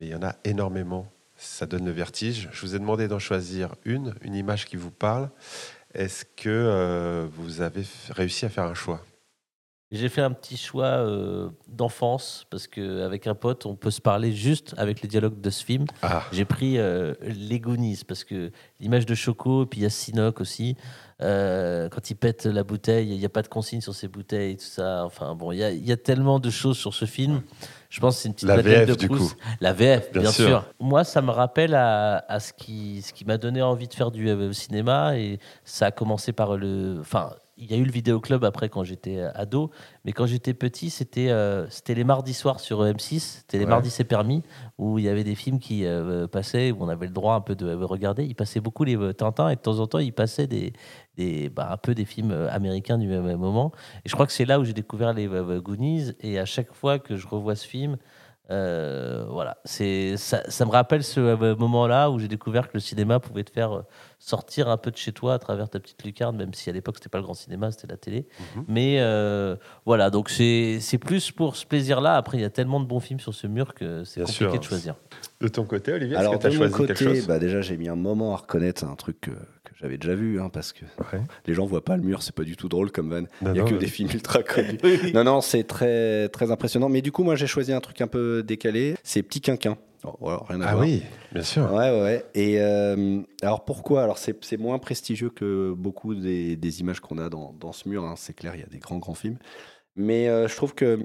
Il 0.00 0.08
y 0.08 0.14
en 0.14 0.22
a 0.22 0.36
énormément. 0.44 1.12
Ça 1.36 1.66
donne 1.66 1.84
le 1.84 1.92
vertige. 1.92 2.48
Je 2.52 2.60
vous 2.62 2.76
ai 2.76 2.78
demandé 2.78 3.08
d'en 3.08 3.18
choisir 3.18 3.74
une, 3.84 4.14
une 4.22 4.34
image 4.34 4.64
qui 4.64 4.76
vous 4.76 4.90
parle. 4.90 5.28
Est-ce 5.92 6.24
que 6.24 6.48
euh, 6.48 7.26
vous 7.30 7.60
avez 7.60 7.84
réussi 8.08 8.46
à 8.46 8.48
faire 8.48 8.64
un 8.64 8.72
choix? 8.72 9.02
J'ai 9.92 10.08
fait 10.08 10.20
un 10.20 10.32
petit 10.32 10.56
choix 10.56 10.86
euh, 10.86 11.48
d'enfance 11.68 12.44
parce 12.50 12.66
qu'avec 12.66 13.28
un 13.28 13.36
pote, 13.36 13.66
on 13.66 13.76
peut 13.76 13.92
se 13.92 14.00
parler 14.00 14.32
juste 14.32 14.74
avec 14.78 15.00
les 15.00 15.08
dialogues 15.08 15.40
de 15.40 15.48
ce 15.50 15.64
film. 15.64 15.84
Ah, 16.02 16.24
J'ai 16.32 16.44
pris 16.44 16.76
euh, 16.78 17.14
les 17.22 17.60
Goonies 17.60 18.00
parce 18.06 18.24
que 18.24 18.50
l'image 18.80 19.06
de 19.06 19.14
Choco, 19.14 19.62
et 19.62 19.66
puis 19.66 19.80
il 19.80 19.82
y 19.84 19.86
a 19.86 19.90
Sinoc 19.90 20.40
aussi. 20.40 20.76
Euh, 21.22 21.88
quand 21.88 22.10
il 22.10 22.16
pète 22.16 22.46
la 22.46 22.64
bouteille, 22.64 23.10
il 23.12 23.16
n'y 23.18 23.24
a 23.24 23.28
pas 23.28 23.42
de 23.42 23.48
consigne 23.48 23.80
sur 23.80 23.94
ses 23.94 24.08
bouteilles, 24.08 24.52
et 24.52 24.56
tout 24.56 24.64
ça. 24.64 25.04
Enfin 25.04 25.36
bon, 25.36 25.52
il 25.52 25.58
y 25.58 25.64
a, 25.64 25.70
il 25.70 25.86
y 25.86 25.92
a 25.92 25.96
tellement 25.96 26.40
de 26.40 26.50
choses 26.50 26.76
sur 26.76 26.92
ce 26.92 27.04
film. 27.04 27.42
Je 27.88 28.00
pense 28.00 28.16
que 28.16 28.22
c'est 28.22 28.28
une 28.28 28.34
petite 28.34 28.48
La 28.48 28.56
VF, 28.60 28.88
de 28.88 28.94
du 28.96 29.08
coup. 29.08 29.32
La 29.60 29.72
VF, 29.72 30.10
bien, 30.12 30.22
Bien 30.22 30.32
sûr. 30.32 30.46
sûr. 30.48 30.64
Moi, 30.80 31.04
ça 31.04 31.22
me 31.22 31.30
rappelle 31.30 31.74
à, 31.76 32.24
à 32.28 32.40
ce 32.40 32.52
qui, 32.52 33.02
ce 33.02 33.12
qui 33.12 33.24
m'a 33.24 33.38
donné 33.38 33.62
envie 33.62 33.86
de 33.86 33.94
faire 33.94 34.10
du 34.10 34.28
euh, 34.28 34.52
cinéma 34.52 35.16
et 35.16 35.38
ça 35.64 35.86
a 35.86 35.90
commencé 35.92 36.32
par 36.32 36.56
le. 36.56 36.96
Enfin, 37.00 37.30
il 37.58 37.70
y 37.70 37.74
a 37.74 37.76
eu 37.78 37.84
le 37.84 37.90
vidéoclub 37.90 38.44
après 38.44 38.68
quand 38.68 38.84
j'étais 38.84 39.20
ado, 39.34 39.70
mais 40.04 40.12
quand 40.12 40.26
j'étais 40.26 40.52
petit, 40.54 40.90
c'était 40.90 41.30
euh, 41.30 41.66
c'était 41.70 41.94
les 41.94 42.04
mardis 42.04 42.34
soirs 42.34 42.60
sur 42.60 42.82
M6, 42.84 43.18
c'était 43.20 43.58
les 43.58 43.64
Ouais. 43.64 43.70
mardis 43.70 43.90
c'est 43.90 44.04
permis, 44.04 44.42
où 44.78 44.98
il 44.98 45.04
y 45.06 45.08
avait 45.08 45.24
des 45.24 45.34
films 45.34 45.58
qui 45.58 45.86
euh, 45.86 46.26
passaient, 46.26 46.70
où 46.70 46.76
on 46.80 46.88
avait 46.88 47.06
le 47.06 47.12
droit 47.12 47.34
un 47.34 47.40
peu 47.40 47.54
de 47.54 47.66
euh, 47.66 47.86
regarder. 47.86 48.24
Il 48.24 48.34
passait 48.34 48.60
beaucoup 48.60 48.84
les 48.84 48.96
euh, 48.96 49.12
Tintins 49.14 49.48
et 49.48 49.56
de 49.56 49.60
temps 49.60 49.78
en 49.78 49.86
temps, 49.86 49.98
il 50.00 50.12
passait 50.12 50.46
des, 50.46 50.74
des, 51.16 51.48
bah, 51.48 51.68
un 51.72 51.76
peu 51.78 51.94
des 51.94 52.04
films 52.04 52.30
euh, 52.30 52.50
américains 52.50 52.98
du 52.98 53.06
même 53.08 53.36
moment. 53.36 53.72
Et 54.04 54.08
je 54.08 54.14
crois 54.14 54.26
que 54.26 54.32
c'est 54.32 54.44
là 54.44 54.60
où 54.60 54.64
j'ai 54.64 54.74
découvert 54.74 55.14
les 55.14 55.26
euh, 55.26 55.60
Goonies. 55.60 56.12
Et 56.20 56.38
à 56.38 56.44
chaque 56.44 56.72
fois 56.74 56.98
que 56.98 57.16
je 57.16 57.26
revois 57.26 57.56
ce 57.56 57.66
film, 57.66 57.96
euh, 58.50 59.24
voilà, 59.28 59.58
c'est 59.64 60.16
ça, 60.16 60.42
ça 60.48 60.64
me 60.64 60.70
rappelle 60.70 61.02
ce 61.02 61.18
euh, 61.18 61.56
moment-là 61.56 62.10
où 62.10 62.18
j'ai 62.18 62.28
découvert 62.28 62.68
que 62.68 62.74
le 62.74 62.80
cinéma 62.80 63.18
pouvait 63.18 63.42
te 63.42 63.50
faire 63.50 63.72
euh, 63.72 63.82
sortir 64.20 64.68
un 64.68 64.76
peu 64.76 64.90
de 64.92 64.96
chez 64.96 65.12
toi 65.12 65.34
à 65.34 65.38
travers 65.38 65.68
ta 65.68 65.80
petite 65.80 66.04
lucarne, 66.04 66.36
même 66.36 66.54
si 66.54 66.70
à 66.70 66.72
l'époque 66.72 66.96
c'était 66.98 67.08
pas 67.08 67.18
le 67.18 67.24
grand 67.24 67.34
cinéma, 67.34 67.72
c'était 67.72 67.88
la 67.88 67.96
télé. 67.96 68.26
Mhm. 68.56 68.64
Mais 68.68 68.96
euh, 69.00 69.56
voilà, 69.84 70.10
donc 70.10 70.30
c'est 70.30 70.78
c'est 70.80 70.98
plus 70.98 71.32
pour 71.32 71.56
ce 71.56 71.66
plaisir-là. 71.66 72.16
Après, 72.16 72.38
il 72.38 72.40
y 72.40 72.44
a 72.44 72.50
tellement 72.50 72.78
de 72.80 72.86
bons 72.86 73.00
films 73.00 73.20
sur 73.20 73.34
ce 73.34 73.46
mur 73.48 73.74
que 73.74 74.04
c'est 74.04 74.20
compliqué 74.20 74.44
sûr. 74.50 74.58
de 74.58 74.64
choisir. 74.64 74.94
de 75.40 75.48
ton 75.48 75.64
côté, 75.64 75.92
Olivier, 75.92 76.14
est-ce 76.14 76.20
Alors, 76.20 76.34
que 76.34 76.38
tu 76.38 76.46
as 76.46 76.50
de 76.50 76.54
mon 76.54 76.60
choisi 76.60 76.74
côté, 76.74 76.94
quelque 76.94 77.14
chose? 77.16 77.26
bah, 77.26 77.38
déjà, 77.40 77.60
j'ai 77.62 77.76
mis 77.76 77.88
un 77.88 77.96
moment 77.96 78.32
à 78.32 78.36
reconnaître 78.36 78.84
un 78.84 78.94
truc 78.94 79.28
j'avais 79.80 79.98
déjà 79.98 80.14
vu, 80.14 80.40
hein, 80.40 80.48
parce 80.52 80.72
que 80.72 80.84
Ouais. 81.12 81.20
les 81.46 81.54
gens 81.54 81.66
voient 81.66 81.84
pas 81.84 81.96
le 81.96 82.02
mur, 82.02 82.22
c'est 82.22 82.34
pas 82.34 82.44
du 82.44 82.56
tout 82.56 82.68
drôle 82.68 82.90
comme 82.90 83.10
van. 83.10 83.26
Il 83.42 83.52
n'y 83.52 83.58
a 83.60 83.62
non, 83.62 83.68
que 83.70 83.74
des 83.76 83.86
films 83.86 84.08
ultra 84.12 84.42
connus. 84.42 84.78
Non, 85.14 85.22
non, 85.24 85.40
c'est 85.40 85.64
très, 85.64 86.28
très 86.30 86.50
impressionnant. 86.50 86.88
Mais 86.88 87.02
du 87.02 87.12
coup, 87.12 87.22
moi, 87.24 87.36
j'ai 87.36 87.46
choisi 87.46 87.72
un 87.72 87.80
truc 87.80 88.00
un 88.00 88.06
peu 88.06 88.42
décalé. 88.42 88.94
C'est 89.02 89.22
Petit 89.22 89.40
Quinquin. 89.40 89.76
Oh, 90.04 90.36
rien 90.48 90.60
à 90.60 90.68
Ah 90.68 90.72
voir. 90.74 90.84
oui, 90.86 91.02
bien 91.32 91.42
sûr. 91.42 91.64
Ouais, 91.72 91.90
ouais. 92.00 92.24
Et 92.34 92.60
euh, 92.60 93.20
alors 93.42 93.64
pourquoi? 93.64 94.04
Alors 94.04 94.18
c'est 94.18 94.36
c'est 94.44 94.56
moins 94.56 94.78
prestigieux 94.78 95.30
que 95.30 95.72
beaucoup 95.76 96.14
des, 96.14 96.54
des 96.54 96.80
images 96.80 97.00
qu'on 97.00 97.18
a 97.18 97.28
dans, 97.28 97.52
dans 97.58 97.72
ce 97.72 97.88
mur. 97.88 98.04
hein. 98.04 98.14
C'est 98.16 98.34
clair, 98.36 98.54
il 98.54 98.60
y 98.60 98.64
a 98.64 98.68
des 98.68 98.78
grands, 98.78 98.98
grands 98.98 99.14
films. 99.14 99.38
Mais 99.96 100.28
euh, 100.28 100.46
je 100.46 100.54
trouve 100.54 100.74
que. 100.74 101.00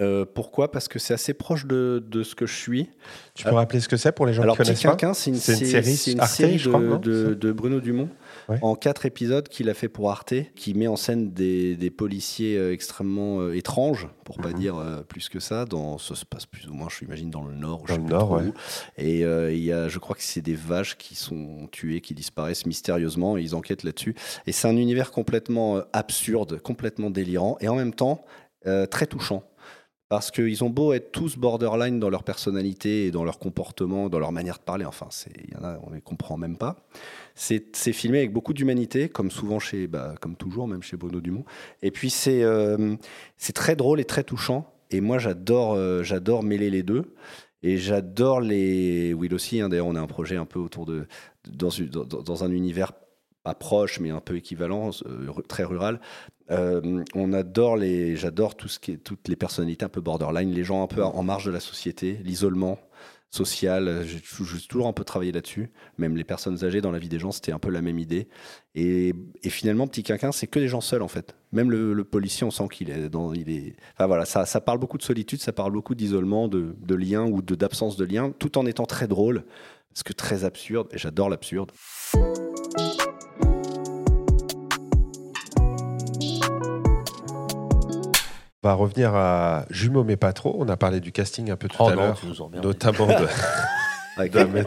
Euh, 0.00 0.26
pourquoi? 0.26 0.70
Parce 0.70 0.88
que 0.88 0.98
c'est 0.98 1.14
assez 1.14 1.32
proche 1.32 1.64
de, 1.66 2.04
de 2.06 2.22
ce 2.22 2.34
que 2.34 2.44
je 2.46 2.54
suis. 2.54 2.90
Tu 3.34 3.44
peux 3.44 3.54
rappeler 3.54 3.80
ce 3.80 3.88
que 3.88 3.96
c'est 3.96 4.12
pour 4.12 4.26
les 4.26 4.34
gens 4.34 4.42
Alors, 4.42 4.56
qui 4.56 4.62
Petit 4.62 4.68
connaissent 4.68 4.82
pas? 4.82 4.90
Quinquin, 4.90 5.14
c'est 5.14 5.30
une, 5.30 5.36
série 5.36 5.96
c'est 5.96 6.12
une 6.12 6.20
Arte, 6.20 6.30
série 6.32 6.58
je 6.58 6.68
crois, 6.68 6.98
de, 6.98 7.52
Bruno 7.52 7.80
Dumont 7.80 8.08
Ouais. 8.48 8.58
en 8.62 8.76
quatre 8.76 9.06
épisodes 9.06 9.48
qu'il 9.48 9.68
a 9.68 9.74
fait 9.74 9.88
pour 9.88 10.08
Arte, 10.08 10.34
qui 10.54 10.72
met 10.74 10.86
en 10.86 10.94
scène 10.94 11.32
des, 11.32 11.74
des 11.74 11.90
policiers 11.90 12.56
euh, 12.56 12.72
extrêmement 12.72 13.40
euh, 13.40 13.56
étranges, 13.56 14.06
pour 14.24 14.36
pas 14.36 14.50
Mhm. 14.50 14.54
dire 14.54 15.04
plus 15.08 15.28
que 15.28 15.40
ça. 15.40 15.64
Dans, 15.64 15.98
ça 15.98 16.14
se 16.14 16.24
passe 16.24 16.46
plus 16.46 16.68
ou 16.68 16.72
moins, 16.72 16.86
je 16.88 17.04
imagine, 17.04 17.28
dans 17.30 17.42
le 17.44 17.54
Nord. 17.56 17.82
ou 17.82 17.86
je 17.88 17.94
Dans 17.94 17.96
sais 17.96 18.02
le 18.02 18.08
Nord, 18.08 18.30
ouais. 18.32 18.42
Et 18.98 19.20
il 19.22 19.64
y 19.64 19.72
a, 19.72 19.88
je 19.88 19.98
crois 19.98 20.14
que 20.14 20.22
c'est 20.22 20.42
des 20.42 20.54
vaches 20.54 20.96
qui 20.96 21.16
sont 21.16 21.66
tuées, 21.72 22.00
qui 22.00 22.14
disparaissent 22.14 22.66
mystérieusement, 22.66 23.36
et 23.36 23.42
ils 23.42 23.54
enquêtent 23.56 23.82
là-dessus. 23.82 24.14
Et 24.46 24.52
c'est 24.52 24.68
un 24.68 24.76
univers 24.76 25.10
complètement 25.10 25.80
absurde, 25.92 26.60
complètement 26.60 27.10
délirant, 27.10 27.56
et 27.60 27.68
en 27.68 27.74
même 27.74 27.94
temps 27.94 28.24
très 28.90 29.06
touchant. 29.06 29.42
Parce 30.08 30.30
qu'ils 30.30 30.62
ont 30.62 30.70
beau 30.70 30.92
être 30.92 31.10
tous 31.10 31.36
borderline 31.36 31.98
dans 31.98 32.10
leur 32.10 32.22
personnalité 32.22 33.06
et 33.06 33.10
dans 33.10 33.24
leur 33.24 33.40
comportement, 33.40 34.08
dans 34.08 34.20
leur 34.20 34.30
manière 34.30 34.58
de 34.58 34.62
parler, 34.62 34.84
enfin, 34.84 35.08
il 35.36 35.52
y 35.52 35.56
en 35.56 35.64
a, 35.64 35.80
on 35.82 35.92
les 35.92 36.00
comprend 36.00 36.36
même 36.36 36.56
pas. 36.56 36.76
C'est 37.34 37.92
filmé 37.92 38.18
avec 38.18 38.32
beaucoup 38.32 38.54
d'humanité, 38.54 39.08
comme 39.08 39.32
souvent 39.32 39.58
chez, 39.58 39.88
bah, 39.88 40.14
comme 40.20 40.36
toujours, 40.36 40.68
même 40.68 40.82
chez 40.82 40.96
Bruno 40.96 41.20
Dumont. 41.20 41.44
Et 41.82 41.90
puis 41.90 42.10
c'est 42.10 42.44
euh, 42.44 42.94
très 43.52 43.74
drôle 43.74 44.00
et 44.00 44.04
très 44.04 44.22
touchant. 44.22 44.72
Et 44.92 45.00
moi, 45.00 45.18
j'adore 45.18 45.74
euh, 45.74 46.04
j'adore 46.04 46.44
mêler 46.44 46.70
les 46.70 46.84
deux. 46.84 47.14
Et 47.62 47.78
j'adore 47.78 48.40
les. 48.40 49.12
Will 49.12 49.34
aussi, 49.34 49.60
hein, 49.60 49.68
d'ailleurs, 49.68 49.88
on 49.88 49.96
a 49.96 50.00
un 50.00 50.06
projet 50.06 50.36
un 50.36 50.46
peu 50.46 50.60
autour 50.60 50.86
de. 50.86 51.08
Dans 51.48 52.44
un 52.44 52.50
univers 52.50 52.92
pas 53.46 53.54
proche, 53.54 54.00
mais 54.00 54.10
un 54.10 54.20
peu 54.20 54.36
équivalent, 54.36 54.90
euh, 55.06 55.30
très 55.48 55.62
rural. 55.64 56.00
Euh, 56.50 57.04
on 57.14 57.32
adore 57.32 57.76
les. 57.76 58.16
J'adore 58.16 58.56
tout 58.56 58.68
ce 58.68 58.78
qui 58.80 58.92
est, 58.92 58.96
toutes 58.96 59.28
les 59.28 59.36
personnalités 59.36 59.84
un 59.84 59.88
peu 59.88 60.00
borderline, 60.00 60.50
les 60.52 60.64
gens 60.64 60.82
un 60.82 60.88
peu 60.88 61.02
en 61.02 61.22
marge 61.22 61.44
de 61.46 61.52
la 61.52 61.60
société, 61.60 62.18
l'isolement 62.24 62.78
social. 63.30 64.02
J'ai 64.04 64.20
tou- 64.20 64.44
j'ai 64.44 64.66
toujours 64.66 64.86
un 64.88 64.92
peu 64.92 65.04
travaillé 65.04 65.30
là-dessus. 65.32 65.70
Même 65.98 66.16
les 66.16 66.24
personnes 66.24 66.64
âgées 66.64 66.80
dans 66.80 66.90
la 66.90 66.98
vie 66.98 67.08
des 67.08 67.18
gens, 67.18 67.30
c'était 67.32 67.52
un 67.52 67.58
peu 67.58 67.70
la 67.70 67.82
même 67.82 67.98
idée. 67.98 68.28
Et, 68.74 69.12
et 69.42 69.50
finalement, 69.50 69.86
Petit 69.86 70.02
Quinquin, 70.02 70.32
c'est 70.32 70.46
que 70.48 70.58
des 70.58 70.68
gens 70.68 70.80
seuls 70.80 71.02
en 71.02 71.08
fait. 71.08 71.36
Même 71.52 71.70
le, 71.70 71.92
le 71.92 72.04
policier, 72.04 72.44
on 72.46 72.50
sent 72.50 72.66
qu'il 72.72 72.90
est 72.90 73.08
dans. 73.08 73.32
Il 73.32 73.48
est... 73.50 73.74
Enfin 73.94 74.06
voilà, 74.06 74.24
ça, 74.24 74.44
ça 74.44 74.60
parle 74.60 74.78
beaucoup 74.78 74.98
de 74.98 75.02
solitude, 75.04 75.40
ça 75.40 75.52
parle 75.52 75.72
beaucoup 75.72 75.94
d'isolement, 75.94 76.48
de, 76.48 76.74
de 76.80 76.94
lien 76.96 77.24
ou 77.26 77.42
de- 77.42 77.54
d'absence 77.54 77.96
de 77.96 78.04
lien, 78.04 78.32
tout 78.38 78.58
en 78.58 78.66
étant 78.66 78.86
très 78.86 79.06
drôle. 79.06 79.44
Parce 79.92 80.02
que 80.02 80.12
très 80.12 80.44
absurde, 80.44 80.88
et 80.92 80.98
j'adore 80.98 81.30
l'absurde. 81.30 81.70
Va 88.66 88.74
revenir 88.74 89.14
à 89.14 89.64
Jumeaux 89.70 90.04
mais 90.04 90.16
pas 90.16 90.32
trop. 90.32 90.56
On 90.58 90.68
a 90.68 90.76
parlé 90.76 91.00
du 91.00 91.12
casting 91.12 91.50
un 91.50 91.56
peu 91.56 91.68
tout 91.68 91.76
Oh 91.78 91.88
à 91.88 91.94
non, 91.94 92.02
l'heure, 92.02 92.18
tu 92.20 92.26
nous 92.26 92.42
emmerdes. 92.42 92.64
notamment 92.64 93.06
de, 93.06 93.12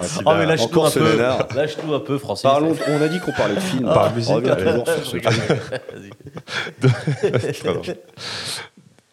Silla. 0.04 0.24
Oh, 0.28 0.34
mais 0.38 0.46
lâche-nous 0.46 0.66
Encore 0.66 0.86
un 0.88 0.92
peu. 0.92 1.16
nanar. 1.18 1.48
Lâche-nous 1.56 1.94
un 1.96 2.00
peu, 2.00 2.20
Francis. 2.20 2.44
Parlons, 2.44 2.76
on 2.88 3.02
a 3.02 3.08
dit 3.08 3.20
qu'on 3.20 3.32
parlait 3.32 3.56
de 3.56 3.60
film. 3.60 3.88
Ah, 3.90 3.94
Parle 3.96 4.14
musique, 4.14 4.36
On 4.36 4.42
toujours 4.42 4.88
sur 4.88 5.06
ce. 5.08 5.18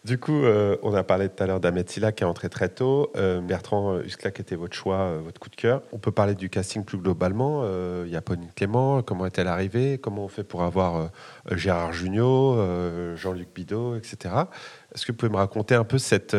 Du 0.07 0.19
coup, 0.19 0.45
euh, 0.45 0.77
on 0.85 0.95
a 0.95 1.03
parlé 1.03 1.29
tout 1.29 1.43
à 1.43 1.49
l'heure 1.49 1.59
d'Ahmed 1.59 1.91
Silla 1.91 2.13
qui 2.13 2.23
est 2.23 2.27
entré 2.27 2.49
très 2.49 2.69
tôt. 2.69 3.11
Euh, 3.17 3.41
Bertrand 3.41 3.99
Huskla, 3.99 4.31
était 4.31 4.55
votre 4.55 4.77
choix, 4.77 4.99
euh, 4.99 5.21
votre 5.21 5.41
coup 5.41 5.49
de 5.49 5.57
cœur. 5.57 5.83
On 5.91 5.99
peut 5.99 6.13
parler 6.13 6.37
du 6.37 6.49
casting 6.49 6.85
plus 6.85 6.99
globalement. 6.99 7.65
Il 8.05 8.09
y 8.09 8.15
a 8.15 8.21
Pauline 8.21 8.49
Clément. 8.55 9.03
Comment 9.03 9.27
est-elle 9.27 9.49
arrivée? 9.49 9.99
Comment 9.99 10.25
on 10.25 10.29
fait 10.29 10.45
pour 10.45 10.63
avoir 10.63 11.11
Gérard 11.51 11.93
Jugnot, 11.93 13.17
Jean-Luc 13.17 13.49
Bidot, 13.53 13.97
etc. 13.97 14.35
Est-ce 14.95 15.05
que 15.05 15.11
vous 15.11 15.19
pouvez 15.19 15.33
me 15.33 15.39
raconter 15.39 15.75
un 15.75 15.85
peu 15.85 15.99
cette, 15.99 16.37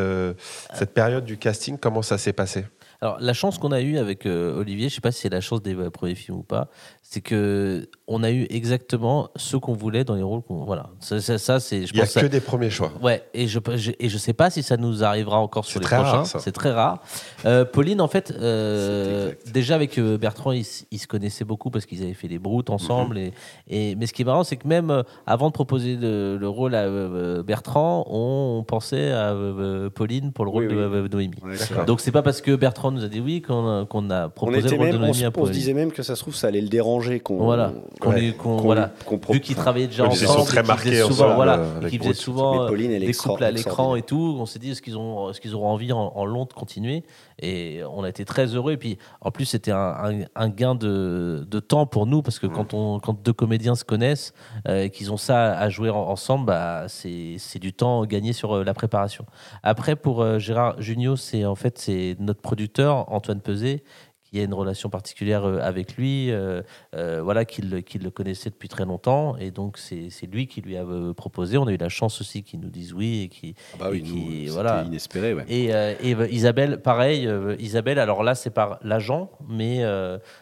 cette 0.73 0.93
période 0.93 1.25
du 1.25 1.38
casting? 1.38 1.77
Comment 1.77 2.01
ça 2.01 2.17
s'est 2.17 2.34
passé? 2.34 2.65
Alors, 3.01 3.17
la 3.19 3.33
chance 3.33 3.57
qu'on 3.60 3.71
a 3.71 3.81
eue 3.81 3.97
avec 3.97 4.25
euh, 4.25 4.57
Olivier, 4.60 4.89
je 4.89 4.95
sais 4.95 5.01
pas 5.01 5.12
si 5.12 5.21
c'est 5.21 5.29
la 5.29 5.41
chance 5.41 5.62
des 5.62 5.75
euh, 5.75 5.89
premiers 5.91 6.15
films 6.15 6.38
ou 6.38 6.43
pas, 6.43 6.67
c'est 7.03 7.21
que 7.21 7.88
on 8.07 8.23
a 8.23 8.31
eu 8.31 8.47
exactement 8.49 9.29
ce 9.36 9.55
qu'on 9.55 9.73
voulait 9.73 10.03
dans 10.03 10.15
les 10.15 10.23
rôles 10.23 10.41
qu'on. 10.41 10.63
Voilà. 10.65 10.89
Ça, 10.99 11.21
ça, 11.21 11.38
ça, 11.38 11.60
c'est. 11.60 11.86
Je 11.86 11.93
Il 11.93 11.97
n'y 11.97 12.01
a 12.01 12.05
que 12.05 12.10
ça- 12.12 12.27
des 12.27 12.39
premiers 12.41 12.69
choix. 12.69 12.91
Ouais, 13.01 13.23
et 13.33 13.47
je, 13.47 13.60
je- 13.75 13.91
et 13.99 14.10
je 14.10 14.17
sais 14.17 14.33
pas 14.33 14.49
si 14.49 14.63
ça 14.63 14.77
nous 14.77 15.03
arrivera 15.03 15.38
encore 15.39 15.65
sur 15.65 15.73
C'est 15.73 15.79
les 15.79 15.86
très 15.86 15.97
prochains. 15.97 16.25
ça. 16.25 16.39
C'est 16.39 16.51
très 16.51 16.71
rare. 16.71 17.01
Euh, 17.45 17.65
Pauline, 17.65 18.01
en 18.01 18.07
fait, 18.07 18.31
euh, 18.31 19.31
déjà 19.53 19.75
avec 19.75 19.97
euh, 19.99 20.17
Bertrand, 20.17 20.51
ils, 20.51 20.63
se 20.65 21.07
connaissaient 21.07 21.45
beaucoup 21.45 21.69
parce 21.69 21.86
qu'ils 21.86 22.01
avaient 22.03 22.13
fait 22.13 22.27
les 22.27 22.39
broutes 22.39 22.69
ensemble. 22.69 23.17
Mhm. 23.17 23.31
et, 23.69 23.91
et, 23.91 23.95
mais 23.95 24.07
ce 24.07 24.13
qui 24.13 24.23
est 24.23 24.25
marrant, 24.25 24.43
c'est 24.43 24.57
que 24.57 24.67
même 24.67 24.89
euh, 24.89 25.03
avant 25.25 25.47
de 25.47 25.53
proposer 25.53 25.95
le, 25.95 26.38
le 26.38 26.49
rôle 26.49 26.73
à 26.75 26.83
euh, 26.86 27.43
Bertrand, 27.43 28.05
on, 28.10 28.63
pensait 28.67 29.12
à 29.12 29.33
euh, 29.33 29.89
Pauline 29.89 30.31
pour 30.33 30.45
le 30.45 30.51
rôle 30.51 30.63
Oui, 30.63 30.69
de 30.69 30.75
oui. 30.75 30.81
euh, 30.81 31.07
Noémie. 31.07 31.38
Donc 31.86 32.01
c'est 32.01 32.12
pas 32.12 32.21
parce 32.23 32.41
que 32.41 32.55
Bertrand 32.55 32.87
nous 32.91 33.04
a 33.04 33.08
dit 33.08 33.19
oui 33.19 33.41
qu'on 33.41 33.82
a, 33.82 33.86
qu'on 33.86 34.10
a 34.10 34.28
on, 34.28 34.30
proposé 34.30 34.60
était 34.60 34.78
le 34.78 34.78
même, 34.78 35.04
on, 35.04 35.12
à 35.26 35.32
on 35.38 35.45
se 35.45 35.52
disait 35.52 35.73
même 35.73 35.91
que 35.91 36.04
ça 36.04 36.15
se 36.15 36.21
trouve, 36.21 36.36
ça 36.36 36.47
allait 36.47 36.62
le 36.62 36.67
déranger 36.69 37.19
qu'on. 37.19 37.38
Voilà. 37.38 37.73
Qu'on 38.00 38.12
Ouais. 38.12 38.34
voilà. 38.58 38.91
pro- 39.17 39.34
Vu 39.34 39.39
qu'ils 39.41 39.56
travaillaient 39.56 39.88
déjà 39.88 40.08
puis 40.08 40.17
ils 40.19 40.26
ensemble, 40.26 40.39
sont 40.41 40.45
très 40.45 40.63
marqués 40.63 40.95
souvent, 40.95 41.12
ensemble, 41.26 41.36
voilà, 41.36 41.60
euh, 41.60 41.89
qu'ils 41.89 42.00
faisaient 42.00 42.13
souvent 42.13 42.67
est 42.91 43.00
des 43.00 43.13
couples 43.13 43.43
à 43.43 43.52
l'écran 43.52 43.95
et 43.95 44.02
tout. 44.02 44.38
On 44.39 44.45
s'est 44.45 44.60
dit, 44.60 44.71
est-ce 44.71 44.82
qu'ils 44.82 44.97
ont, 44.97 45.30
est-ce 45.30 45.41
qu'ils 45.41 45.56
auront 45.56 45.69
envie 45.69 45.91
en, 45.91 46.12
en 46.15 46.26
long 46.26 46.45
de 46.45 46.54
continuer? 46.54 47.04
Et 47.39 47.82
on 47.91 48.04
a 48.04 48.10
été 48.10 48.26
très 48.26 48.47
heureux. 48.56 48.71
Et 48.73 48.78
puis, 48.78 48.97
en 49.21 49.30
plus, 49.32 49.45
c'était 49.45 49.71
un, 49.71 49.78
un- 49.78 50.26
un 50.36 50.50
gain 50.50 50.73
de, 50.76 51.45
de 51.50 51.60
temps 51.60 51.86
pour 51.86 52.08
nous 52.08 52.21
parce 52.21 52.39
que 52.39 52.47
quand, 52.47 52.73
on, 52.73 53.00
quand 53.00 53.21
deux 53.23 53.34
comédiens 53.34 53.76
se 53.76 53.84
connaissent 53.84 54.34
euh, 54.67 54.84
et 54.84 54.89
qu'ils 54.89 55.12
ont 55.12 55.17
ça 55.17 55.58
à 55.58 55.69
jouer 55.69 55.89
en- 55.89 55.97
ensemble, 56.10 56.45
bah, 56.47 56.86
c'est 56.88 57.36
c'est 57.38 57.60
du 57.60 57.73
temps 57.73 58.06
gagné 58.06 58.34
sur 58.34 58.56
euh, 58.58 58.63
la 58.63 58.73
préparation. 58.73 59.26
Après, 59.63 59.95
pour 59.95 60.21
euh, 60.21 60.39
Gérard 60.39 60.82
Junio, 60.82 61.15
c'est 61.15 61.45
en 61.45 61.56
fait 61.56 61.78
c'est 61.78 62.15
notre 62.19 62.41
producteur 62.41 63.12
Antoine 63.12 63.41
Peset 63.41 63.84
qui 64.29 64.39
a 64.39 64.43
une 64.43 64.53
relation 64.53 64.89
particulière 64.89 65.45
euh, 65.45 65.59
avec 65.61 65.95
lui, 65.95 66.31
euh, 66.31 66.61
euh, 66.95 67.21
voilà, 67.23 67.45
qu'il 67.45 67.69
le- 67.69 67.81
qu'il 67.81 68.03
le 68.03 68.09
connaissait 68.11 68.49
depuis 68.49 68.67
très 68.69 68.85
longtemps, 68.85 69.37
et 69.37 69.51
donc 69.51 69.77
c'est 69.77 70.09
lui 70.31 70.47
qui 70.47 70.61
lui 70.61 70.75
a 70.77 70.85
proposé. 71.15 71.57
On 71.57 71.67
a 71.67 71.71
eu 71.71 71.77
la 71.77 71.89
chance 71.89 72.19
aussi 72.21 72.43
qu'ils 72.43 72.59
nous 72.59 72.69
disent 72.69 72.93
oui 72.93 73.23
et 73.23 73.27
qui 73.29 73.55
Ah 73.73 73.77
bah 73.79 73.87
oui, 73.91 73.99
et 73.99 74.01
qui- 74.01 74.13
nous, 74.13 74.31
c'était 74.39 74.49
voilà. 74.51 74.83
inespéré, 74.85 75.33
ouais. 75.33 75.45
et, 75.47 75.73
euh, 75.73 75.93
et, 76.01 76.11
Isabelle, 76.33 76.81
pareil, 76.81 77.29
Isabelle, 77.59 77.99
alors 77.99 78.23
là, 78.23 78.35
c'est 78.35 78.49
par 78.49 78.79
l'agent, 78.81 79.31
mais 79.47 79.83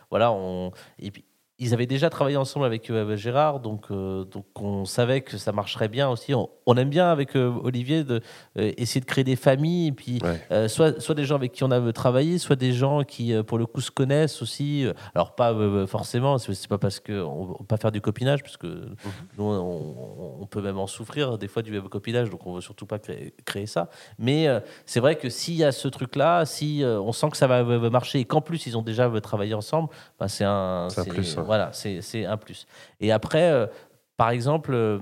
voilà, 0.09 0.31
on. 0.31 0.71
Et 0.99 1.11
puis, 1.11 1.23
ils 1.57 1.73
avaient 1.73 1.85
déjà 1.85 2.09
travaillé 2.09 2.35
ensemble 2.35 2.65
avec 2.65 2.89
euh, 2.89 3.15
Gérard, 3.15 3.61
donc, 3.61 3.85
euh, 3.89 4.25
donc 4.25 4.45
on 4.59 4.83
savait 4.83 5.21
que 5.21 5.37
ça 5.37 5.53
marcherait 5.53 5.87
bien 5.87 6.09
aussi. 6.09 6.33
On, 6.33 6.49
on 6.65 6.75
aime 6.75 6.89
bien 6.89 7.09
avec 7.09 7.35
euh, 7.37 7.49
Olivier 7.63 8.03
de, 8.03 8.19
euh, 8.57 8.73
essayer 8.77 8.99
de 8.99 9.05
créer 9.05 9.23
des 9.23 9.37
familles, 9.37 9.87
et 9.87 9.91
puis 9.93 10.19
Ouais. 10.49 10.67
soit, 10.67 10.99
soit 10.99 11.15
des 11.15 11.23
gens 11.23 11.35
avec 11.35 11.51
qui 11.53 11.63
on 11.63 11.71
a 11.71 11.93
travaillé, 11.93 12.39
soit 12.39 12.55
des 12.57 12.73
gens 12.73 13.03
qui, 13.03 13.33
pour 13.43 13.57
le 13.57 13.65
coup, 13.65 13.79
se 13.79 13.91
connaissent 13.91 14.41
aussi. 14.41 14.85
Alors, 15.13 15.35
pas 15.35 15.53
forcément, 15.87 16.37
c'est 16.37 16.67
pas 16.67 16.77
parce 16.77 16.99
qu'on 16.99 17.13
ne 17.43 17.47
va 17.49 17.55
pas 17.67 17.77
faire 17.77 17.91
du 17.91 18.01
copinage, 18.01 18.41
parce 18.43 18.57
que 18.57 18.67
Mhm. 18.67 19.11
nous, 19.37 19.43
on, 19.45 20.37
on 20.41 20.45
peut 20.47 20.61
même 20.61 20.77
en 20.77 20.87
souffrir 20.87 21.37
des 21.37 21.47
fois 21.47 21.61
du 21.61 21.79
copinage, 21.83 22.29
donc 22.29 22.45
on 22.45 22.51
ne 22.51 22.55
veut 22.55 22.61
surtout 22.61 22.85
pas 22.85 22.99
créer, 22.99 23.33
créer 23.45 23.65
ça. 23.65 23.89
Mais 24.19 24.47
c'est 24.85 24.99
vrai 24.99 25.15
que 25.15 25.29
s'il 25.29 25.55
y 25.55 25.63
a 25.63 25.71
ce 25.71 25.87
truc-là, 25.87 26.45
si 26.45 26.81
on 26.83 27.11
sent 27.13 27.29
que 27.29 27.37
ça 27.37 27.47
va, 27.47 27.63
va 27.63 27.89
marcher 27.89 28.19
et 28.19 28.25
qu'en 28.25 28.41
plus 28.41 28.65
ils 28.67 28.77
ont 28.77 28.81
déjà 28.81 29.09
travaillé 29.21 29.53
ensemble, 29.53 29.89
bah, 30.19 30.27
c'est 30.27 30.43
un, 30.43 30.87
C'est 30.89 31.01
un 31.01 31.05
plus. 31.05 31.37
Voilà, 31.45 31.71
c'est 31.73 32.25
un 32.25 32.37
plus. 32.37 32.67
Et 32.99 33.11
après, 33.11 33.51
euh, 33.51 33.67
par 34.17 34.29
exemple, 34.29 34.71
euh, 34.73 34.99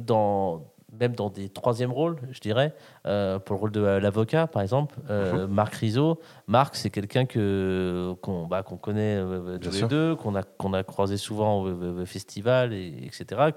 dans 0.00 0.74
même 0.98 1.14
dans 1.14 1.30
des 1.30 1.48
troisièmes 1.48 1.92
rôles, 1.92 2.16
je 2.30 2.40
dirais, 2.40 2.74
euh, 3.06 3.38
pour 3.38 3.56
le 3.56 3.60
rôle 3.60 3.72
de 3.72 3.80
l'avocat, 3.80 4.46
par 4.46 4.62
exemple, 4.62 4.96
euh, 5.10 5.46
Mhm. 5.46 5.52
Marc 5.52 5.74
Rizzo. 5.74 6.20
Marc, 6.46 6.76
c'est 6.76 6.90
quelqu'un 6.90 7.24
que 7.26 8.14
qu'on 8.22 8.46
bah, 8.46 8.62
connaît 8.62 9.16
euh, 9.16 9.58
Bien 9.58 9.58
tous 9.58 9.72
les 9.72 9.78
sûr. 9.78 9.88
deux, 9.88 10.14
qu'on 10.16 10.34
a 10.34 10.42
qu'on 10.42 10.72
a 10.72 10.82
croisé 10.82 11.16
souvent 11.16 11.62
au, 11.62 12.04
festival, 12.06 12.72
et, 12.72 13.06
etc. 13.06 13.50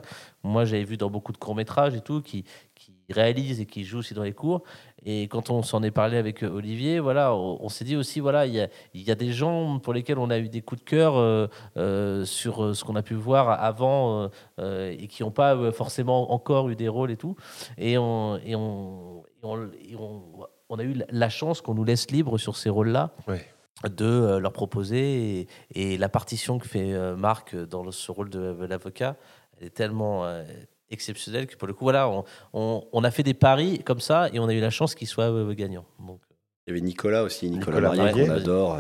Moi, 0.44 0.66
j'avais 0.66 0.84
vu 0.84 0.98
dans 0.98 1.10
beaucoup 1.10 1.32
de 1.32 1.38
courts 1.38 1.56
métrages 1.56 1.96
et 1.96 2.02
tout, 2.02 2.22
qui 2.22 2.44
qui 2.76 2.94
réalise 3.10 3.60
et 3.62 3.66
qui 3.66 3.84
joue 3.84 4.00
aussi 4.00 4.14
dans 4.14 4.24
les 4.24 4.34
cours. 4.34 4.64
Et 5.06 5.28
quand 5.28 5.50
on 5.52 5.62
s'en 5.62 5.84
est 5.84 5.92
parlé 5.92 6.18
avec 6.18 6.44
euh, 6.44 6.50
Olivier, 6.50 7.00
voilà, 7.00 7.34
on, 7.34 7.58
on 7.62 7.70
s'est 7.70 7.86
dit 7.86 7.96
aussi, 7.96 8.20
voilà, 8.20 8.46
il 8.46 8.54
y 8.56 8.60
a, 8.62 8.68
il 8.94 9.02
y 9.04 9.12
a 9.12 9.16
des 9.16 9.32
gens 9.32 9.80
pour 9.80 9.94
lesquels 9.94 10.18
on 10.18 10.30
a 10.30 10.40
eu 10.40 10.50
des 10.50 10.62
coups 10.62 10.84
de 10.84 10.90
cœur 10.90 11.16
euh, 11.18 11.48
euh, 11.78 12.26
sur 12.26 12.76
ce 12.76 12.84
qu'on 12.84 12.96
a 12.96 13.04
pu 13.04 13.14
voir 13.14 13.50
avant 13.64 14.30
euh, 14.60 14.92
et 14.98 15.08
qui 15.08 15.24
n'ont 15.24 15.32
pas 15.32 15.72
forcément 15.72 16.32
encore 16.34 16.70
eu 16.70 16.76
des 16.76 16.88
rôles 16.88 17.12
et 17.12 17.18
tout. 17.18 17.36
Et 17.78 17.98
on, 17.98 18.38
et 18.44 18.56
on, 18.56 19.24
et 19.44 19.46
on, 19.46 19.64
et 19.90 19.96
on- 19.96 20.24
on 20.70 20.80
a 20.80 20.84
eu 20.84 20.96
la- 21.12 21.30
chance 21.30 21.62
qu'on 21.62 21.76
nous 21.76 21.86
laisse 21.86 22.12
libre 22.12 22.38
sur 22.38 22.58
ces 22.58 22.70
rôles-là 22.70 23.12
de 23.90 24.38
leur 24.38 24.52
proposer. 24.52 25.40
Et, 25.42 25.94
et 25.94 25.98
la 25.98 26.10
partition 26.10 26.58
que 26.58 26.68
fait 26.68 27.16
Marc 27.16 27.56
dans 27.56 27.90
ce 27.92 28.12
rôle 28.12 28.30
de, 28.30 28.66
l'avocat, 28.66 29.16
elle 29.62 29.68
est 29.68 29.70
tellement 29.70 30.26
exceptionnelle 30.90 31.48
que 31.48 31.56
pour 31.56 31.68
le 31.68 31.74
coup, 31.74 31.86
voilà, 31.86 32.10
on, 32.10 32.24
on- 32.54 32.84
on 32.92 33.04
a 33.04 33.12
fait 33.12 33.24
des 33.24 33.34
paris 33.34 33.80
comme 33.86 34.00
ça 34.00 34.30
et 34.34 34.40
on 34.40 34.48
a 34.48 34.54
eu 34.54 34.60
la 34.60 34.70
chance 34.70 34.96
qu'ils 34.96 35.08
soient 35.08 35.26
euh, 35.32 35.54
gagnants. 35.54 35.86
Donc, 36.06 36.20
Il 36.68 36.72
y 36.72 36.72
avait 36.72 36.82
Nicolas 36.82 37.24
aussi, 37.24 37.50
Nicolas, 37.50 37.78
Nicolas 37.92 37.96
Marié. 38.12 38.26
qu'on 38.26 38.32
adore. 38.32 38.80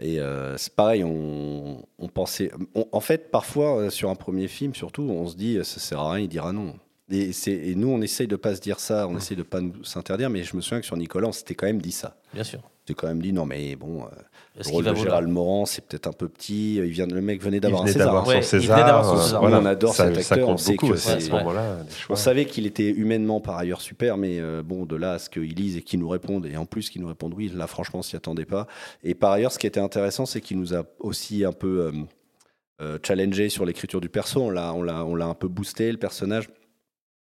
Et 0.00 0.20
euh, 0.20 0.56
c'est 0.56 0.74
pareil, 0.74 1.02
on, 1.04 1.82
on 1.98 2.08
pensait. 2.08 2.50
on- 2.74 2.86
en 2.92 3.00
fait, 3.00 3.30
parfois, 3.30 3.78
euh, 3.78 3.90
sur 3.90 4.10
un 4.10 4.14
premier 4.14 4.46
film, 4.48 4.74
surtout, 4.74 5.02
on 5.02 5.26
se 5.26 5.34
dit, 5.36 5.56
ça 5.64 5.80
sert 5.80 5.98
à 6.00 6.12
rien, 6.12 6.24
il 6.24 6.28
dira 6.28 6.52
non. 6.52 6.74
Et, 7.10 7.32
c'est- 7.32 7.50
et 7.52 7.74
nous, 7.74 7.88
on 7.88 8.00
essaye 8.00 8.26
de 8.28 8.36
pas 8.36 8.54
se 8.54 8.60
dire 8.60 8.78
ça, 8.80 9.08
on 9.08 9.16
essaye 9.16 9.36
de 9.36 9.42
pas 9.42 9.60
nous 9.60 9.82
s'interdire, 9.82 10.30
mais 10.30 10.44
je 10.44 10.54
me 10.54 10.60
souviens 10.60 10.80
que 10.80 10.86
sur 10.86 10.96
Nicolas, 10.96 11.28
on 11.28 11.32
s'était 11.32 11.54
quand 11.54 11.66
même 11.66 11.80
dit 11.82 11.90
ça. 11.92 12.16
bien 12.34 12.44
sûr. 12.44 12.60
On 12.88 12.90
s'était 12.90 13.00
quand 13.02 13.08
même 13.08 13.20
dit, 13.20 13.34
non, 13.34 13.44
mais 13.44 13.76
bon, 13.76 14.04
euh, 14.04 14.06
Ce 14.54 14.58
le 14.60 14.64
qui 14.64 14.70
rôle 14.70 14.84
va 14.84 14.90
de. 14.92 14.96
Gérald 14.96 15.28
Morand, 15.28 15.66
c'est 15.66 15.84
peut-être 15.84 16.06
un 16.06 16.12
peu 16.12 16.26
petit. 16.26 16.76
Il 16.76 16.84
vient, 16.84 17.06
le 17.06 17.20
mec 17.20 17.42
venait 17.42 17.60
d'avoir 17.60 17.82
un 17.82 17.86
César. 17.86 18.26
Ouais, 18.26 18.38
il 18.38 18.40
venait 18.40 18.42
César. 18.62 18.78
d'avoir 18.86 19.04
son 19.04 19.18
euh, 19.18 19.22
César. 19.22 19.40
voilà. 19.42 19.60
On 19.60 19.66
adore 19.66 19.94
ça, 19.94 20.06
cet 20.14 20.22
ça 20.22 20.34
acteur, 20.36 20.48
on 20.48 20.52
compte 20.52 20.58
sait 20.60 20.72
beaucoup 20.72 20.88
que 20.88 20.92
aussi 20.94 21.08
à 21.10 21.14
c'est- 21.14 21.26
ce 21.26 21.30
ouais. 21.32 21.38
moment-là. 21.38 21.76
les 21.82 21.90
On 22.08 22.16
savait 22.16 22.46
qu'il 22.46 22.64
était 22.66 22.88
humainement 22.88 23.40
par 23.42 23.58
ailleurs 23.58 23.82
super, 23.82 24.16
mais 24.16 24.40
euh, 24.40 24.62
bon, 24.64 24.86
de 24.86 24.96
là 24.96 25.12
à 25.12 25.18
ce 25.18 25.28
qu'ils 25.28 25.54
lisent 25.54 25.76
et 25.76 25.82
qu'ils 25.82 26.00
nous 26.00 26.08
répondent, 26.08 26.46
et 26.46 26.56
en 26.56 26.64
plus 26.64 26.88
qu'ils 26.88 27.02
nous 27.02 27.08
répondent 27.08 27.34
oui, 27.34 27.52
là 27.54 27.66
franchement, 27.66 27.98
on 27.98 28.02
s'y 28.02 28.16
attendait 28.16 28.46
pas. 28.46 28.66
Et 29.04 29.14
par 29.14 29.32
ailleurs, 29.32 29.52
ce 29.52 29.58
qui 29.58 29.66
était 29.66 29.80
intéressant, 29.80 30.24
c'est 30.24 30.40
qu'il 30.40 30.58
nous 30.58 30.74
a 30.74 30.84
aussi 30.98 31.44
un 31.44 31.52
peu 31.52 31.80
euh, 31.82 31.92
euh, 32.80 32.98
challengé 33.06 33.50
sur 33.50 33.66
l'écriture 33.66 34.00
du 34.00 34.08
perso. 34.08 34.40
On 34.40 34.50
l'a, 34.50 34.72
on 34.72 34.82
l'a, 34.82 35.04
on 35.04 35.14
l'a 35.14 35.26
un 35.26 35.34
peu 35.34 35.48
boosté 35.48 35.92
le 35.92 35.98
personnage. 35.98 36.48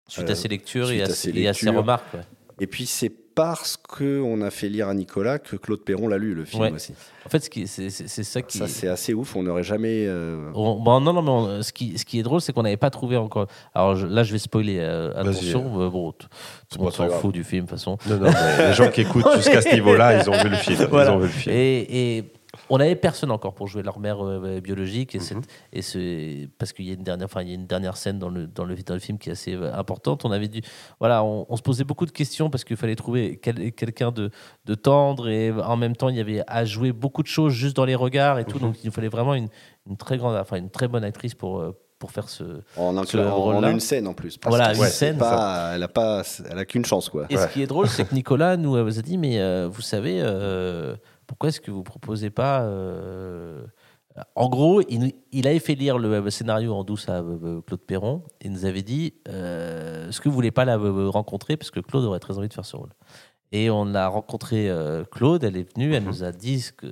Suite 0.08 0.28
Euh, 0.28 0.32
à 0.32 0.34
ses 0.34 0.48
lectures 0.48 0.86
suite 0.86 1.00
et 1.00 1.02
à, 1.02 1.04
à 1.04 1.08
ses- 1.10 1.32
ses 1.32 1.38
et 1.38 1.48
à 1.48 1.52
ses 1.52 1.66
lectures. 1.66 1.80
remarques. 1.82 2.14
ouais. 2.14 2.20
Et 2.62 2.66
puis 2.66 2.86
c'est 2.86 3.12
parce 3.34 3.76
que 3.76 4.20
on 4.20 4.42
a 4.42 4.50
fait 4.50 4.68
lire 4.68 4.88
à 4.88 4.94
Nicolas 4.94 5.38
que 5.38 5.56
Claude 5.56 5.80
Perron 5.80 6.08
l'a 6.08 6.18
lu 6.18 6.34
le 6.34 6.44
film 6.44 6.62
Ouais. 6.62 6.72
aussi. 6.72 6.92
En 7.24 7.28
fait, 7.28 7.48
c'est 7.66 7.88
ça 8.24 8.42
qui. 8.42 8.58
Ça 8.58 8.66
c'est 8.68 8.88
assez 8.88 9.14
ouf. 9.14 9.36
On 9.36 9.42
n'aurait 9.42 9.62
jamais. 9.62 10.06
euh, 10.06 10.50
On- 10.54 10.76
bon, 10.80 11.00
non, 11.00 11.12
non, 11.12 11.22
mais 11.22 11.30
on- 11.30 11.62
ce, 11.62 11.72
qui, 11.72 11.96
ce 11.98 12.04
qui 12.04 12.18
est 12.18 12.22
drôle, 12.22 12.40
c'est 12.40 12.52
qu'on 12.52 12.62
n'avait 12.62 12.76
pas 12.76 12.90
trouvé 12.90 13.16
encore. 13.16 13.46
Alors 13.74 13.94
je- 13.96 14.06
là, 14.06 14.22
je 14.22 14.32
vais 14.32 14.38
spoiler. 14.38 14.78
euh, 14.80 15.12
attention, 15.16 15.80
euh, 15.80 15.88
bon, 15.90 16.12
tout 16.12 16.26
le 16.78 16.84
monde 16.84 16.92
s'en 16.92 17.08
fout 17.08 17.32
du 17.32 17.44
film, 17.44 17.64
de 17.64 17.70
toute 17.70 17.78
façon. 17.78 17.98
Non, 18.08 18.16
non, 18.18 18.30
les 18.58 18.72
gens 18.74 18.90
qui 18.90 19.00
écoutent 19.02 19.34
jusqu'à 19.36 19.62
ce 19.62 19.72
niveau-là, 19.74 20.22
ils 20.22 20.28
ont 20.30 20.42
vu 20.42 20.48
le 20.48 20.56
film. 20.56 20.86
Voilà. 20.90 21.10
Ils 21.10 21.14
ont 21.14 21.18
vu 21.18 21.26
le 21.26 21.32
film. 21.32 21.54
Et, 21.54 22.16
et 22.18 22.24
on 22.68 22.78
n'avait 22.78 22.96
personne 22.96 23.30
encore 23.30 23.54
pour 23.54 23.68
jouer 23.68 23.82
leur 23.82 23.98
mère 24.00 24.24
euh, 24.24 24.60
biologique. 24.60 25.14
Et, 25.14 25.20
ce- 25.82 26.46
parce 26.58 26.72
qu'il 26.72 26.86
y 26.86 26.90
a 26.90 26.94
une 26.94 27.02
dernière, 27.04 27.26
enfin, 27.26 27.42
il 27.42 27.48
y 27.48 27.52
a 27.52 27.54
une 27.54 27.66
dernière 27.66 27.96
scène 27.96 28.18
dans 28.18 28.28
le, 28.28 28.46
dans 28.46 28.64
le, 28.64 28.74
dans 28.76 28.94
le 28.94 29.00
film 29.00 29.18
qui 29.18 29.28
est 29.28 29.32
assez 29.32 29.54
euh, 29.54 29.72
importante. 29.74 30.24
On 30.24 30.30
avait 30.32 30.48
dû, 30.48 30.60
voilà, 30.98 31.22
on, 31.22 31.46
on 31.48 31.56
se 31.56 31.62
posait 31.62 31.84
beaucoup 31.84 32.06
de 32.06 32.10
questions 32.10 32.50
parce 32.50 32.64
qu'il 32.64 32.76
fallait 32.76 32.96
trouver 32.96 33.38
quel- 33.42 33.72
quelqu'un 33.72 34.10
de, 34.10 34.30
de 34.64 34.74
tendre 34.74 35.28
et 35.28 35.52
en 35.52 35.76
même 35.76 35.94
temps 35.96 36.08
il 36.08 36.16
y 36.16 36.20
avait 36.20 36.42
à 36.46 36.64
jouer 36.64 36.92
beaucoup 36.92 37.22
de 37.22 37.28
choses 37.28 37.52
juste 37.52 37.76
dans 37.76 37.84
les 37.84 37.94
regards 37.94 38.38
et 38.38 38.44
tout. 38.44 38.56
Mhm. 38.58 38.62
Donc 38.64 38.76
il 38.82 38.86
nous 38.86 38.92
fallait 38.92 39.08
vraiment 39.08 39.34
une, 39.34 39.48
une 39.88 39.96
très 39.96 40.16
grande, 40.18 40.34
enfin 40.36 40.56
une 40.56 40.70
très 40.70 40.88
bonne 40.88 41.04
actrice 41.04 41.34
pour 41.34 41.60
euh, 41.60 41.76
pour 41.98 42.12
faire 42.12 42.30
ce. 42.30 42.62
en, 42.78 42.96
un, 42.96 43.04
Ce 43.04 43.18
en 43.18 43.62
une 43.68 43.78
scène 43.78 44.06
en 44.08 44.14
plus. 44.14 44.38
Parce 44.38 44.56
Voilà, 44.56 44.74
une 44.74 44.84
scène, 44.86 45.18
Pas, 45.18 45.72
elle 45.74 45.82
a 45.82 45.88
pas, 45.88 46.22
elle 46.50 46.58
a 46.58 46.64
qu'une 46.64 46.86
chance 46.86 47.10
quoi. 47.10 47.26
Et 47.28 47.36
Ouais. 47.36 47.42
ce 47.46 47.52
qui 47.52 47.60
est 47.62 47.66
drôle, 47.66 47.88
c'est 47.88 48.06
que 48.08 48.14
Nicolas 48.14 48.56
nous 48.56 48.74
a 48.76 49.02
dit 49.02 49.18
Mais 49.18 49.38
euh, 49.38 49.68
vous 49.70 49.82
savez, 49.82 50.18
euh, 50.22 50.96
pourquoi 51.30 51.48
est-ce 51.50 51.60
que 51.60 51.70
vous 51.70 51.84
proposez 51.84 52.30
pas. 52.30 52.62
euh, 52.62 53.62
En 54.34 54.48
gros, 54.48 54.82
il, 54.88 55.46
avait 55.46 55.60
fait 55.60 55.76
lire 55.76 55.96
le, 55.96 56.12
euh, 56.12 56.30
scénario 56.30 56.74
en 56.74 56.82
douce 56.82 57.08
à 57.08 57.20
euh, 57.20 57.60
Claude 57.64 57.80
Perron. 57.80 58.22
Il 58.42 58.50
nous 58.50 58.64
avait 58.64 58.82
dit 58.82 59.14
euh, 59.28 60.08
Est-ce 60.08 60.20
que 60.20 60.28
vous 60.28 60.34
voulez 60.34 60.50
pas 60.50 60.64
la 60.64 60.76
euh, 60.76 61.08
rencontrer 61.08 61.56
Parce 61.56 61.70
que 61.70 61.78
Claude 61.78 62.04
aurait 62.04 62.18
très 62.18 62.36
envie 62.36 62.48
de 62.48 62.52
faire 62.54 62.66
ce 62.66 62.76
rôle. 62.76 62.90
Et 63.52 63.70
on 63.70 63.94
a 63.94 64.06
rencontré 64.08 64.68
euh, 64.68 65.04
Claude, 65.04 65.44
elle 65.44 65.56
est 65.56 65.72
venue, 65.74 65.94
elle 65.94 66.04
nous 66.04 66.22
a 66.24 66.32
dit 66.32 66.60
ce 66.60 66.72
que- 66.72 66.86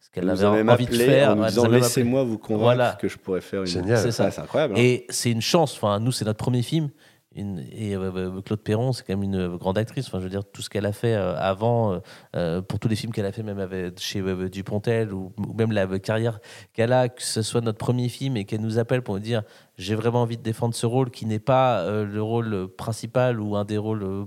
ce 0.00 0.10
qu'elle 0.10 0.28
avait 0.28 0.44
envie 0.44 0.86
de 0.86 0.94
faire. 0.94 1.30
en 1.30 1.36
nous 1.36 1.44
disant 1.46 1.68
laissez-moi 1.68 2.22
vous 2.24 2.38
convaincre 2.38 2.62
Voilà. 2.64 2.92
que 3.00 3.08
je 3.08 3.16
pourrais 3.18 3.40
faire 3.40 3.60
une. 3.60 3.66
Génial. 3.66 3.98
C'est 3.98 4.10
ça. 4.12 4.24
Ouais, 4.26 4.30
c'est 4.32 4.40
incroyable. 4.40 4.74
hein. 4.74 4.80
Et 4.80 5.06
c'est 5.08 5.30
une 5.30 5.40
chance. 5.40 5.74
Enfin, 5.74 5.98
nous, 6.00 6.12
c'est 6.12 6.24
notre 6.24 6.38
premier 6.38 6.62
film. 6.62 6.90
Et 7.36 7.96
euh, 7.96 8.40
Claude 8.42 8.60
Perron, 8.60 8.92
c'est 8.92 9.04
quand 9.04 9.16
même 9.16 9.24
une 9.24 9.56
grande 9.56 9.76
actrice. 9.76 10.06
Enfin, 10.06 10.18
je 10.18 10.24
veux 10.24 10.30
dire, 10.30 10.44
tout 10.44 10.62
ce 10.62 10.70
qu'elle 10.70 10.86
a 10.86 10.92
fait 10.92 11.14
euh, 11.14 11.36
avant, 11.36 12.00
euh, 12.36 12.62
pour 12.62 12.78
tous 12.78 12.88
les 12.88 12.96
films 12.96 13.12
qu'elle 13.12 13.26
a 13.26 13.32
fait, 13.32 13.42
même 13.42 13.58
avec, 13.58 13.98
chez 13.98 14.22
Dupontel, 14.48 15.12
ou, 15.12 15.32
même 15.56 15.72
la 15.72 15.86
carrière 15.98 16.38
qu'elle 16.72 16.92
a, 16.92 17.08
que 17.08 17.22
ce 17.22 17.42
soit 17.42 17.60
notre 17.60 17.78
premier 17.78 18.08
film 18.08 18.36
et 18.36 18.44
qu'elle 18.44 18.60
nous 18.60 18.78
appelle 18.78 19.02
pour 19.02 19.14
nous 19.14 19.20
dire 19.20 19.42
j'ai 19.76 19.94
vraiment 19.94 20.22
envie 20.22 20.36
de 20.36 20.42
défendre 20.42 20.74
ce 20.74 20.86
rôle 20.86 21.10
qui 21.10 21.26
n'est 21.26 21.40
pas 21.40 21.80
euh, 21.80 22.04
le 22.04 22.22
rôle 22.22 22.68
principal 22.68 23.40
ou 23.40 23.56
un 23.56 23.64
des 23.64 23.76
rôles 23.76 24.04
euh, 24.04 24.24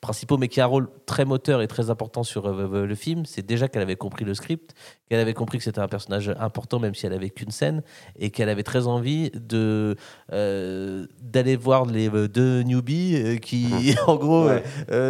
principaux, 0.00 0.36
mais 0.36 0.48
qui 0.48 0.60
a 0.60 0.64
un 0.64 0.66
rôle 0.66 0.88
très 1.06 1.24
moteur 1.24 1.62
et 1.62 1.68
très 1.68 1.88
important 1.90 2.22
sur 2.22 2.46
euh, 2.46 2.86
le 2.86 2.94
film. 2.94 3.24
C'est 3.24 3.44
déjà 3.44 3.68
qu'elle 3.68 3.82
avait 3.82 3.96
compris 3.96 4.24
le 4.24 4.34
script, 4.34 4.74
qu'elle 5.08 5.20
avait 5.20 5.32
compris 5.32 5.58
que 5.58 5.64
c'était 5.64 5.80
un 5.80 5.88
personnage 5.88 6.34
important, 6.38 6.78
même 6.78 6.94
si 6.94 7.06
elle 7.06 7.14
avait 7.14 7.30
qu'une 7.30 7.50
scène, 7.50 7.82
et 8.18 8.30
qu'elle 8.30 8.50
avait 8.50 8.62
très 8.62 8.86
envie 8.86 9.30
de 9.34 9.96
d'aller 10.30 11.56
voir 11.56 11.84
les 11.84 12.08
deux 12.28 12.62
newbies 12.62 13.40
qui, 13.40 13.94
en 14.06 14.16
gros, 14.16 14.48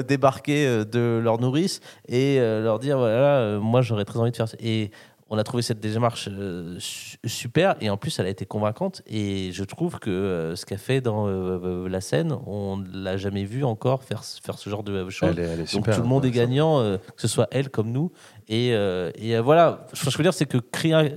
débarquaient 0.07 0.85
de 0.85 1.21
leur 1.23 1.39
nourrice 1.39 1.81
et 2.09 2.39
leur 2.39 2.79
dire 2.79 2.99
voilà, 2.99 3.59
moi 3.59 3.83
j'aurais 3.83 4.05
très 4.05 4.19
envie 4.19 4.31
de 4.31 4.37
faire 4.37 4.49
ça. 4.49 4.57
Et 4.61 4.91
on 5.31 5.39
a 5.39 5.45
trouvé 5.45 5.63
cette 5.63 5.79
démarche 5.79 6.29
euh, 6.31 6.77
super 7.25 7.77
et 7.81 7.89
en 7.89 7.97
plus 7.97 8.19
elle 8.19 8.27
a 8.27 8.31
été 8.31 8.47
convaincante. 8.47 9.01
Et 9.07 9.53
je 9.53 9.63
trouve 9.63 10.01
que 10.01 10.11
euh, 10.11 10.57
ce 10.57 10.67
qu'elle 10.67 10.79
fait 10.79 11.01
dans 11.01 11.29
euh, 11.29 11.89
la 11.89 12.01
scène 12.01 12.37
on 12.47 12.83
l'a 12.93 13.17
jamais 13.17 13.45
vu 13.45 13.65
encore 13.65 14.03
faire, 14.03 14.25
faire 14.25 14.59
ce 14.59 14.69
genre 14.69 14.83
de 14.83 15.09
choses. 15.09 15.37
Donc 15.73 15.89
tout 15.89 16.03
le 16.03 16.09
monde 16.09 16.25
est 16.25 16.33
gagnant 16.33 16.81
que 16.81 17.21
ce 17.23 17.29
soit 17.29 17.47
elle 17.53 17.71
comme 17.71 17.93
nous. 17.93 18.11
Et, 18.49 18.71
et 18.71 19.39
voilà 19.39 19.87
ce 19.93 20.05
que 20.05 20.11
je 20.11 20.19
veux 20.19 20.25
dire 20.25 20.35
c'est 20.35 20.47
que 20.47 20.59
créer 20.59 20.93
un... 20.95 21.09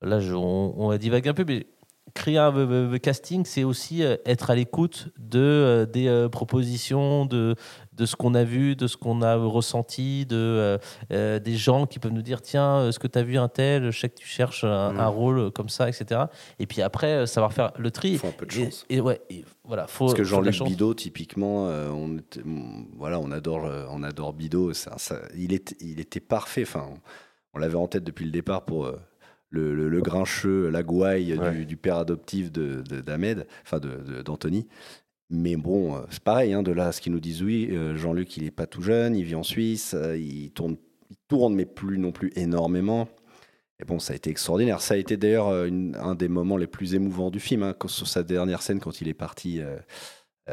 là 0.00 0.18
on, 0.34 0.74
on 0.78 0.96
divague 0.96 1.28
un 1.28 1.34
peu 1.34 1.44
mais 1.46 1.66
créer 2.14 2.38
un 2.38 2.98
casting, 2.98 3.44
c'est 3.44 3.64
aussi 3.64 4.02
être 4.02 4.50
à 4.50 4.54
l'écoute 4.54 5.08
de 5.18 5.88
des 5.92 6.28
propositions, 6.30 7.26
de 7.26 7.54
de 8.00 8.06
ce 8.06 8.16
qu'on 8.16 8.34
a 8.34 8.44
vu, 8.44 8.76
de 8.76 8.86
ce 8.86 8.96
qu'on 8.96 9.20
a 9.20 9.36
ressenti, 9.36 10.24
de, 10.24 10.36
euh, 10.36 10.78
euh, 11.12 11.38
des 11.38 11.56
gens 11.56 11.86
qui 11.86 11.98
peuvent 11.98 12.12
nous 12.12 12.22
dire 12.22 12.40
tiens, 12.40 12.88
est-ce 12.88 12.98
que 12.98 13.06
tu 13.06 13.18
as 13.18 13.22
vu 13.22 13.36
un 13.36 13.48
tel 13.48 13.90
Je 13.90 14.00
sais 14.00 14.08
que 14.08 14.18
tu 14.18 14.26
cherches 14.26 14.64
un, 14.64 14.92
mm. 14.92 15.00
rôle 15.08 15.50
comme 15.50 15.68
ça, 15.68 15.88
etc. 15.88 16.22
Et 16.58 16.66
puis 16.66 16.80
après, 16.80 17.12
euh, 17.12 17.26
savoir 17.26 17.52
faire 17.52 17.72
le 17.78 17.90
tri. 17.90 18.12
Il 18.12 18.18
faut 18.18 18.28
un 18.28 18.32
peu 18.32 18.46
de 18.46 18.52
chance. 18.52 18.86
Et, 18.88 19.00
ouais, 19.00 19.20
voilà, 19.64 19.86
faut, 19.86 20.06
Parce 20.06 20.16
que 20.16 20.24
Jean-Luc 20.24 20.62
Bidot, 20.62 20.94
typiquement, 20.94 21.66
on, 21.66 22.16
voilà, 22.96 23.20
on, 23.20 23.30
adore, 23.30 23.68
on 23.90 24.02
adore 24.02 24.32
Bidot. 24.32 24.72
Ça, 24.72 24.96
il, 25.36 25.52
était, 25.52 25.76
il 25.80 26.00
était 26.00 26.20
parfait. 26.20 26.62
Enfin, 26.62 26.88
on, 27.52 27.58
l'avait 27.58 27.76
en 27.76 27.86
tête 27.86 28.02
depuis 28.02 28.24
le 28.24 28.30
départ 28.30 28.64
pour. 28.64 28.90
Le, 29.52 29.88
le, 29.88 30.00
grincheux, 30.00 30.68
la 30.70 30.84
gouaille 30.84 31.36
du, 31.66 31.76
père 31.76 31.96
adoptif 31.96 32.52
d'Ahmed, 32.52 33.38
de, 33.38 33.46
enfin 33.64 33.80
d'Anthony. 34.24 34.68
Mais 35.30 35.54
bon, 35.54 35.96
euh, 35.96 36.00
c'est 36.10 36.22
pareil, 36.22 36.52
hein, 36.52 36.64
de 36.64 36.72
là 36.72 36.88
à 36.88 36.92
ce 36.92 37.00
qu'ils 37.00 37.12
nous 37.12 37.20
disent 37.20 37.42
oui, 37.42 37.68
euh, 37.70 37.96
Jean-Luc, 37.96 38.36
il 38.36 38.42
n'est 38.42 38.50
pas 38.50 38.66
tout 38.66 38.82
jeune, 38.82 39.14
il 39.14 39.24
vit 39.24 39.36
en 39.36 39.44
Suisse, 39.44 39.94
euh, 39.94 40.18
il, 40.18 40.50
tourne, 40.50 40.76
il 41.08 41.16
tourne, 41.28 41.54
mais 41.54 41.66
plus 41.66 41.98
non 41.98 42.10
plus 42.10 42.32
énormément. 42.34 43.08
Et 43.78 43.84
bon, 43.84 44.00
ça 44.00 44.12
a 44.12 44.16
été 44.16 44.28
extraordinaire. 44.28 44.82
Ça 44.82 44.94
a 44.94 44.96
été 44.96 45.16
d'ailleurs 45.16 45.48
un 45.48 46.14
des 46.14 46.28
moments 46.28 46.58
les 46.58 46.66
plus 46.66 46.94
émouvants 46.94 47.30
du 47.30 47.40
film. 47.40 47.62
Hein, 47.62 47.74
sur 47.86 48.08
sa 48.08 48.22
dernière 48.22 48.60
scène, 48.60 48.78
quand 48.78 49.00
il 49.00 49.08
est 49.08 49.14
parti, 49.14 49.62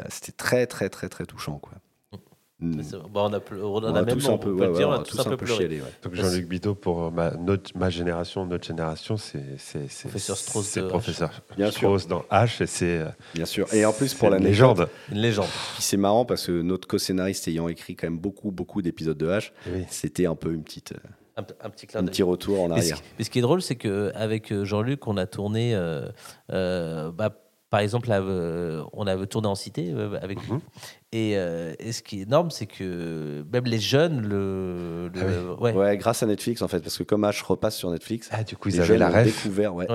c'était 0.08 0.32
très, 0.32 0.66
très, 0.66 0.88
très, 0.88 1.10
très 1.10 1.26
touchant. 1.26 1.58
Quoi. 1.58 1.74
Hmm. 2.60 2.80
Bon, 3.10 3.30
on 3.30 3.32
a, 3.34 3.40
on 3.62 3.84
a, 3.84 4.02
même, 4.02 4.16
tous 4.16 4.28
un 4.28 4.36
peu, 4.36 4.50
ouais, 4.50 4.84
on 4.84 4.90
a 4.90 4.98
tous, 5.04 5.20
un, 5.20 5.36
peu, 5.36 5.46
chialé. 5.46 5.80
Donc 6.02 6.14
Jean-Luc 6.14 6.48
Bidot, 6.48 6.74
pour 6.74 7.12
ma, 7.12 7.30
notre, 7.36 7.76
ma 7.78 7.88
génération, 7.88 8.44
notre 8.46 8.66
génération, 8.66 9.16
c'est 9.16 9.38
professeur 10.02 10.36
Strauss, 10.36 10.66
c'est 10.66 10.82
professeur 10.82 11.30
Bien 11.56 11.70
Strauss 11.70 12.02
sûr. 12.02 12.08
dans 12.08 12.24
H, 12.32 12.60
et 12.60 12.66
c'est 12.66 13.04
bien 13.32 13.44
sûr. 13.44 13.72
Et 13.72 13.84
en 13.84 13.92
plus 13.92 14.12
pour 14.14 14.28
la 14.28 14.38
légende, 14.38 14.88
une 15.12 15.18
légende. 15.18 15.46
c'est 15.78 15.96
marrant 15.96 16.24
parce 16.24 16.46
que 16.46 16.62
notre 16.62 16.88
co-scénariste 16.88 17.46
ayant 17.46 17.68
écrit 17.68 17.94
quand 17.94 18.08
même 18.08 18.18
beaucoup, 18.18 18.50
beaucoup 18.50 18.82
d'épisodes 18.82 19.16
de 19.16 19.28
H, 19.28 19.52
oui. 19.72 19.84
c'était 19.88 20.26
un 20.26 20.34
peu 20.34 20.52
une 20.52 20.64
petite. 20.64 20.94
Un, 21.36 21.42
un, 21.60 21.70
petit, 21.70 21.86
un 21.94 22.04
petit 22.04 22.24
retour 22.24 22.62
en 22.62 22.72
arrière. 22.72 23.00
Mais 23.16 23.24
ce, 23.24 23.30
qui 23.30 23.38
est 23.38 23.42
drôle, 23.42 23.62
c'est 23.62 23.76
qu'avec 23.76 24.50
euh, 24.50 24.64
Jean-Luc, 24.64 25.06
on 25.06 25.16
a 25.16 25.26
tourné 25.26 25.72
euh, 25.72 26.08
euh, 26.50 27.12
bah, 27.12 27.32
par 27.70 27.80
exemple, 27.80 28.08
euh, 28.10 28.82
on 28.94 29.06
avait 29.06 29.26
tourné 29.26 29.46
en 29.46 29.54
cité 29.54 29.92
euh, 29.92 30.18
avec 30.22 30.40
lui. 30.40 30.52
Mhm. 30.52 30.60
Euh, 31.14 31.74
et, 31.78 31.92
ce 31.92 32.02
qui 32.02 32.20
est 32.20 32.22
énorme, 32.22 32.50
c'est 32.50 32.66
que 32.66 33.44
même 33.52 33.64
les 33.64 33.78
jeunes 33.78 34.26
le. 34.26 35.10
Ah 35.60 35.72
ouais. 35.76 35.96
grâce 35.98 36.22
à 36.22 36.26
Netflix 36.26 36.62
en 36.62 36.68
fait, 36.68 36.80
parce 36.80 36.96
que 36.96 37.02
comme 37.02 37.24
H 37.24 37.44
repasse 37.44 37.76
sur 37.76 37.90
Netflix, 37.90 38.28
ah, 38.32 38.42
du 38.42 38.56
coup, 38.56 38.70
ils 38.70 38.80
avaient 38.80 38.96
la 38.96 39.10
ref. 39.10 39.24
découvert. 39.24 39.74
Ouais. 39.74 39.86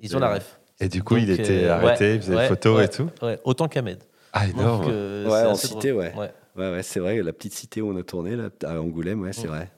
ils 0.00 0.16
ont 0.16 0.20
la 0.20 0.34
ref. 0.34 0.60
Et 0.80 0.88
du 0.88 1.02
coup, 1.02 1.18
il 1.18 1.30
était 1.30 1.66
arrêté, 1.66 2.14
il 2.14 2.22
faisait 2.22 2.36
des 2.36 2.48
photos 2.48 2.84
et 2.84 2.88
tout. 2.88 3.10
autant 3.44 3.68
qu'Ahmed. 3.68 4.02
Ah, 4.32 4.46
énorme. 4.46 4.86
ouais, 4.86 5.44
en 5.44 5.54
cité, 5.54 5.92
ouais. 5.92 6.14
Ouais, 6.56 6.72
ouais, 6.72 6.82
c'est 6.82 7.00
vrai, 7.00 7.22
la 7.22 7.32
petite 7.32 7.54
cité 7.54 7.80
où 7.80 7.90
on 7.92 7.96
a 7.96 8.02
tourné, 8.02 8.34
là, 8.34 8.48
à 8.64 8.80
Angoulême, 8.80 9.20
ouais, 9.20 9.32
c'est 9.32 9.46
vrai. 9.46 9.70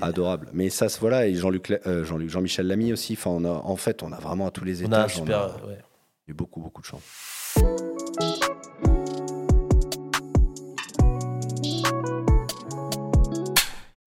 Adorable. 0.00 0.48
Mais 0.54 0.70
ça, 0.70 0.86
voilà, 0.98 1.26
et 1.26 1.34
Jean-Luc, 1.34 1.72
Jean-Luc, 1.84 2.30
Jean-Michel 2.30 2.66
Lamy 2.66 2.92
aussi. 2.92 3.12
Enfin, 3.12 3.30
on 3.30 3.44
a, 3.44 3.50
en 3.50 3.76
fait, 3.76 4.02
on 4.02 4.12
a 4.12 4.18
vraiment 4.18 4.46
à 4.46 4.50
tous 4.50 4.64
les 4.64 4.82
étages. 4.82 5.20
On 5.20 5.30
a 5.30 5.36
un 5.36 5.50
beaucoup, 6.32 6.60
beaucoup 6.60 6.80
de 6.80 6.86
chance. 6.86 7.02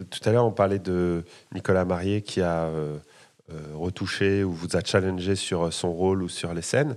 Tout 0.10 0.30
à 0.30 0.32
l'heure, 0.32 0.46
on 0.46 0.52
parlait 0.52 0.80
de 0.80 1.26
Nicolas 1.54 1.86
Marié 1.86 2.22
qui 2.22 2.42
a 2.42 2.64
euh, 2.64 2.98
euh, 3.52 3.60
retouché 3.74 4.44
ou 4.44 4.52
vous 4.52 4.76
a 4.76 4.84
challengé 4.84 5.36
sur 5.36 5.74
son 5.74 5.92
rôle 5.92 6.24
ou 6.24 6.30
sur 6.30 6.54
les 6.54 6.62
scènes. 6.62 6.96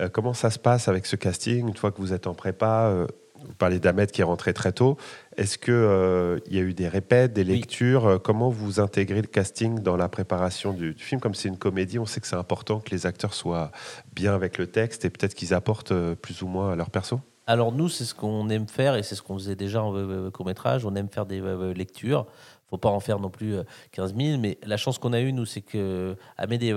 Euh, 0.00 0.08
comment 0.08 0.34
ça 0.34 0.50
se 0.50 0.58
passe 0.58 0.88
avec 0.88 1.06
ce 1.06 1.16
casting? 1.16 1.68
Une 1.68 1.76
fois 1.76 1.90
que 1.90 1.98
vous 1.98 2.12
êtes 2.12 2.26
en 2.26 2.34
prépa 2.34 3.06
vous 3.46 3.54
parlez 3.54 3.78
d'Ahmed 3.78 4.10
qui 4.10 4.20
est 4.20 4.24
rentré 4.24 4.52
très 4.52 4.72
tôt. 4.72 4.96
Est-ce 5.36 5.58
qu'il 5.58 5.74
euh, 5.74 6.38
y 6.50 6.58
a 6.58 6.62
eu 6.62 6.72
des 6.72 6.88
répètes, 6.88 7.34
des 7.34 7.44
lectures? 7.44 8.06
Euh, 8.06 8.18
Comment 8.18 8.48
vous 8.48 8.80
intégrez 8.80 9.20
le 9.20 9.26
casting 9.26 9.80
dans 9.80 9.96
la 9.96 10.08
préparation 10.08 10.72
du, 10.72 10.94
film? 10.94 11.20
Comme 11.20 11.34
c'est 11.34 11.48
une 11.48 11.58
comédie, 11.58 11.98
on 11.98 12.06
sait 12.06 12.20
que 12.20 12.26
c'est 12.26 12.36
important 12.36 12.80
que 12.80 12.90
les 12.90 13.04
acteurs 13.04 13.34
soient 13.34 13.70
bien 14.14 14.34
avec 14.34 14.56
le 14.56 14.66
texte 14.66 15.04
et 15.04 15.10
peut-être 15.10 15.34
qu'ils 15.34 15.52
apportent 15.52 15.92
euh, 15.92 16.14
plus 16.14 16.40
ou 16.40 16.46
moins 16.46 16.72
à 16.72 16.76
leur 16.76 16.88
perso. 16.88 17.20
Alors 17.46 17.70
nous, 17.70 17.90
c'est 17.90 18.04
ce 18.04 18.14
qu'on 18.14 18.48
aime 18.48 18.66
faire 18.66 18.96
et 18.96 19.02
c'est 19.02 19.14
ce 19.14 19.22
qu'on 19.22 19.34
faisait 19.34 19.56
déjà 19.56 19.82
en 19.82 20.30
court 20.30 20.46
métrage. 20.46 20.86
On 20.86 20.94
aime 20.96 21.08
faire 21.08 21.26
des 21.26 21.40
lectures 21.74 22.26
faut 22.68 22.78
pas 22.78 22.88
en 22.88 23.00
faire 23.00 23.18
non 23.18 23.30
plus 23.30 23.56
15 23.92 24.14
000. 24.16 24.38
Mais 24.38 24.58
la 24.64 24.76
chance 24.76 24.98
qu'on 24.98 25.12
a 25.12 25.20
eue, 25.20 25.32
nous, 25.32 25.46
c'est 25.46 25.62
que 25.62 26.16
Ahmed 26.36 26.62
et 26.62 26.72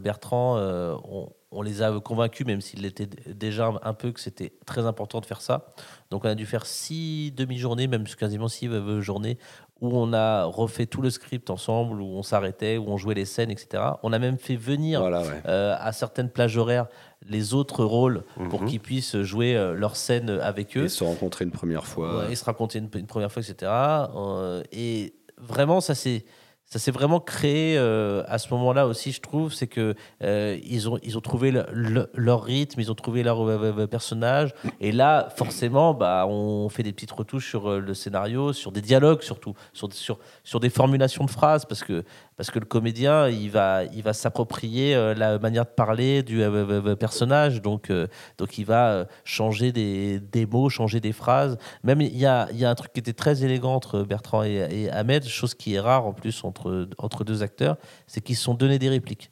Bertrand, 0.00 0.58
on, 0.58 1.30
on 1.50 1.62
les 1.62 1.82
a 1.82 1.98
convaincus, 2.00 2.46
même 2.46 2.60
s'il 2.60 2.84
était 2.84 3.08
déjà 3.26 3.72
un 3.82 3.94
peu 3.94 4.12
que 4.12 4.20
c'était 4.20 4.52
très 4.66 4.86
important 4.86 5.20
de 5.20 5.26
faire 5.26 5.40
ça. 5.40 5.72
Donc 6.10 6.24
on 6.24 6.28
a 6.28 6.34
dû 6.34 6.46
faire 6.46 6.66
six 6.66 7.32
demi-journées, 7.32 7.86
même 7.86 8.04
quasiment 8.04 8.48
six 8.48 8.68
journées, 9.00 9.38
où 9.80 9.96
on 9.96 10.12
a 10.12 10.44
refait 10.44 10.86
tout 10.86 11.00
le 11.00 11.10
script 11.10 11.50
ensemble, 11.50 12.02
où 12.02 12.06
on 12.06 12.22
s'arrêtait, 12.22 12.76
où 12.76 12.88
on 12.88 12.96
jouait 12.96 13.14
les 13.14 13.24
scènes, 13.24 13.50
etc. 13.50 13.82
On 14.02 14.12
a 14.12 14.18
même 14.18 14.36
fait 14.36 14.56
venir 14.56 15.02
euh, 15.02 15.76
à 15.78 15.92
certaines 15.92 16.30
plages 16.30 16.56
horaires 16.56 16.86
les 17.26 17.54
autres 17.54 17.84
rôles 17.84 18.24
pour 18.50 18.62
mhm. 18.62 18.68
qu'ils 18.68 18.80
puissent 18.80 19.16
jouer 19.22 19.56
euh, 19.56 19.74
leurs 19.74 19.96
scènes 19.96 20.30
avec 20.30 20.76
eux. 20.76 20.84
Et 20.84 20.88
se 20.88 21.04
rencontrer 21.04 21.44
une 21.44 21.50
première 21.50 21.86
fois. 21.86 22.26
et 22.30 22.34
se 22.34 22.44
rencontrer 22.44 22.78
une, 22.78 23.06
première 23.06 23.32
fois, 23.32 23.42
etc. 23.42 23.70
Euh, 23.72 24.62
et 24.72 25.14
vraiment, 25.40 25.80
ça 25.80 25.94
c'est 25.94 26.24
ça 26.70 26.78
s'est 26.78 26.90
vraiment 26.90 27.18
créé 27.18 27.78
euh, 27.78 28.22
à 28.26 28.36
ce 28.36 28.52
moment-là 28.52 28.86
aussi, 28.86 29.10
je 29.12 29.22
trouve, 29.22 29.54
c'est 29.54 29.68
que 29.68 29.94
euh, 30.22 30.58
ils 30.62 30.86
ont 30.90 30.98
ils 31.02 31.16
ont 31.16 31.22
trouvé 31.22 31.50
leur 31.50 32.42
rythme, 32.44 32.78
ils 32.78 32.90
ont 32.90 32.94
trouvé 32.94 33.22
leur 33.22 33.40
euh, 33.48 33.86
personnage, 33.86 34.52
et 34.78 34.92
là 34.92 35.28
forcément, 35.34 35.94
bah 35.94 36.26
on 36.28 36.68
fait 36.68 36.82
des 36.82 36.92
petites 36.92 37.12
retouches 37.12 37.48
sur 37.48 37.80
le 37.80 37.94
scénario, 37.94 38.52
sur 38.52 38.70
des 38.70 38.82
dialogues 38.82 39.22
surtout, 39.22 39.54
sur 39.72 39.90
sur 39.94 40.18
sur 40.44 40.60
des 40.60 40.68
formulations 40.68 41.24
de 41.24 41.30
phrases, 41.30 41.64
parce 41.64 41.82
que 41.82 42.04
parce 42.38 42.50
que 42.50 42.58
le 42.58 42.64
comédien 42.64 43.28
il 43.28 43.50
va 43.50 43.84
il 43.84 44.02
va 44.02 44.14
s'approprier 44.14 44.94
la 45.14 45.38
manière 45.38 45.66
de 45.66 45.70
parler 45.70 46.22
du 46.22 46.42
personnage, 46.98 47.60
donc 47.60 47.92
donc 48.38 48.56
il 48.56 48.64
va 48.64 49.06
changer 49.24 49.72
des, 49.72 50.20
des 50.20 50.46
mots, 50.46 50.70
changer 50.70 51.00
des 51.00 51.12
phrases. 51.12 51.58
Même 51.84 52.00
il 52.00 52.16
y 52.16 52.24
a 52.24 52.48
il 52.52 52.58
y 52.58 52.64
a 52.64 52.70
un 52.70 52.74
truc 52.74 52.94
qui 52.94 53.00
était 53.00 53.12
très 53.12 53.44
élégant 53.44 53.74
entre 53.74 54.02
Bertrand 54.04 54.42
et, 54.44 54.66
et 54.70 54.90
Ahmed, 54.90 55.24
chose 55.26 55.54
qui 55.54 55.74
est 55.74 55.80
rare 55.80 56.06
en 56.06 56.14
plus 56.14 56.44
entre 56.44 56.88
entre, 56.96 57.24
deux 57.24 57.42
acteurs, 57.42 57.76
c'est 58.06 58.20
qu'ils 58.20 58.36
se 58.36 58.44
sont 58.44 58.54
donné 58.54 58.78
des 58.78 58.88
répliques. 58.88 59.30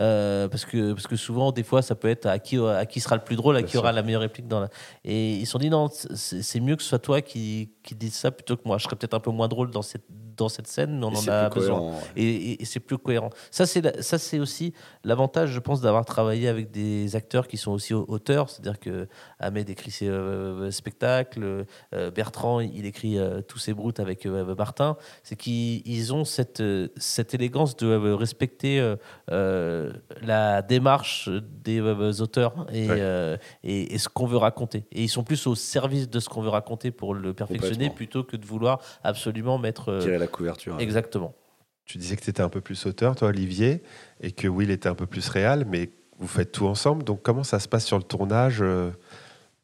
Euh, 0.00 0.48
parce, 0.48 0.64
que, 0.64 0.92
parce 0.92 1.06
que 1.06 1.16
souvent, 1.16 1.52
des 1.52 1.62
fois, 1.62 1.82
ça 1.82 1.94
peut 1.94 2.08
être 2.08 2.26
à 2.26 2.38
qui, 2.38 2.58
à 2.58 2.86
qui 2.86 3.00
sera 3.00 3.16
le 3.16 3.22
plus 3.22 3.36
drôle, 3.36 3.56
à 3.56 3.62
qui 3.62 3.76
aura 3.76 3.92
la 3.92 4.02
meilleure 4.02 4.22
réplique. 4.22 4.48
Dans 4.48 4.60
la... 4.60 4.68
Et 5.04 5.34
ils 5.34 5.46
se 5.46 5.52
sont 5.52 5.58
dit, 5.58 5.70
non, 5.70 5.88
c'est 5.92 6.60
mieux 6.60 6.76
que 6.76 6.82
ce 6.82 6.88
soit 6.88 6.98
toi 6.98 7.20
qui, 7.20 7.70
qui 7.82 7.94
dise 7.94 8.14
ça 8.14 8.30
plutôt 8.30 8.56
que 8.56 8.62
moi. 8.64 8.78
Je 8.78 8.84
serais 8.84 8.96
peut-être 8.96 9.14
un 9.14 9.20
peu 9.20 9.30
moins 9.30 9.48
drôle 9.48 9.70
dans 9.70 9.82
cette, 9.82 10.04
dans 10.36 10.48
cette 10.48 10.66
scène, 10.66 10.98
mais 10.98 11.04
on 11.06 11.12
Et 11.12 11.16
en 11.28 11.32
a 11.32 11.48
besoin. 11.48 11.78
cohérent, 11.78 11.90
ouais. 11.92 12.02
Et, 12.16 12.28
et- 12.52 12.62
et 12.62 12.64
c'est 12.64 12.80
plus 12.80 12.96
cohérent. 12.98 13.30
Ça, 13.50 13.66
c'est 13.66 13.80
la- 13.82 14.00
ça, 14.02 14.18
c'est 14.18 14.38
aussi 14.38 14.72
l'avantage, 15.04 15.50
je 15.50 15.58
pense, 15.60 15.80
d'avoir 15.80 16.04
travaillé 16.04 16.48
avec 16.48 16.70
des 16.70 17.16
acteurs 17.16 17.46
qui 17.48 17.56
sont 17.56 17.72
aussi 17.72 17.92
au- 17.94 18.04
auteurs. 18.08 18.48
C'est-à-dire 18.50 18.78
que 18.80 19.08
Ahmed 19.38 19.68
écrit 19.68 19.90
ses 19.90 20.08
euh, 20.08 20.70
spectacles, 20.70 21.66
euh, 21.94 22.10
Bertrand, 22.10 22.60
il 22.60 22.86
écrit 22.86 23.18
euh, 23.18 23.40
tous 23.42 23.58
ses 23.58 23.74
broutes 23.74 24.00
avec 24.00 24.26
Martin. 24.26 24.96
C'est 25.22 25.36
qu'ils 25.36 25.82
ils 25.86 26.14
ont 26.14 26.24
cette, 26.24 26.62
cette 26.96 27.34
élégance 27.34 27.76
de 27.76 28.12
respecter 28.14 28.94
la 30.22 30.62
démarche 30.62 31.28
des 31.64 31.80
auteurs 32.20 32.66
et, 32.72 32.88
Ouais. 32.88 33.38
et, 33.64 33.94
et 33.94 33.98
ce 33.98 34.08
qu'on 34.08 34.26
veut 34.26 34.36
raconter. 34.36 34.84
Et 34.92 35.02
ils 35.02 35.08
sont 35.08 35.24
plus 35.24 35.46
au 35.46 35.54
service 35.54 36.08
de 36.10 36.20
ce 36.20 36.28
qu'on 36.28 36.42
veut 36.42 36.48
raconter 36.48 36.90
pour 36.90 37.14
le 37.14 37.32
perfectionner 37.32 37.71
Plutôt 37.90 38.24
que 38.24 38.36
de 38.36 38.44
vouloir 38.46 38.80
absolument 39.04 39.58
mettre. 39.58 39.90
euh, 39.90 40.00
Tirer 40.00 40.18
la 40.18 40.26
couverture. 40.26 40.76
exactement. 40.80 41.34
Tu 41.84 41.98
disais 41.98 42.14
que 42.16 42.22
tu 42.22 42.30
étais 42.30 42.42
un 42.42 42.48
peu 42.48 42.60
plus 42.60 42.86
auteur, 42.86 43.16
toi, 43.16 43.28
Olivier, 43.28 43.82
et 44.20 44.30
que 44.30 44.46
Will 44.46 44.70
était 44.70 44.88
un 44.88 44.94
peu 44.94 45.06
plus 45.06 45.28
réel, 45.28 45.66
mais 45.68 45.90
vous 46.18 46.28
faites 46.28 46.52
tout 46.52 46.66
ensemble. 46.68 47.02
Donc, 47.02 47.22
comment 47.22 47.42
ça 47.42 47.58
se 47.58 47.66
passe 47.68 47.84
sur 47.84 47.98
le 47.98 48.04
tournage 48.04 48.58
euh, 48.62 48.90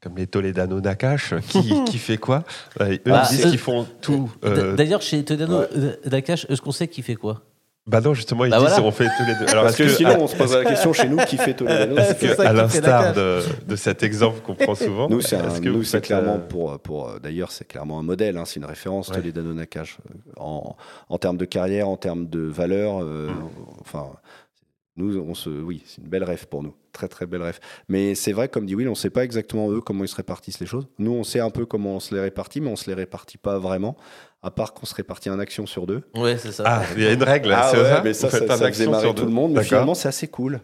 Comme 0.00 0.16
les 0.16 0.26
Toledano 0.26 0.80
Nakash, 0.80 1.34
qui, 1.48 1.72
qui 1.86 1.98
fait 1.98 2.18
quoi? 2.18 2.42
Euh, 2.80 2.94
Eux, 2.94 2.98
Bah, 3.06 3.22
ils 3.30 3.36
disent 3.36 3.46
qu'ils 3.50 3.58
font 3.58 3.86
tout. 4.02 4.32
Euh, 4.44 4.74
D'ailleurs, 4.74 5.00
chez 5.00 5.24
Todano 5.24 5.60
ouais. 5.60 5.68
euh, 5.76 5.96
Nakash, 6.06 6.44
est-ce 6.48 6.60
qu'on 6.60 6.72
sait 6.72 6.88
qui 6.88 7.02
fait 7.02 7.14
quoi? 7.14 7.42
Bah 7.88 8.00
non, 8.00 8.14
justement, 8.14 8.44
ils 8.44 8.50
Bah 8.50 8.58
disent 8.58 8.68
voilà. 8.68 8.84
on 8.84 8.90
fait 8.92 9.06
tous 9.16 9.24
les 9.26 9.34
deux. 9.34 9.50
Alors, 9.50 9.64
Parce 9.64 9.76
que, 9.76 9.88
sinon, 9.88 10.10
à- 10.10 10.18
on 10.18 10.26
se 10.28 10.36
pose 10.36 10.54
la 10.54 10.64
question 10.64 10.92
chez 10.92 11.08
nous 11.08 11.16
qui 11.16 11.36
fait 11.38 11.54
c'est 12.18 12.18
que, 12.20 12.34
ça 12.34 12.42
qui 12.42 12.48
à 12.48 12.52
l'instar 12.52 13.14
de, 13.14 13.40
de 13.66 13.76
cet 13.76 14.02
exemple 14.02 14.40
qu'on 14.42 14.54
prend 14.54 14.74
souvent, 14.74 15.08
Nous, 15.08 15.20
c'est 15.22 15.36
faites, 15.98 16.04
clairement 16.04 16.34
euh, 16.34 16.38
pour, 16.48 16.78
pour 16.80 17.08
euh, 17.08 17.18
d'ailleurs, 17.18 17.50
c'est 17.50 17.66
clairement 17.66 17.98
un 17.98 18.02
modèle, 18.02 18.36
hein, 18.36 18.44
c'est 18.44 18.60
une 18.60 18.66
référence, 18.66 19.08
Ouais. 19.08 19.16
Toledano 19.16 19.54
Nakash, 19.54 19.98
euh, 20.10 20.14
en, 20.36 20.76
en 21.08 21.18
termes 21.18 21.36
de 21.38 21.44
carrière, 21.46 21.88
en 21.88 21.96
termes 21.96 22.28
de 22.28 22.40
valeur, 22.40 23.02
euh, 23.02 23.28
Mm. 23.28 23.48
enfin, 23.80 24.06
nous, 24.96 25.18
on 25.18 25.34
se, 25.34 25.48
oui, 25.48 25.82
c'est 25.86 26.02
une 26.02 26.08
belle 26.08 26.24
rêve 26.24 26.46
pour 26.48 26.62
nous, 26.62 26.74
très 26.98 27.08
très 27.08 27.26
belle 27.26 27.42
rêve. 27.42 27.60
Mais 27.88 28.14
c'est 28.16 28.32
vrai, 28.32 28.48
comme 28.48 28.66
dit 28.66 28.74
Will, 28.74 28.88
on 28.88 28.92
ne 28.92 28.96
sait 28.96 29.10
pas 29.10 29.22
exactement 29.24 29.70
eux 29.70 29.80
comment 29.80 30.02
ils 30.04 30.08
se 30.08 30.16
répartissent 30.16 30.58
les 30.60 30.66
choses. 30.66 30.88
Nous, 30.98 31.12
on 31.12 31.22
sait 31.22 31.40
un 31.40 31.50
peu 31.50 31.64
comment 31.64 31.94
on 31.96 32.00
se 32.00 32.12
les 32.14 32.20
répartit, 32.20 32.60
mais 32.60 32.68
on 32.70 32.76
se 32.76 32.88
les 32.90 32.94
répartit 32.94 33.38
pas 33.38 33.58
vraiment, 33.58 33.96
à 34.42 34.50
part 34.50 34.74
qu'on 34.74 34.84
se 34.86 34.94
répartit 34.94 35.28
un 35.28 35.38
action 35.38 35.64
sur 35.66 35.86
deux. 35.86 36.02
Ouais, 36.16 36.36
c'est 36.36 36.50
ça. 36.52 36.64
Ah, 36.66 36.82
il 36.96 37.02
y 37.02 37.06
a 37.06 37.12
une 37.12 37.22
règle, 37.22 37.52
Ah 37.54 37.68
c'est 37.70 37.78
ouais, 37.78 37.84
ça 37.88 38.00
mais 38.02 38.12
ça, 38.14 38.30
ça, 38.30 38.36
un 38.44 38.46
ça 38.56 38.68
faisait 38.72 38.86
marrer 38.88 39.02
sur 39.04 39.14
tout 39.14 39.22
deux 39.22 39.28
le 39.28 39.34
monde, 39.34 39.52
mais 39.52 39.62
finalement, 39.62 39.94
c'est 39.94 40.08
assez 40.08 40.26
cool. 40.28 40.60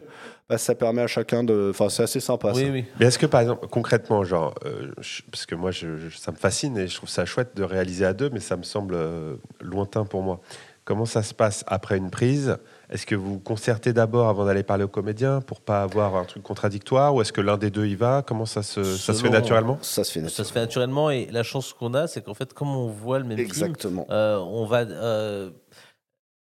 Bah, 0.49 0.59
ça 0.59 0.75
permet 0.75 1.01
à 1.01 1.07
chacun 1.07 1.43
de, 1.43 1.69
enfin, 1.71 1.89
c'est 1.89 2.03
assez 2.03 2.21
sympa. 2.21 2.53
oui, 2.55 2.65
ça. 2.67 2.71
oui. 2.71 2.85
Mais 3.01 3.07
est-ce 3.07 3.19
que 3.19 3.25
par 3.27 3.41
exemple, 3.41 3.67
concrètement, 3.69 4.25
genre, 4.25 4.55
euh, 4.67 4.93
je- 5.01 5.23
parce 5.31 5.47
que 5.47 5.55
moi, 5.55 5.71
je- 5.71 5.97
je- 5.97 6.19
ça 6.19 6.33
me 6.33 6.37
fascine 6.37 6.77
et 6.77 6.87
je 6.87 6.95
trouve 6.97 7.09
ça 7.09 7.25
chouette 7.25 7.57
de 7.57 7.63
réaliser 7.63 8.05
à 8.05 8.13
deux, 8.13 8.29
mais 8.31 8.41
ça 8.41 8.57
me 8.59 8.63
semble 8.63 8.95
euh, 8.95 9.37
lointain 9.63 10.05
pour 10.05 10.23
moi. 10.23 10.41
Comment 10.85 11.07
ça 11.07 11.23
se 11.23 11.33
passe 11.33 11.65
après 11.67 11.97
une 11.97 12.11
prise 12.11 12.59
Est-ce 12.91 13.07
que 13.07 13.15
vous 13.15 13.39
concertez 13.39 13.93
d'abord 13.93 14.29
avant 14.29 14.45
d'aller 14.45 14.63
parler 14.63 14.85
aux 14.85 14.89
comédiens 14.89 15.41
pour 15.41 15.61
pas 15.61 15.83
avoir 15.83 16.17
un 16.17 16.25
truc 16.25 16.43
contradictoire, 16.43 17.15
ou 17.15 17.21
est-ce 17.23 17.33
que 17.33 17.41
l'un 17.41 17.57
des 17.57 17.71
deux 17.71 17.87
y 17.87 17.95
va? 17.95 18.23
Comment 18.27 18.47
ça 18.47 18.63
se, 18.63 18.85
ça 18.85 19.15
se 19.15 19.23
fait 19.23 19.31
naturellement? 19.31 19.79
Ça 19.83 20.05
se 20.05 20.13
fait 20.13 20.21
Ça 20.21 20.25
naturellement. 20.25 20.45
se 20.49 20.53
fait 20.53 20.61
naturellement 20.61 21.11
et 21.11 21.29
la 21.33 21.43
chance 21.43 21.73
qu'on 21.73 21.95
a, 21.95 22.07
c'est 22.07 22.23
qu'en 22.23 22.35
fait, 22.35 22.53
comme 22.53 22.69
on 22.69 22.89
voit 22.89 23.19
le 23.19 23.25
même 23.25 23.39
film, 23.39 23.47
Exactement. 23.49 24.07
euh, 24.11 24.39
on 24.39 24.67
va. 24.67 24.81
euh, 24.81 25.51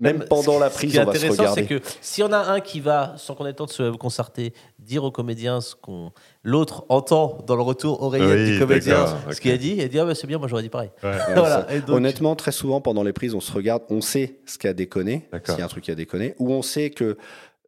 Même 0.00 0.24
pendant 0.28 0.58
la 0.58 0.70
ce 0.70 0.74
prise, 0.74 0.90
qui 0.92 0.96
est 0.96 1.00
on 1.02 1.04
va 1.04 1.12
se 1.14 1.26
intéressant, 1.26 1.54
c'est 1.54 1.66
que 1.66 1.80
si 2.00 2.22
on 2.22 2.32
a 2.32 2.38
un 2.38 2.60
qui 2.60 2.80
va, 2.80 3.14
sans 3.18 3.34
qu'on 3.34 3.44
ait 3.44 3.50
le 3.50 3.54
temps 3.54 3.66
de 3.66 3.70
se 3.70 3.90
concerter, 3.96 4.54
dire 4.78 5.04
au 5.04 5.10
comédien 5.10 5.60
ce 5.60 5.74
qu'on 5.74 6.12
l'autre 6.42 6.86
entend 6.88 7.38
dans 7.46 7.54
le 7.56 7.62
retour 7.62 8.02
oreillette 8.02 8.30
Oui, 8.30 8.52
du 8.52 8.58
comédien, 8.58 9.04
d'accord, 9.04 9.18
ce 9.28 9.36
ok. 9.36 9.40
qu'il 9.40 9.50
a 9.52 9.58
dit, 9.58 9.80
et 9.80 9.88
dit 9.88 9.98
ah 9.98 10.06
bah, 10.06 10.14
c'est 10.14 10.26
bien, 10.26 10.38
moi 10.38 10.48
j'aurais 10.48 10.62
dit 10.62 10.70
pareil. 10.70 10.90
Ouais. 11.02 11.12
Voilà, 11.34 11.66
et 11.72 11.80
donc- 11.80 11.96
Honnêtement, 11.96 12.34
très 12.34 12.52
souvent 12.52 12.80
pendant 12.80 13.02
les 13.02 13.12
prises, 13.12 13.34
on 13.34 13.40
se 13.40 13.52
regarde, 13.52 13.82
on 13.90 14.00
sait 14.00 14.40
ce 14.46 14.56
qui 14.58 14.66
a 14.66 14.72
déconné, 14.72 15.28
D'accord. 15.32 15.54
s'il 15.54 15.58
y 15.60 15.62
a 15.62 15.66
un 15.66 15.68
truc 15.68 15.84
qui 15.84 15.90
a 15.90 15.94
déconné, 15.94 16.34
ou 16.38 16.50
on 16.50 16.62
sait 16.62 16.90
que 16.90 17.18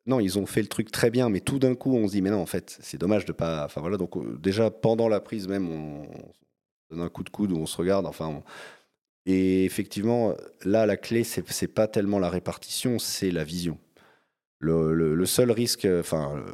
non, 0.07 0.18
ils 0.18 0.38
ont 0.38 0.47
fait 0.47 0.62
le 0.62 0.68
truc 0.68 0.90
très 0.90 1.11
bien, 1.11 1.29
mais 1.29 1.40
tout 1.40 1.59
d'un 1.61 1.75
coup, 1.75 1.95
on 1.95 2.09
se 2.09 2.12
dit 2.12 2.23
mais 2.23 2.31
non, 2.31 2.40
en 2.40 2.47
fait, 2.47 2.77
c'est 2.81 2.99
dommage 2.99 3.25
de 3.25 3.33
pas. 3.33 3.64
Enfin 3.66 3.81
voilà, 3.83 3.99
donc 3.99 4.16
euh, 4.16 4.38
déjà 4.42 4.71
pendant 4.71 5.07
la 5.09 5.21
prise 5.21 5.47
même, 5.49 5.68
on, 5.71 6.03
on 6.90 6.97
donne 6.97 7.05
un 7.05 7.09
coup 7.09 7.23
de 7.23 7.31
coude 7.31 7.53
où 7.53 7.57
on 7.59 7.66
se 7.66 7.77
regarde. 7.77 8.07
Enfin, 8.07 8.27
on- 8.27 8.42
et 9.27 9.65
effectivement, 9.65 10.35
là, 10.65 10.87
la 10.87 10.97
clé, 10.97 11.25
c'est 11.25 11.49
c'est 11.51 11.69
pas 11.69 11.89
tellement 11.89 12.19
la 12.19 12.31
répartition, 12.31 12.99
c'est 12.99 13.31
la 13.31 13.45
vision. 13.45 13.79
Le, 14.61 14.95
le- 14.95 15.15
seul 15.27 15.51
risque, 15.53 15.87
enfin. 16.01 16.45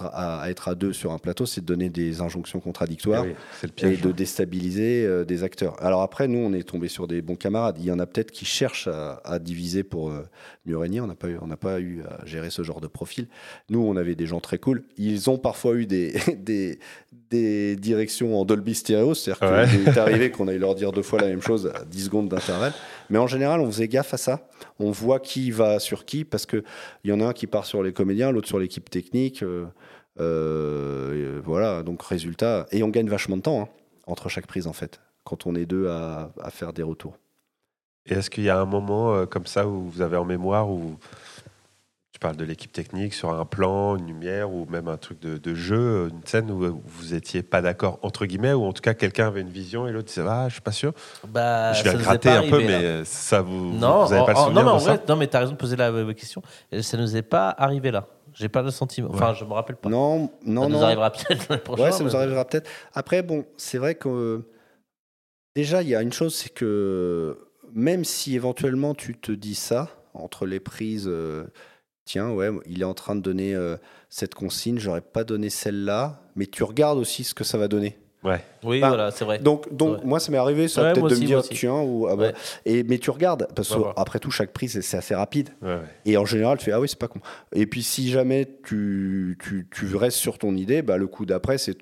À, 0.00 0.40
à 0.42 0.50
être 0.50 0.68
à 0.68 0.74
deux 0.74 0.92
sur 0.94 1.12
un 1.12 1.18
plateau, 1.18 1.44
c'est 1.44 1.60
de 1.60 1.66
donner 1.66 1.90
des 1.90 2.22
injonctions 2.22 2.58
contradictoires 2.58 3.26
Eh 3.26 3.66
oui, 3.84 3.92
et 3.92 3.96
de 3.98 4.12
déstabiliser 4.12 5.04
euh, 5.04 5.24
des 5.26 5.42
acteurs. 5.42 5.76
Alors 5.84 6.00
après, 6.00 6.26
nous, 6.26 6.38
on 6.38 6.54
est 6.54 6.62
tombé 6.62 6.88
sur 6.88 7.06
des 7.06 7.20
bons 7.20 7.36
camarades. 7.36 7.76
Il 7.78 7.84
y 7.84 7.92
en 7.92 7.98
a 7.98 8.06
peut-être 8.06 8.30
qui 8.30 8.46
cherchent 8.46 8.88
à, 8.88 9.20
à 9.24 9.38
diviser 9.38 9.82
pour 9.82 10.10
euh, 10.10 10.22
mieux 10.64 10.78
régner. 10.78 11.00
On 11.02 11.06
n'a 11.06 11.14
pas, 11.14 11.28
eu- 11.28 11.38
on 11.42 11.46
n'a 11.46 11.58
pas 11.58 11.80
eu 11.80 12.02
à 12.02 12.24
gérer 12.24 12.48
ce 12.48 12.62
genre 12.62 12.80
de 12.80 12.86
profil. 12.86 13.28
Nous, 13.68 13.78
on 13.80 13.96
avait 13.96 14.14
des 14.14 14.26
gens 14.26 14.40
très 14.40 14.56
cool. 14.58 14.84
Ils 14.96 15.28
ont 15.28 15.36
parfois 15.38 15.74
eu 15.74 15.84
des, 15.86 16.14
des, 16.38 16.78
des 17.30 17.76
directions 17.76 18.40
en 18.40 18.46
Dolby 18.46 18.74
Stereo. 18.74 19.12
C'est-à-dire 19.14 19.52
Ouais. 19.52 19.68
qu'il 19.68 19.86
est 19.86 19.98
arrivé 19.98 20.30
qu'on 20.32 20.48
aille 20.48 20.58
leur 20.58 20.74
dire 20.74 20.92
deux 20.92 21.02
fois 21.02 21.20
la 21.20 21.28
même 21.28 21.42
chose 21.42 21.70
à 21.74 21.84
10 21.84 22.04
secondes 22.06 22.28
d'intervalle. 22.30 22.72
Mais 23.10 23.18
en 23.18 23.26
général, 23.26 23.60
on 23.60 23.66
faisait 23.70 23.88
gaffe 23.88 24.14
à 24.14 24.16
ça. 24.16 24.48
On 24.78 24.90
voit 24.90 25.20
qui 25.20 25.50
va 25.50 25.78
sur 25.78 26.06
qui 26.06 26.24
parce 26.24 26.46
qu'il 26.46 26.62
y 27.04 27.12
en 27.12 27.20
a 27.20 27.26
un 27.26 27.32
qui 27.34 27.46
part 27.46 27.66
sur 27.66 27.82
les 27.82 27.92
comédiens, 27.92 28.30
l'autre 28.32 28.48
sur 28.48 28.58
l'équipe 28.58 28.88
technique. 28.88 29.42
euh, 29.42 29.66
euh, 30.20 31.40
voilà, 31.44 31.82
donc 31.82 32.02
résultat. 32.02 32.66
Et 32.72 32.82
on 32.82 32.88
gagne 32.88 33.08
vachement 33.08 33.36
de 33.36 33.42
temps 33.42 33.62
hein, 33.62 33.68
entre 34.06 34.28
chaque 34.28 34.46
prise, 34.46 34.66
en 34.66 34.72
fait, 34.72 35.00
quand 35.24 35.46
on 35.46 35.54
est 35.54 35.66
deux 35.66 35.88
à, 35.88 36.30
à 36.42 36.50
faire 36.50 36.72
des 36.72 36.82
retours. 36.82 37.16
Et 38.06 38.14
est-ce 38.14 38.28
qu'il 38.30 38.44
y 38.44 38.50
a 38.50 38.58
un 38.60 38.66
moment 38.66 39.14
euh, 39.14 39.26
comme 39.26 39.46
ça 39.46 39.66
où 39.66 39.88
vous 39.88 40.02
avez 40.02 40.16
en 40.16 40.24
mémoire 40.26 40.68
où 40.70 40.96
tu 42.12 42.18
parles 42.20 42.36
de 42.36 42.44
l'équipe 42.44 42.70
technique 42.70 43.12
sur 43.14 43.30
un 43.32 43.44
plan, 43.44 43.96
une 43.96 44.06
lumière 44.06 44.52
ou 44.52 44.66
même 44.70 44.86
un 44.88 44.96
truc 44.98 45.18
de, 45.20 45.36
de 45.36 45.54
jeu, 45.54 46.10
une 46.12 46.24
scène 46.26 46.48
où 46.50 46.80
vous 46.84 47.14
étiez 47.14 47.42
pas 47.42 47.60
d'accord 47.60 47.98
entre 48.02 48.24
guillemets 48.26 48.52
ou 48.52 48.62
en 48.64 48.72
tout 48.72 48.82
cas 48.82 48.94
quelqu'un 48.94 49.26
avait 49.26 49.40
une 49.40 49.48
vision 49.48 49.88
et 49.88 49.92
l'autre 49.92 50.06
disait 50.08 50.22
ah 50.28 50.44
je 50.48 50.52
suis 50.52 50.60
pas 50.60 50.70
sûr. 50.70 50.92
Bah, 51.26 51.72
je 51.72 51.82
vais 51.82 51.96
gratter 51.96 52.28
un 52.28 52.42
peu 52.48 52.60
là. 52.60 52.66
mais 52.66 53.04
ça 53.04 53.40
vous 53.40 53.72
Non, 53.72 54.04
vous 54.04 54.12
avez 54.12 54.24
pas 54.26 54.32
le 54.32 54.38
en- 54.38 54.40
en- 54.42 54.44
souvenir 54.44 54.62
non, 54.62 54.64
mais 54.64 54.70
en 54.70 54.76
de 54.76 54.80
ça 54.82 54.94
vrai, 54.94 55.02
non, 55.08 55.16
mais 55.16 55.26
t'as 55.26 55.40
raison 55.40 55.52
de 55.52 55.56
poser 55.56 55.74
la 55.76 56.14
question. 56.14 56.40
Ça 56.82 56.96
nous 56.98 57.16
est 57.16 57.22
pas 57.22 57.48
arrivé 57.50 57.90
là. 57.90 58.06
J'ai 58.34 58.48
pas 58.48 58.62
le 58.62 58.70
sentiment. 58.70 59.08
Enfin, 59.12 59.32
je 59.32 59.44
me 59.44 59.52
rappelle 59.52 59.76
pas. 59.76 59.88
Non, 59.88 60.30
non, 60.44 60.62
ça 60.62 60.68
non. 60.68 60.78
nous 60.78 60.84
arrivera 60.84 61.10
peut-être 61.10 61.48
l'année 61.48 61.62
prochaine. 61.62 61.84
Ouais, 61.86 61.92
ça 61.92 62.04
nous 62.04 62.16
arrivera 62.16 62.44
peut-être. 62.44 62.68
Après, 62.92 63.22
bon, 63.22 63.46
c'est 63.56 63.78
vrai 63.78 63.94
que 63.94 64.08
euh, 64.08 64.38
déjà, 65.54 65.82
il 65.82 65.88
y 65.88 65.94
a 65.94 66.02
une 66.02 66.12
chose, 66.12 66.34
c'est 66.34 66.52
que 66.52 67.38
même 67.72 68.04
si 68.04 68.34
éventuellement 68.34 68.94
tu 68.94 69.16
te 69.16 69.32
dis 69.32 69.54
ça 69.54 69.88
entre 70.14 70.46
les 70.46 70.60
prises, 70.60 71.06
euh, 71.08 71.44
tiens, 72.04 72.30
ouais, 72.30 72.50
il 72.66 72.82
est 72.82 72.86
en 72.86 72.94
train 72.94 73.14
de 73.16 73.20
donner 73.20 73.54
euh, 73.54 73.76
cette 74.08 74.34
consigne, 74.34 74.78
j'aurais 74.78 75.00
pas 75.00 75.24
donné 75.24 75.48
celle-là, 75.50 76.20
mais 76.36 76.46
tu 76.46 76.62
regardes 76.64 76.98
aussi 76.98 77.24
ce 77.24 77.34
que 77.34 77.44
ça 77.44 77.58
va 77.58 77.68
donner. 77.68 77.98
Ouais. 78.24 78.40
Oui, 78.64 78.80
Bah, 78.80 78.88
voilà, 78.88 79.10
c'est 79.10 79.24
vrai. 79.24 79.38
Donc, 79.38 79.72
donc 79.74 79.98
Ouais. 79.98 80.04
moi, 80.04 80.18
ça 80.18 80.32
m'est 80.32 80.38
arrivé, 80.38 80.66
ça 80.68 80.82
Ouais, 80.82 80.92
peut-être 80.94 81.08
de 81.08 81.12
aussi, 81.12 81.20
me 81.22 81.26
dire, 81.26 81.42
tiens, 81.42 81.80
ou, 81.82 82.06
ah 82.08 82.16
bah, 82.16 82.22
Ouais. 82.28 82.34
et, 82.64 82.82
mais 82.82 82.98
tu 82.98 83.10
regardes, 83.10 83.46
parce 83.54 83.70
Ouais, 83.70 83.78
ouais. 83.84 83.92
qu'après 83.96 84.18
tout, 84.18 84.30
chaque 84.30 84.52
prise, 84.52 84.80
c'est- 84.80 84.96
assez 84.96 85.14
rapide. 85.14 85.50
Ouais, 85.62 85.74
ouais. 85.74 85.80
Et 86.06 86.16
en 86.16 86.24
général, 86.24 86.56
tu 86.58 86.64
fais 86.64 86.72
Ah 86.72 86.80
oui, 86.80 86.88
c'est 86.88 86.98
pas 86.98 87.08
con. 87.08 87.20
Et 87.54 87.66
puis, 87.66 87.82
si 87.82 88.08
jamais 88.10 88.48
tu, 88.64 89.36
tu, 89.42 89.68
tu 89.70 89.94
restes 89.96 90.16
sur 90.18 90.38
ton 90.38 90.56
idée, 90.56 90.80
bah, 90.82 90.96
le 90.96 91.06
coup 91.06 91.26
d'après, 91.26 91.58
c'est 91.58 91.76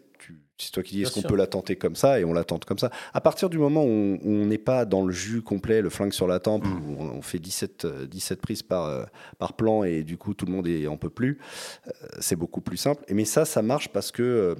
c'est 0.59 0.70
toi 0.70 0.85
qui 0.85 0.94
dis 0.94 1.02
est-ce 1.02 1.11
qu'on 1.12 1.22
peut 1.22 1.35
la 1.35 1.48
tenter 1.48 1.74
comme 1.74 1.96
ça 1.96 2.20
Et 2.20 2.24
on 2.24 2.33
la 2.33 2.44
tente 2.44 2.64
comme 2.66 2.78
ça. 2.78 2.90
À 3.14 3.20
partir 3.20 3.50
du 3.50 3.59
moment 3.59 3.83
où 3.85 4.18
on- 4.24 4.46
n'est 4.46 4.59
pas 4.59 4.85
dans 4.85 5.05
le 5.05 5.11
jus 5.12 5.42
complet, 5.42 5.81
le 5.83 5.90
flingue 5.90 6.12
sur 6.12 6.28
la 6.28 6.38
tempe, 6.38 6.64
Mm. 6.64 6.70
où 6.72 6.96
on, 7.02 7.05
on 7.18 7.22
fait 7.22 7.40
17, 7.40 7.85
euh, 7.85 8.07
17 8.07 8.40
prises 8.40 8.62
par, 8.62 8.85
euh, 8.85 9.02
par 9.40 9.55
plan 9.55 9.83
et 9.83 10.05
du 10.05 10.18
coup, 10.18 10.35
tout 10.35 10.46
le 10.46 10.52
monde 10.52 10.68
est, 10.68 10.87
en 10.87 10.96
peut 10.96 11.11
plus, 11.11 11.40
euh, 11.88 11.90
c'est 12.20 12.37
beaucoup 12.37 12.61
plus 12.61 12.76
simple. 12.76 13.02
Et 13.09 13.14
mais 13.14 13.24
ça, 13.24 13.44
ça 13.44 13.61
marche 13.62 13.88
parce 13.88 14.12
que. 14.12 14.22
euh, 14.22 14.55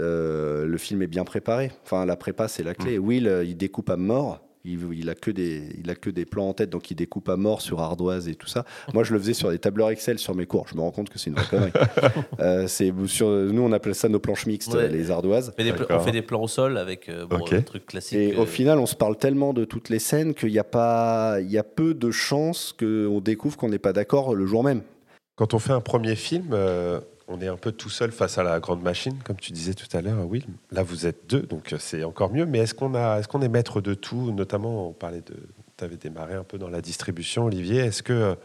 euh, 0.00 0.66
le 0.66 0.78
film 0.78 1.02
est 1.02 1.06
bien 1.06 1.24
préparé. 1.24 1.70
Enfin, 1.84 2.04
la 2.06 2.16
prépa, 2.16 2.48
c'est 2.48 2.62
la 2.62 2.74
clé. 2.74 2.98
Will, 2.98 3.28
euh, 3.28 3.44
il 3.44 3.56
découpe 3.56 3.90
à 3.90 3.96
mort. 3.96 4.40
Il, 4.62 4.78
il 4.92 5.08
a 5.08 5.14
que 5.14 5.30
des, 5.30 5.70
il 5.82 5.88
a 5.88 5.94
que 5.94 6.10
des 6.10 6.26
plans 6.26 6.50
en 6.50 6.52
tête, 6.52 6.68
donc 6.68 6.90
il 6.90 6.94
découpe 6.94 7.30
à 7.30 7.36
mort 7.36 7.62
sur 7.62 7.80
ardoise 7.80 8.28
et 8.28 8.34
tout 8.34 8.46
ça. 8.46 8.66
Moi, 8.92 9.04
je 9.04 9.14
le 9.14 9.18
faisais 9.18 9.32
sur 9.32 9.48
des 9.50 9.58
tableurs 9.58 9.88
Excel 9.88 10.18
sur 10.18 10.34
mes 10.34 10.44
cours. 10.44 10.66
Je 10.68 10.74
me 10.74 10.82
rends 10.82 10.90
compte 10.90 11.08
que 11.08 11.18
c'est 11.18 11.30
une 11.30 11.36
vraie 11.36 11.46
connerie. 11.48 11.72
Euh, 12.40 12.66
c'est 12.66 12.92
sur, 13.06 13.28
nous, 13.28 13.62
on 13.62 13.72
appelle 13.72 13.94
ça 13.94 14.08
nos 14.10 14.18
planches 14.20 14.44
mixtes, 14.46 14.74
Ouais. 14.74 14.88
les 14.88 15.10
ardoises. 15.10 15.52
On 15.54 15.56
fait 15.56 15.64
des 15.64 15.70
pla- 15.72 15.80
D'accord. 15.80 16.00
on 16.00 16.04
fait 16.04 16.12
des 16.12 16.20
plans 16.22 16.42
au 16.42 16.48
sol 16.48 16.76
avec 16.76 17.08
euh, 17.08 17.24
bon, 17.26 17.36
Ok. 17.38 17.52
un 17.54 17.62
truc 17.62 17.86
classique. 17.86 18.18
Et 18.18 18.34
euh, 18.36 18.40
au 18.42 18.46
final, 18.46 18.78
on 18.78 18.86
se 18.86 18.96
parle 18.96 19.16
tellement 19.16 19.52
de 19.54 19.64
toutes 19.64 19.88
les 19.88 19.98
scènes 19.98 20.34
qu'il 20.34 20.50
y 20.50 20.58
a 20.58 20.64
pas, 20.64 21.38
il 21.40 21.50
y 21.50 21.56
a 21.58 21.62
peu 21.64 21.94
de 21.94 22.10
chances 22.10 22.74
qu'on 22.78 23.20
découvre 23.20 23.56
qu'on 23.56 23.68
n'est 23.70 23.78
pas 23.78 23.92
d'accord 23.94 24.34
le 24.34 24.44
jour 24.46 24.62
même. 24.62 24.82
Quand 25.36 25.54
on 25.54 25.58
fait 25.58 25.72
un 25.72 25.80
premier 25.80 26.16
film, 26.16 26.48
euh, 26.52 27.00
on 27.30 27.40
est 27.40 27.48
un 27.48 27.56
peu 27.56 27.72
tout 27.72 27.88
seul 27.88 28.10
face 28.10 28.38
à 28.38 28.42
la 28.42 28.58
grande 28.60 28.82
machine, 28.82 29.16
comme 29.24 29.36
tu 29.36 29.52
disais 29.52 29.74
tout 29.74 29.86
à 29.96 30.02
l'heure, 30.02 30.26
Will. 30.26 30.44
Là, 30.72 30.82
vous 30.82 31.06
êtes 31.06 31.28
deux, 31.28 31.42
donc 31.42 31.74
c'est 31.78 32.02
encore 32.04 32.32
mieux. 32.32 32.44
Mais 32.44 32.58
est-ce 32.58 32.74
qu'on 32.74 33.42
est 33.42 33.48
maître 33.48 33.80
de 33.80 33.94
tout? 33.94 34.32
Notamment, 34.32 34.88
on 34.88 34.92
parlait 34.92 35.20
de, 35.20 35.36
tu 35.76 35.84
avais 35.84 35.96
démarré 35.96 36.34
un 36.34 36.44
peu 36.44 36.58
dans 36.58 36.68
la 36.68 36.80
distribution, 36.80 37.44
Olivier. 37.44 37.78
Est-ce 37.78 38.02
que 38.02 38.36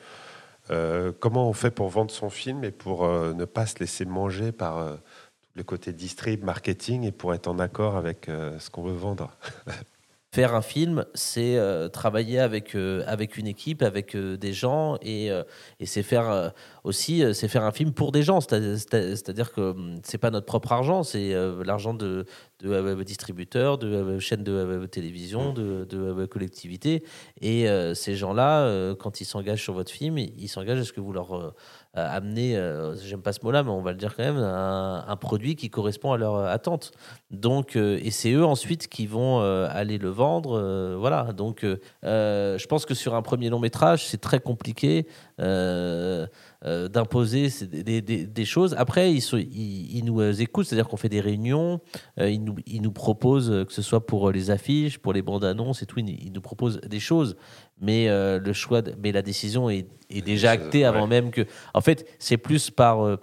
euh, 0.72 1.12
comment 1.20 1.50
on 1.50 1.54
fait 1.54 1.72
pour 1.72 1.90
vendre 1.90 2.12
son 2.12 2.30
film 2.30 2.64
et 2.64 2.72
pour 2.72 3.06
euh, 3.06 3.34
ne 3.34 3.46
pas 3.46 3.66
se 3.66 3.80
laisser 3.80 4.06
manger 4.06 4.52
par 4.52 4.78
euh, 4.78 4.96
le 5.56 5.64
côté 5.64 5.92
distrib, 5.92 6.44
marketing 6.44 7.04
et 7.04 7.12
pour 7.12 7.34
être 7.34 7.48
en 7.48 7.60
accord 7.60 7.98
avec 7.98 8.28
ce 8.28 8.70
qu'on 8.70 8.84
veut 8.84 8.94
vendre? 8.94 9.32
faire 10.36 10.54
un 10.54 10.62
film, 10.62 11.06
c'est 11.14 11.56
euh, 11.58 11.88
travailler 11.88 12.40
avec, 12.40 12.76
euh, 12.76 13.04
avec 13.08 13.38
une 13.38 13.48
équipe, 13.48 13.82
avec 13.82 14.16
euh, 14.16 14.36
des 14.36 14.52
gens, 14.52 14.98
et, 15.02 15.28
et 15.80 15.86
c'est 15.86 16.04
faire 16.04 16.52
aussi, 16.84 17.24
c'est 17.34 17.48
faire 17.48 17.64
un 17.64 17.72
film 17.72 17.94
pour 17.94 18.12
des 18.12 18.22
gens. 18.22 18.42
C'est- 18.42 18.78
c'est- 18.78 19.16
C'est-à-dire 19.16 19.54
que 19.54 19.62
hum, 19.62 19.96
c'est 20.04 20.18
pas 20.18 20.32
notre 20.32 20.46
propre 20.46 20.72
argent, 20.74 21.04
c'est 21.04 21.34
l'argent 21.64 21.94
de, 21.94 22.26
de 22.62 23.04
distributeurs, 23.04 23.78
de 23.78 24.20
chaînes 24.20 24.44
de 24.44 24.86
télévision, 24.88 25.54
de, 25.54 25.86
de 25.86 25.98
euh, 25.98 26.28
collectivités. 26.28 27.04
Et 27.42 27.66
ces 27.94 28.16
gens-là, 28.16 28.94
quand 28.96 29.22
ils 29.22 29.26
s'engagent 29.26 29.64
sur 29.64 29.74
votre 29.74 29.92
film, 29.92 30.18
ils 30.18 30.34
ils 30.38 30.50
s'engagent 30.50 30.80
à 30.82 30.84
ce 30.84 30.94
que 30.94 31.02
vous 31.02 31.14
leur 31.14 31.54
euh, 31.98 32.08
amenez, 32.12 32.58
euh, 32.58 32.96
j'aime 32.98 33.22
pas 33.22 33.32
ce 33.32 33.40
mot-là, 33.44 33.64
mais 33.64 33.70
on 33.70 33.82
va 33.82 33.92
le 33.92 33.98
dire 33.98 34.16
quand 34.16 34.24
même, 34.24 34.38
un, 34.38 35.16
produit 35.16 35.56
qui 35.56 35.70
correspond 35.70 36.12
à 36.12 36.18
leur 36.18 36.36
attente. 36.46 36.92
Donc, 37.32 37.76
euh, 37.76 38.00
et 38.04 38.12
c'est 38.12 38.32
eux 38.34 38.46
ensuite 38.46 38.88
qui 38.88 39.08
vont 39.08 39.42
euh, 39.42 39.68
aller 39.72 39.98
le 39.98 40.10
vendre. 40.10 40.58
euh, 40.58 40.96
voilà. 41.00 41.32
Donc, 41.34 41.64
euh, 41.64 41.80
euh, 42.04 42.58
je 42.58 42.68
pense 42.68 42.86
que 42.86 42.94
sur 42.94 43.16
un 43.16 43.22
premier 43.22 43.50
long 43.50 43.60
métrage, 43.60 44.06
c'est 44.06 44.20
très 44.20 44.40
compliqué 44.40 45.08
euh, 45.40 46.28
euh, 46.66 46.88
d'imposer 46.88 47.50
des, 47.72 48.02
des- 48.02 48.26
des 48.26 48.46
choses. 48.46 48.74
Après, 48.78 49.14
ils, 49.14 49.22
sont- 49.22 49.38
ils, 49.38 49.98
ils 49.98 50.04
nous 50.06 50.20
euh, 50.22 50.34
écoutent, 50.34 50.66
c'est-à-dire 50.66 50.88
qu'on 50.88 50.98
fait 50.98 51.10
des 51.10 51.22
réunions. 51.22 51.80
euh, 52.20 52.30
ils, 52.30 52.44
nous, 52.44 52.56
ils 52.66 52.82
nous 52.82 52.92
proposent, 52.92 53.50
que 53.68 53.74
ce 53.74 53.82
soit 53.82 54.06
pour 54.06 54.32
les 54.32 54.50
affiches, 54.52 54.98
pour 54.98 55.14
les 55.14 55.22
bandes 55.22 55.44
annonces 55.46 55.82
et 55.82 55.86
tout, 55.86 56.00
ils, 56.00 56.32
nous 56.34 56.42
proposent 56.42 56.80
des 56.82 57.00
choses. 57.00 57.36
Mais 57.80 58.08
euh, 58.10 58.40
le 58.40 58.54
choix, 58.54 58.82
de- 58.82 58.96
mais 59.04 59.12
la 59.12 59.22
décision 59.22 59.70
est, 59.70 59.88
est 60.10 60.22
déjà 60.22 60.52
actée 60.52 60.86
avant 60.86 61.08
même 61.08 61.30
que. 61.32 61.42
En 61.74 61.82
fait, 61.82 62.08
c'est 62.20 62.38
plus 62.38 62.70
par. 62.72 63.18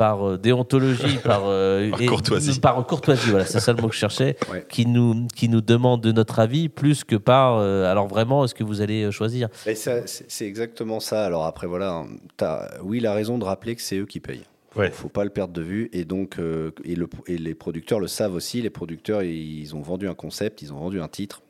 Par 0.00 0.26
euh, 0.26 0.38
déontologie, 0.38 1.18
par, 1.24 1.42
euh, 1.44 1.90
Par 1.90 2.00
et- 2.00 2.06
courtoisie. 2.06 2.58
par 2.58 2.86
courtoisie, 2.86 3.28
voilà, 3.28 3.44
c'est 3.44 3.60
ça 3.60 3.74
le 3.74 3.82
mot 3.82 3.88
que 3.88 3.94
je 3.94 3.98
cherchais, 4.00 4.36
Ouais. 4.50 4.64
qui 4.66 4.86
nous 4.86 5.26
qui 5.36 5.50
nous 5.50 5.60
demande 5.60 6.00
de 6.02 6.10
notre 6.10 6.38
avis 6.38 6.70
plus 6.70 7.04
que 7.04 7.16
par 7.16 7.58
euh, 7.58 7.84
alors 7.84 8.06
vraiment 8.08 8.42
est-ce 8.46 8.54
que 8.54 8.64
vous 8.64 8.80
allez 8.80 9.12
choisir. 9.12 9.48
C'est 9.54 10.46
exactement 10.46 11.00
ça. 11.00 11.26
Alors 11.26 11.44
après, 11.44 11.66
voilà, 11.66 11.92
hein, 12.40 12.58
oui, 12.82 12.98
la 13.00 13.12
raison 13.12 13.36
de 13.36 13.44
rappeler 13.44 13.76
que 13.76 13.82
c'est 13.82 13.98
eux 13.98 14.06
qui 14.06 14.20
payent. 14.20 14.44
Faut, 14.72 14.80
Ouais. 14.80 14.90
faut 14.90 15.08
pas 15.10 15.24
le 15.24 15.30
perdre 15.30 15.52
de 15.52 15.62
vue. 15.62 15.90
Et 15.92 16.04
donc, 16.06 16.38
euh, 16.38 16.70
et, 16.84 16.94
le- 16.94 17.08
et 17.26 17.36
les 17.36 17.54
producteurs 17.54 18.00
le 18.00 18.06
savent 18.06 18.34
aussi. 18.34 18.62
Les 18.62 18.70
producteurs, 18.70 19.22
ils 19.22 19.74
ont 19.76 19.82
vendu 19.82 20.08
un 20.08 20.14
concept, 20.14 20.62
ils 20.62 20.72
ont 20.72 20.78
vendu 20.78 21.00
un 21.02 21.08
titre. 21.08 21.42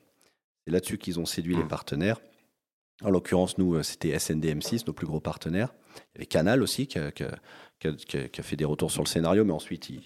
C'est 0.67 0.73
là-dessus 0.73 0.99
qu'ils 0.99 1.21
ont 1.21 1.27
séduit 1.27 1.55
les 1.55 1.63
partenaires. 1.65 2.19
En 3.05 3.11
l'occurrence, 3.11 3.59
nous, 3.59 3.83
c'était 3.83 4.17
SNDM6, 4.17 4.85
nos 4.87 4.93
plus 4.93 5.07
gros 5.07 5.21
partenaires. 5.21 5.73
Il 5.97 6.01
y 6.15 6.19
avait 6.19 6.27
Canal 6.27 6.63
aussi, 6.63 6.87
qui 6.87 6.99
a, 6.99 7.11
qui 7.13 7.23
a- 7.25 7.37
qui 7.81 8.17
a- 8.19 8.29
qui 8.29 8.43
fait 8.43 8.57
des 8.57 8.65
retours 8.65 8.91
sur 8.91 9.03
le 9.03 9.09
scénario, 9.09 9.45
mais 9.45 9.53
ensuite, 9.53 9.89
ils 9.91 10.03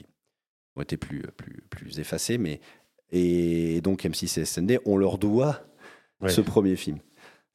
ont 0.77 0.83
été 0.83 0.97
plus, 0.97 1.23
plus, 1.37 1.63
plus 1.69 1.99
effacés. 1.99 2.39
Mais, 2.39 2.61
et 3.13 3.81
donc, 3.83 4.05
M6 4.05 4.39
et 4.41 4.45
SND, 4.45 4.79
on 4.87 4.97
leur 4.97 5.19
doit 5.19 5.67
Ouais. 6.21 6.29
ce 6.31 6.41
premier 6.41 6.77
film. 6.77 6.99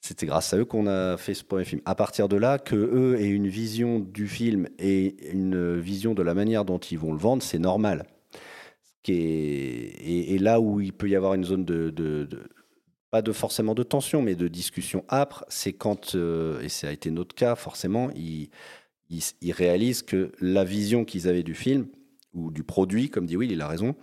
C'était 0.02 0.26
grâce 0.28 0.54
à 0.54 0.58
eux 0.58 0.66
qu'on 0.66 0.88
a 0.88 1.18
fait 1.18 1.34
ce 1.34 1.44
premier 1.44 1.66
film. 1.66 1.82
À 1.86 1.96
partir 1.96 2.30
de 2.30 2.38
là, 2.38 2.58
que 2.60 2.76
eux 2.76 3.20
aient 3.20 3.28
une 3.30 3.48
vision 3.48 4.00
du 4.00 4.28
film 4.28 4.70
et 4.78 5.32
une 5.34 5.78
vision 5.80 6.14
de 6.14 6.22
la 6.22 6.34
manière 6.34 6.64
dont 6.66 6.78
ils 6.78 6.98
vont 7.00 7.12
le 7.12 7.18
vendre, 7.20 7.42
c'est 7.44 7.60
normal. 7.60 8.06
Et, 9.08 10.36
et 10.36 10.38
là 10.38 10.60
où 10.60 10.80
il 10.80 10.94
peut 10.94 11.10
y 11.10 11.16
avoir 11.16 11.34
une 11.34 11.44
zone 11.44 11.66
de, 11.66 11.90
de- 11.90 12.26
de- 12.26 12.50
pas 13.12 13.22
de 13.24 13.32
forcément 13.32 13.74
de 13.74 13.82
tension, 13.84 14.22
mais 14.22 14.36
de 14.36 14.48
discussion 14.48 15.04
âpre, 15.10 15.44
c'est 15.50 15.74
quand, 15.74 16.14
euh, 16.16 16.62
et 16.62 16.70
ça 16.70 16.90
a 16.90 16.92
été 16.92 17.10
notre 17.10 17.34
cas 17.34 17.56
forcément, 17.56 18.12
ils, 19.10 19.24
ils 19.42 19.52
réalisent 19.52 20.04
que 20.04 20.32
la 20.40 20.64
vision 20.64 21.06
qu'ils 21.06 21.28
avaient 21.28 21.44
du 21.44 21.54
film 21.56 21.88
ou 22.34 22.52
du 22.52 22.64
produit, 22.64 23.10
comme 23.10 23.26
dit 23.26 23.38
Will, 23.38 23.52
il 23.52 23.62
a 23.62 23.68
raison, 23.68 23.96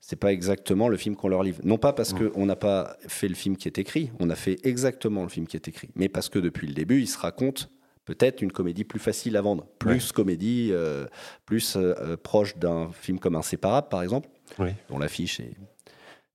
c'est 0.00 0.16
pas 0.16 0.32
exactement 0.32 0.88
le 0.88 0.96
film 0.96 1.16
qu'on 1.16 1.28
leur 1.28 1.42
livre. 1.42 1.60
Non 1.64 1.78
pas 1.78 1.92
parce 1.92 2.12
qu'on 2.12 2.46
n'a 2.46 2.56
pas 2.56 2.96
fait 3.08 3.28
le 3.28 3.34
film 3.34 3.56
qui 3.56 3.68
est 3.68 3.78
écrit, 3.78 4.10
on 4.20 4.28
a 4.30 4.34
fait 4.36 4.58
exactement 4.64 5.22
le 5.22 5.28
film 5.28 5.46
qui 5.46 5.56
est 5.56 5.66
écrit, 5.66 5.88
mais 5.94 6.08
parce 6.08 6.28
que 6.28 6.38
depuis 6.38 6.66
le 6.66 6.74
début, 6.74 7.00
ils 7.00 7.06
se 7.08 7.18
racontent 7.18 7.64
peut-être 8.04 8.42
une 8.42 8.52
comédie 8.52 8.84
plus 8.84 9.00
facile 9.00 9.36
à 9.36 9.40
vendre, 9.40 9.66
plus 9.78 10.12
comédie, 10.12 10.68
euh, 10.72 11.06
plus 11.46 11.76
euh, 11.76 11.94
euh, 12.00 12.16
proche 12.18 12.56
d'un 12.58 12.90
film 12.92 13.18
comme 13.18 13.34
Inséparable, 13.34 13.88
par 13.88 14.02
exemple, 14.02 14.28
Oui. 14.58 14.70
dont 14.90 14.98
l'affiche 14.98 15.40
est 15.40 15.56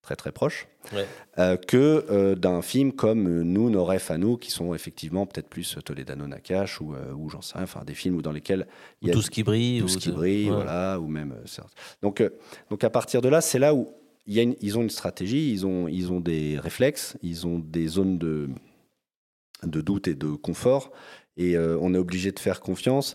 très 0.10 0.16
très 0.16 0.32
proche, 0.32 0.68
Ouais. 0.92 1.06
euh, 1.38 1.56
que 1.56 2.04
euh, 2.10 2.34
d'un 2.34 2.64
film 2.64 2.94
comme 2.94 3.28
euh, 3.28 3.44
nous, 3.44 3.70
nos 3.70 3.86
refs 3.86 4.10
à 4.10 4.18
nous, 4.18 4.38
qui 4.38 4.50
sont 4.50 4.74
effectivement 4.74 5.28
peut-être 5.28 5.48
plus 5.48 5.78
Toledano 5.86 6.26
Nakash 6.26 6.82
ou, 6.82 6.96
euh, 6.96 7.14
ou 7.14 7.30
j'en 7.30 7.42
sais 7.42 7.54
rien, 7.56 7.66
enfin 7.66 7.84
des 7.86 7.94
films 7.94 8.16
où 8.16 8.22
dans 8.24 8.32
lesquels 8.32 8.66
il 9.04 9.10
y 9.10 9.12
a 9.12 9.14
tout 9.14 9.22
ce 9.22 9.30
qui 9.30 9.44
brille, 9.44 9.80
tout 9.80 9.86
ou 9.86 9.88
ce 9.88 10.00
qui 10.00 10.12
brille, 10.12 10.50
ouais. 10.50 10.56
voilà, 10.56 11.00
ou 11.00 11.08
même. 11.08 11.36
Donc, 12.02 12.24
donc 12.72 12.84
à 12.84 12.90
partir 12.90 13.22
de 13.22 13.30
là, 13.30 13.40
c'est 13.42 13.60
là 13.60 13.76
où 13.76 13.90
il 14.26 14.34
y 14.34 14.40
a 14.40 14.44
une- 14.44 14.56
ils 14.62 14.80
ont 14.80 14.82
une 14.82 14.90
stratégie, 14.90 15.52
ils 15.52 15.68
ont, 15.68 15.88
ils 15.88 16.12
ont 16.12 16.20
des 16.22 16.58
réflexes, 16.58 17.16
ils 17.22 17.46
ont 17.46 17.60
des 17.60 17.88
zones 17.88 18.18
de, 18.18 18.50
de 19.64 19.82
doute 19.82 20.08
et 20.08 20.16
de 20.16 20.30
confort, 20.32 20.92
et 21.38 21.56
on 21.58 21.94
est 21.94 21.98
obligé 22.00 22.32
de 22.32 22.40
faire 22.40 22.62
confiance. 22.62 23.14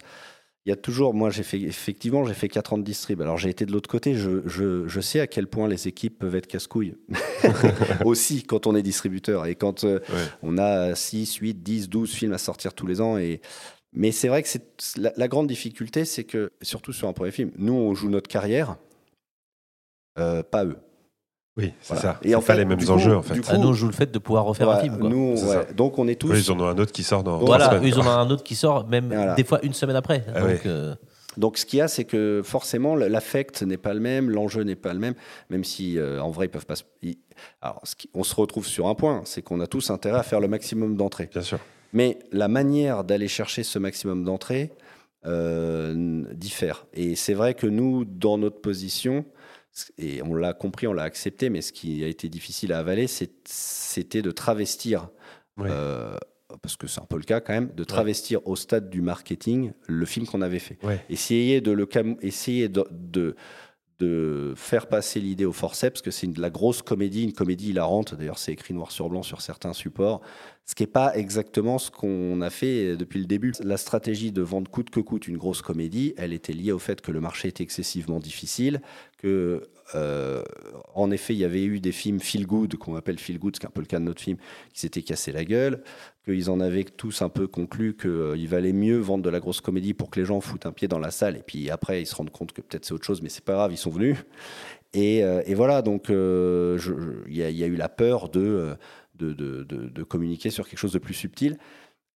Il 0.66 0.70
y 0.70 0.72
a 0.72 0.76
toujours, 0.76 1.12
moi 1.12 1.28
j'ai 1.28 1.42
fait 1.42 1.60
effectivement 1.60 2.24
j'ai 2.24 2.32
fait 2.32 2.48
4 2.48 2.72
ans 2.72 2.78
de 2.78 2.84
distrib. 2.84 3.20
Alors 3.20 3.36
j'ai 3.36 3.50
été 3.50 3.66
de 3.66 3.72
l'autre 3.72 3.88
côté, 3.90 4.14
je, 4.14 4.40
je, 4.46 4.88
je 4.88 5.00
sais 5.00 5.20
à 5.20 5.26
quel 5.26 5.46
point 5.46 5.68
les 5.68 5.88
équipes 5.88 6.18
peuvent 6.18 6.34
être 6.34 6.46
casse-couilles 6.46 6.94
aussi 8.04 8.42
quand 8.44 8.66
on 8.66 8.74
est 8.74 8.82
distributeur 8.82 9.44
et 9.46 9.56
quand 9.56 9.84
euh, 9.84 9.98
Ouais. 10.08 10.24
on 10.42 10.56
a 10.56 10.94
6, 10.94 11.34
8, 11.34 11.54
10, 11.62 11.88
12 11.90 12.10
films 12.12 12.32
à 12.32 12.38
sortir 12.38 12.72
tous 12.72 12.86
les 12.86 13.00
ans 13.02 13.18
et 13.18 13.40
mais 13.92 14.10
c'est 14.10 14.28
vrai 14.28 14.42
que 14.42 14.48
c'est 14.48 14.64
la, 14.96 15.12
la 15.16 15.28
grande 15.28 15.46
difficulté, 15.46 16.04
c'est 16.04 16.24
que 16.24 16.50
surtout 16.62 16.92
sur 16.92 17.06
un 17.08 17.12
premier 17.12 17.30
film, 17.30 17.52
nous 17.58 17.74
on 17.74 17.94
joue 17.94 18.08
notre 18.08 18.28
carrière, 18.28 18.76
euh, 20.18 20.42
pas 20.42 20.64
eux. 20.64 20.78
Oui, 21.56 21.72
c'est 21.80 21.94
Voilà. 21.94 22.02
ça. 22.14 22.20
Et 22.24 22.34
en 22.34 22.40
pas 22.40 22.46
fait, 22.46 22.56
les 22.56 22.64
mêmes 22.64 22.78
du 22.78 22.86
coup- 22.86 22.92
enjeux, 22.92 23.16
en 23.16 23.22
fait. 23.22 23.34
Ah, 23.48 23.58
nous, 23.58 23.68
on 23.68 23.72
joue 23.72 23.86
le 23.86 23.92
fait 23.92 24.10
de 24.10 24.18
pouvoir 24.18 24.44
refaire 24.44 24.68
un 24.70 24.80
film. 24.80 24.98
quoi. 24.98 25.08
nous, 25.08 25.34
ouais. 25.36 25.72
donc 25.76 25.98
on 25.98 26.08
est 26.08 26.16
tous. 26.16 26.32
Eux, 26.32 26.38
ils 26.38 26.50
en 26.50 26.58
ont 26.58 26.66
un 26.66 26.76
autre 26.78 26.90
qui 26.92 27.04
sort 27.04 27.22
dans. 27.22 27.38
dans 27.38 27.44
Voilà, 27.46 27.74
eux, 27.76 27.80
ils 27.84 27.98
en 27.98 28.04
ont 28.06 28.10
un 28.10 28.28
autre 28.30 28.42
qui 28.42 28.56
sort, 28.56 28.88
même 28.88 29.06
Voilà. 29.06 29.34
des 29.34 29.44
fois 29.44 29.60
une 29.62 29.72
semaine 29.72 29.96
après. 29.96 30.24
Ah 30.34 30.40
Donc, 30.40 30.66
euh, 30.66 30.94
Donc 31.36 31.58
ce 31.58 31.66
qu'il 31.66 31.80
y 31.80 31.82
a, 31.82 31.88
c'est 31.88 32.04
que 32.04 32.42
forcément 32.44 32.94
l'affect 32.94 33.62
n'est 33.62 33.76
pas 33.76 33.92
le 33.92 33.98
même, 34.00 34.30
l'enjeu 34.30 34.62
n'est 34.62 34.76
pas 34.76 34.92
le 34.94 35.00
même, 35.00 35.14
même 35.50 35.64
si 35.64 35.98
euh, 35.98 36.20
en 36.20 36.30
vrai 36.30 36.46
ils 36.46 36.48
peuvent 36.48 36.64
pas. 36.66 36.74
Alors 37.60 37.80
ce 37.84 37.96
qui- 37.96 38.08
on 38.14 38.22
se 38.22 38.34
retrouve 38.36 38.66
sur 38.68 38.86
un 38.88 38.94
point, 38.94 39.22
c'est 39.24 39.42
qu'on 39.42 39.58
a 39.60 39.66
tous 39.66 39.90
intérêt 39.90 40.18
à 40.18 40.22
faire 40.22 40.38
le 40.40 40.46
maximum 40.48 40.96
d'entrées. 40.96 41.28
Bien 41.32 41.42
sûr. 41.42 41.58
Mais 41.92 42.18
la 42.30 42.46
manière 42.48 43.02
d'aller 43.04 43.26
chercher 43.28 43.62
ce 43.64 43.78
maximum 43.80 44.24
d'entrées 44.24 44.70
euh, 45.26 46.22
diffère. 46.34 46.86
Et 46.92 47.16
c'est 47.16 47.34
vrai 47.34 47.54
que 47.54 47.66
nous, 47.66 48.04
dans 48.04 48.38
notre 48.38 48.60
position, 48.60 49.24
et 49.98 50.22
on 50.22 50.34
l'a 50.34 50.52
compris, 50.52 50.86
on 50.86 50.92
l'a 50.92 51.02
accepté, 51.02 51.50
mais 51.50 51.62
ce 51.62 51.72
qui 51.72 52.04
a 52.04 52.06
été 52.08 52.28
difficile 52.28 52.72
à 52.72 52.78
avaler, 52.78 53.06
c'était 53.08 54.22
de 54.22 54.30
travestir, 54.30 55.08
euh, 55.60 56.16
parce 56.62 56.76
que 56.76 56.86
c'est 56.86 57.00
un 57.00 57.06
peu 57.06 57.16
le 57.16 57.24
cas 57.24 57.40
quand 57.40 57.52
même, 57.52 57.70
de 57.74 57.84
travestir 57.84 58.46
au 58.46 58.54
stade 58.56 58.88
du 58.90 59.00
marketing 59.00 59.72
le 59.86 60.06
film 60.06 60.26
qu'on 60.26 60.42
avait 60.42 60.58
fait. 60.60 60.78
Ouais. 60.84 61.04
Essayer 61.10 61.60
de 61.60 61.72
le 61.72 61.86
cam- 61.86 62.16
essayer 62.22 62.68
de, 62.68 62.84
de, 62.90 63.34
de 64.00 64.54
faire 64.56 64.86
passer 64.86 65.20
l'idée 65.20 65.44
au 65.44 65.52
forceps, 65.52 65.94
parce 65.94 66.02
que 66.02 66.10
c'est 66.10 66.26
de 66.26 66.40
la 66.40 66.50
grosse 66.50 66.82
comédie, 66.82 67.24
une 67.24 67.32
comédie 67.32 67.70
hilarante. 67.70 68.14
D'ailleurs, 68.14 68.38
c'est 68.38 68.52
écrit 68.52 68.74
noir 68.74 68.90
sur 68.90 69.08
blanc 69.08 69.22
sur 69.22 69.40
certains 69.40 69.72
supports. 69.72 70.20
Ce 70.66 70.74
qui 70.74 70.82
n'est 70.82 70.88
pas 70.88 71.16
exactement 71.16 71.78
ce 71.78 71.90
qu'on 71.90 72.40
a 72.40 72.50
fait 72.50 72.96
depuis 72.96 73.20
le 73.20 73.26
début. 73.26 73.52
La 73.62 73.76
stratégie 73.76 74.32
de 74.32 74.42
vendre 74.42 74.70
coûte 74.70 74.90
que 74.90 75.00
coûte 75.00 75.28
une 75.28 75.36
grosse 75.36 75.62
comédie, 75.62 76.14
elle 76.16 76.32
était 76.32 76.54
liée 76.54 76.72
au 76.72 76.78
fait 76.78 77.00
que 77.00 77.12
le 77.12 77.20
marché 77.20 77.48
était 77.48 77.62
excessivement 77.62 78.18
difficile, 78.18 78.80
que 79.18 79.62
euh, 79.94 80.42
en 80.94 81.10
effet, 81.10 81.34
il 81.34 81.38
y 81.38 81.44
avait 81.44 81.64
eu 81.64 81.80
des 81.80 81.92
films 81.92 82.20
feel 82.20 82.46
good, 82.46 82.76
qu'on 82.76 82.96
appelle 82.96 83.18
feel 83.18 83.38
good, 83.38 83.56
c'est 83.56 83.66
un 83.66 83.70
peu 83.70 83.80
le 83.80 83.86
cas 83.86 83.98
de 83.98 84.04
notre 84.04 84.22
film, 84.22 84.38
qui 84.72 84.80
s'étaient 84.80 85.02
cassé 85.02 85.32
la 85.32 85.44
gueule, 85.44 85.82
qu'ils 86.24 86.50
en 86.50 86.60
avaient 86.60 86.84
tous 86.84 87.22
un 87.22 87.28
peu 87.28 87.46
conclu 87.46 87.96
qu'il 87.96 88.48
valait 88.48 88.72
mieux 88.72 88.98
vendre 88.98 89.22
de 89.24 89.30
la 89.30 89.40
grosse 89.40 89.60
comédie 89.60 89.94
pour 89.94 90.10
que 90.10 90.20
les 90.20 90.26
gens 90.26 90.40
foutent 90.40 90.66
un 90.66 90.72
pied 90.72 90.88
dans 90.88 90.98
la 90.98 91.10
salle, 91.10 91.36
et 91.36 91.42
puis 91.42 91.70
après, 91.70 92.02
ils 92.02 92.06
se 92.06 92.14
rendent 92.14 92.30
compte 92.30 92.52
que 92.52 92.60
peut-être 92.62 92.84
c'est 92.84 92.92
autre 92.94 93.04
chose, 93.04 93.20
mais 93.22 93.28
c'est 93.28 93.44
pas 93.44 93.52
grave, 93.54 93.72
ils 93.72 93.76
sont 93.76 93.90
venus. 93.90 94.16
Et, 94.94 95.24
euh, 95.24 95.42
et 95.46 95.54
voilà, 95.54 95.82
donc 95.82 96.08
euh, 96.10 96.78
il 97.28 97.36
y, 97.36 97.42
a- 97.42 97.66
eu 97.66 97.74
la 97.76 97.88
peur 97.88 98.30
euh, 98.36 98.74
de, 99.16 99.32
de- 99.32 99.64
de- 99.64 99.88
de 99.88 100.02
communiquer 100.02 100.50
sur 100.50 100.68
quelque 100.68 100.78
chose 100.78 100.92
de 100.92 100.98
plus 100.98 101.14
subtil. 101.14 101.58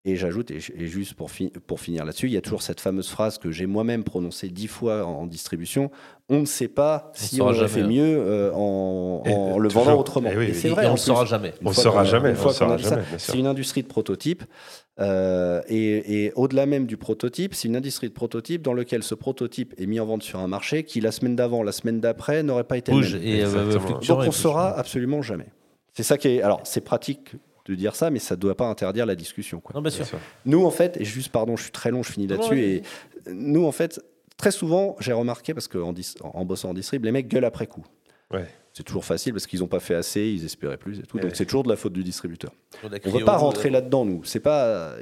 Et 0.07 0.15
j'ajoute, 0.17 0.51
et, 0.51 0.59
et 0.77 0.85
juste 0.85 1.15
pour, 1.15 1.31
fi- 1.31 1.51
pour 1.65 1.79
finir 1.79 2.05
là-dessus, 2.05 2.27
il 2.27 2.33
y 2.33 2.37
a 2.37 2.41
toujours 2.41 2.61
cette 2.61 2.79
fameuse 2.79 3.09
phrase 3.09 3.39
que 3.39 3.49
j'ai 3.51 3.65
moi-même 3.65 4.03
prononcée 4.03 4.49
dix 4.49 4.67
fois 4.67 5.03
en, 5.05 5.21
en 5.21 5.25
distribution 5.25 5.89
on 6.29 6.39
ne 6.39 6.45
sait 6.45 6.67
pas 6.67 7.11
si 7.13 7.35
saura 7.35 7.51
on 7.51 7.53
aurait 7.53 7.67
jamais, 7.67 7.69
fait 7.73 7.81
hein. 7.81 7.87
mieux 7.87 8.17
euh, 8.17 8.51
en, 8.53 9.21
Et, 9.25 9.33
en 9.33 9.57
euh, 9.57 9.59
le 9.59 9.69
vendant 9.69 9.99
autrement. 9.99 10.29
Eh 10.33 10.37
oui, 10.37 10.45
Et 10.45 10.53
c'est 10.55 10.69
et 10.69 10.71
vrai, 10.71 10.85
on 10.87 10.89
le 10.89 10.93
plus. 10.95 11.01
saura 11.03 11.25
jamais. 11.25 11.53
On 11.63 11.71
fois 11.71 11.83
saura 11.83 12.03
jamais, 12.03 12.31
on 12.31 12.49
saura. 12.49 12.77
C'est 13.19 13.37
une 13.37 13.45
industrie 13.45 13.83
de 13.83 13.87
prototype. 13.87 14.43
euh, 14.99 15.61
et 15.67 16.23
et 16.25 16.31
au-delà 16.35 16.65
même 16.65 16.85
du 16.87 16.97
prototype, 16.97 17.53
c'est 17.53 17.67
une 17.67 17.75
industrie 17.75 18.07
de 18.07 18.13
prototype 18.13 18.61
dans 18.63 18.73
lequel 18.73 19.03
ce 19.03 19.13
prototype 19.13 19.73
est 19.77 19.85
mis 19.85 19.99
en 19.99 20.05
vente 20.05 20.23
sur 20.23 20.39
un 20.39 20.47
marché 20.47 20.83
qui, 20.83 20.99
la 21.01 21.11
semaine 21.11 21.35
d'avant, 21.35 21.61
la 21.63 21.71
semaine 21.71 21.99
d'après, 21.99 22.41
n'aurait 22.43 22.63
pas 22.63 22.77
été 22.77 22.91
le 22.91 22.97
Bouge 22.97 23.13
même. 23.15 23.23
et 23.23 23.43
euh, 23.43 23.73
Donc 23.73 24.03
et 24.03 24.11
on 24.11 24.25
bouge. 24.25 24.29
saura 24.35 24.69
absolument 24.77 25.21
jamais. 25.21 25.47
C'est 25.93 26.03
ça 26.03 26.17
qui 26.17 26.27
est. 26.29 26.41
Alors 26.41 26.61
c'est 26.63 26.81
pratique 26.81 27.33
de 27.65 27.75
dire 27.75 27.95
ça, 27.95 28.09
mais 28.09 28.19
ça 28.19 28.35
ne 28.35 28.39
doit 28.39 28.55
pas 28.55 28.67
interdire 28.67 29.05
la 29.05 29.15
discussion. 29.15 29.59
Quoi. 29.59 29.73
Non, 29.75 29.81
bien 29.81 29.91
sûr. 29.91 30.05
Nous, 30.45 30.63
en 30.65 30.71
fait, 30.71 30.97
et 30.97 31.05
juste, 31.05 31.31
pardon, 31.31 31.55
je 31.55 31.63
suis 31.63 31.71
très 31.71 31.91
long, 31.91 32.03
je 32.03 32.11
finis 32.11 32.27
là-dessus. 32.27 32.59
et 32.59 32.83
nous, 33.27 33.65
en 33.65 33.71
fait, 33.71 34.01
très 34.37 34.51
souvent, 34.51 34.95
j'ai 34.99 35.13
remarqué, 35.13 35.53
parce 35.53 35.67
qu'en 35.67 35.93
en, 36.21 36.45
bossant 36.45 36.69
en 36.69 36.73
distrib, 36.73 37.03
les 37.05 37.11
mecs 37.11 37.27
gueulent 37.27 37.45
après 37.45 37.67
coup. 37.67 37.85
Ouais. 38.31 38.47
C'est 38.73 38.83
toujours 38.83 39.05
facile 39.05 39.31
parce 39.31 39.47
qu'ils 39.47 39.61
n'ont 39.61 39.67
pas 39.67 39.79
fait 39.79 39.95
assez, 39.95 40.19
ils 40.19 40.43
espéraient 40.43 40.77
plus 40.77 40.99
et 40.99 41.03
tout. 41.03 41.17
Eh 41.17 41.21
Donc 41.21 41.31
c'est 41.33 41.45
toujours 41.45 41.63
de 41.63 41.69
la 41.69 41.77
faute 41.77 41.93
du 41.93 42.03
distributeur. 42.03 42.51
On 42.83 42.89
ne 42.89 42.97
au 42.97 43.25
pas 43.25 43.35
loup, 43.35 43.43
rentrer 43.43 43.69
euh, 43.69 43.71
là-dedans, 43.71 44.03
nous. 44.03 44.25
C'est 44.25 44.41
pas, 44.41 44.95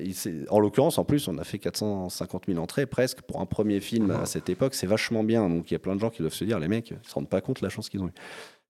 en 0.50 0.60
l'occurrence, 0.60 1.00
en 1.00 1.06
plus, 1.06 1.28
on 1.28 1.40
a 1.40 1.44
fait 1.44 1.58
450 1.58 2.44
000 2.48 2.60
entrées 2.60 2.86
presque 2.86 3.24
pour 3.24 3.42
un 3.42 3.48
premier 3.48 3.80
film 3.80 4.12
à 4.12 4.28
cette 4.28 4.48
époque. 4.50 4.76
C'est 4.76 4.86
vachement 4.86 5.24
bien. 5.24 5.50
Donc 5.50 5.72
il 5.72 5.74
y 5.74 5.76
a 5.76 5.80
plein 5.80 5.96
de 5.96 6.00
gens 6.00 6.12
qui 6.12 6.20
doivent 6.20 6.36
se 6.36 6.44
dire, 6.44 6.60
les 6.60 6.68
mecs, 6.68 6.92
ils 6.92 7.10
se 7.10 7.16
rendent 7.16 7.30
pas 7.30 7.42
compte 7.42 7.62
de 7.62 7.66
la 7.66 7.70
chance 7.70 7.90
qu'ils 7.90 8.02
ont 8.02 8.08
eue. 8.08 8.14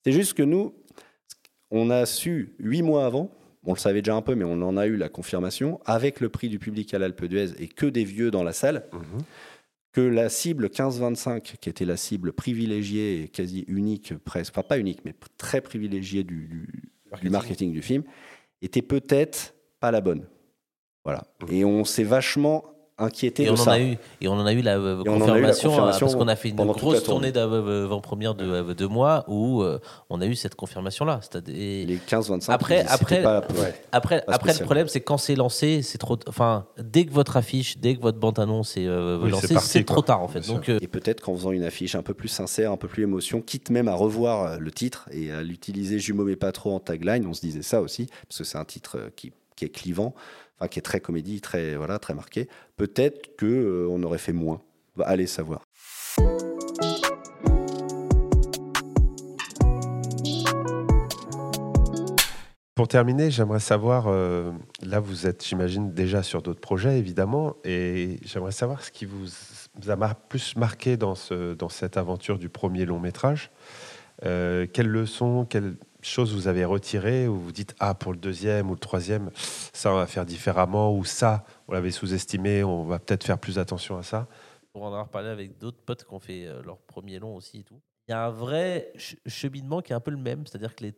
C'est 0.05 0.13
juste 0.13 0.35
que 0.35 0.43
nous, 0.43 0.73
on 1.69 1.89
a 1.89 2.05
su 2.05 2.55
huit 2.59 2.81
mois 2.81 3.05
avant. 3.05 3.29
On 3.65 3.73
le 3.73 3.79
savait 3.79 4.01
déjà 4.01 4.15
un 4.15 4.21
peu, 4.21 4.35
mais 4.35 4.43
on 4.43 4.61
en 4.61 4.75
a 4.77 4.87
eu 4.87 4.97
la 4.97 5.09
confirmation 5.09 5.79
avec 5.85 6.19
le 6.19 6.29
prix 6.29 6.49
du 6.49 6.59
public 6.59 6.93
à 6.93 6.99
l'Alpe 6.99 7.25
d'Huez 7.25 7.51
et 7.59 7.67
que 7.67 7.85
des 7.85 8.03
vieux 8.03 8.29
dans 8.31 8.43
la 8.43 8.51
salle, 8.53 8.85
Mhm. 8.91 9.21
que 9.93 10.01
la 10.01 10.27
cible 10.29 10.69
15-25, 10.69 11.55
qui 11.61 11.69
était 11.69 11.85
la 11.85 11.95
cible 11.97 12.33
privilégiée 12.33 13.23
et 13.23 13.27
quasi 13.29 13.63
unique, 13.67 14.13
presque, 14.25 14.51
enfin 14.53 14.63
pas 14.67 14.79
unique, 14.79 14.99
mais 15.05 15.13
très 15.37 15.61
privilégiée 15.61 16.23
du, 16.23 16.47
du- 16.47 16.83
du 17.21 17.29
marketing 17.29 17.71
du 17.71 17.81
film, 17.81 18.03
était 18.61 18.81
peut-être 18.81 19.53
pas 19.79 19.91
la 19.91 20.01
bonne. 20.01 20.25
Voilà. 21.05 21.23
Mhm. 21.43 21.53
Et 21.53 21.63
on 21.65 21.85
s'est 21.85 22.03
vachement 22.03 22.65
inquiété 22.97 23.43
Et 23.43 23.45
de 23.47 23.51
on, 23.51 23.53
en 23.53 23.57
ça. 23.57 23.71
a 23.73 23.79
eu, 23.79 23.97
et 24.21 24.27
on 24.27 24.33
en 24.33 24.45
a 24.45 24.53
eu 24.53 24.61
la 24.61 24.77
euh, 24.77 25.01
eu 25.01 25.03
la 25.05 25.11
confirmation, 25.11 25.73
euh, 25.73 25.91
parce 25.99 26.15
qu'on 26.15 26.27
a 26.27 26.35
fait 26.35 26.49
une 26.49 26.55
grosse 26.55 27.03
tournée. 27.03 27.31
tournée 27.31 27.31
d'avant-première 27.31 28.35
de 28.35 28.45
euh, 28.45 28.73
deux 28.73 28.87
mois 28.87 29.25
où 29.27 29.61
euh, 29.63 29.79
on 30.09 30.21
a 30.21 30.25
eu 30.25 30.35
cette 30.35 30.55
confirmation-là. 30.55 31.19
Les 31.47 31.97
15-25, 32.07 32.51
Après- 32.51 32.85
après- 32.87 33.23
pas- 33.23 33.39
Ouais. 33.55 33.73
Après, 33.91 34.21
Pas 34.25 34.33
après 34.33 34.53
le 34.53 34.59
problème, 34.63 34.87
c'est 34.87 35.01
quand 35.01 35.17
c'est 35.17 35.35
lancé, 35.35 35.81
c'est 35.81 35.97
trop. 35.97 36.17
Enfin, 36.27 36.65
dès 36.77 37.05
que 37.05 37.11
votre 37.11 37.35
affiche, 37.37 37.77
dès 37.77 37.95
que 37.95 38.01
votre 38.01 38.19
bande-annonce 38.19 38.77
est 38.77 38.87
euh, 38.87 39.19
Oui, 39.21 39.31
lancée, 39.31 39.55
c'est 39.59 39.83
trop 39.85 40.01
tard 40.01 40.21
en 40.21 40.27
fait. 40.27 40.45
Donc, 40.47 40.69
euh, 40.69 40.77
Et 40.81 40.87
peut-être 40.87 41.21
qu'en 41.21 41.35
faisant 41.35 41.51
une 41.51 41.63
affiche 41.63 41.95
un 41.95 42.03
peu 42.03 42.13
plus 42.13 42.27
sincère, 42.29 42.71
un 42.71 42.77
peu 42.77 42.87
plus 42.87 43.03
émotion, 43.03 43.41
quitte 43.41 43.69
même 43.69 43.87
à 43.87 43.95
revoir 43.95 44.43
euh, 44.43 44.57
le 44.59 44.71
titre 44.71 45.09
et 45.11 45.31
à 45.31 45.41
l'utiliser 45.41 45.99
jumeau 45.99 46.23
mais 46.25 46.35
pas 46.35 46.51
trop 46.51 46.73
en 46.73 46.79
tagline, 46.79 47.25
on 47.27 47.33
se 47.33 47.41
disait 47.41 47.61
ça 47.63 47.81
aussi, 47.81 48.07
parce 48.27 48.37
que 48.39 48.43
c'est 48.43 48.57
un 48.57 48.65
titre 48.65 48.97
euh, 48.97 49.09
qui, 49.15 49.31
qui 49.55 49.65
est 49.65 49.69
clivant, 49.69 50.13
enfin 50.63 50.69
qui 50.69 50.79
est 50.79 50.83
très 50.83 51.01
comédie, 51.01 51.41
très, 51.41 51.75
voilà, 51.75 51.99
très 51.99 52.13
marqué. 52.13 52.47
Peut-être 52.77 53.35
qu'on 53.37 54.01
aurait 54.03 54.17
fait 54.17 54.31
moins. 54.33 54.61
Va 54.95 55.05
aller 55.05 55.27
savoir. 55.27 55.61
Pour 62.75 62.87
terminer, 62.87 63.29
j'aimerais 63.29 63.59
savoir, 63.59 64.05
euh, 64.07 64.51
là 64.81 64.99
vous 64.99 65.27
êtes, 65.27 65.45
j'imagine, 65.45 65.93
déjà 65.93 66.23
sur 66.23 66.41
d'autres 66.41 66.59
projets, 66.59 66.97
évidemment, 66.97 67.55
et 67.63 68.19
j'aimerais 68.23 68.51
savoir 68.51 68.83
ce 68.83 68.91
qui 68.91 69.05
vous, 69.05 69.25
vous 69.79 69.89
a 69.89 69.95
mar- 69.95 70.15
plus 70.15 70.55
marqué 70.55 70.97
dans, 70.97 71.15
ce, 71.15 71.53
dans 71.53 71.69
cette 71.69 71.97
aventure 71.97 72.39
du 72.39 72.49
premier 72.49 72.85
long 72.85 72.99
métrage. 72.99 73.51
Euh, 74.25 74.65
quelles 74.71 74.87
leçons, 74.87 75.45
quelles 75.45 75.75
choses 76.03 76.33
vous 76.33 76.47
avez 76.47 76.65
retirées, 76.65 77.27
ou 77.27 77.37
vous 77.39 77.51
dites, 77.51 77.75
ah, 77.79 77.93
pour 77.93 78.11
le 78.11 78.17
deuxième 78.19 78.69
ou 78.69 78.73
le 78.73 78.79
troisième, 78.79 79.31
ça 79.73 79.91
on 79.91 79.95
va 79.95 80.07
faire 80.07 80.25
différemment, 80.25 80.95
ou 80.95 81.03
ça, 81.05 81.45
on 81.67 81.73
l'avait 81.73 81.91
sous-estimé, 81.91 82.63
on 82.63 82.83
va 82.85 82.99
peut-être 82.99 83.23
faire 83.23 83.37
plus 83.39 83.57
attention 83.59 83.97
à 83.97 84.03
ça. 84.03 84.27
pour 84.71 84.83
en 84.83 84.87
avoir 84.87 85.09
parlé 85.09 85.29
avec 85.29 85.57
d'autres 85.57 85.81
potes 85.85 86.03
qui 86.03 86.13
ont 86.13 86.19
fait 86.19 86.45
euh, 86.47 86.61
leur 86.63 86.77
premier 86.79 87.19
long 87.19 87.35
aussi 87.35 87.59
et 87.59 87.63
tout, 87.63 87.79
il 88.07 88.11
y 88.11 88.13
a 88.13 88.25
un 88.25 88.31
vrai 88.31 88.91
ch- 88.95 89.17
cheminement 89.25 89.81
qui 89.81 89.93
est 89.93 89.95
un 89.95 89.99
peu 90.01 90.11
le 90.11 90.17
même. 90.17 90.45
C'est-à-dire 90.47 90.75
que 90.75 90.83
les... 90.83 90.93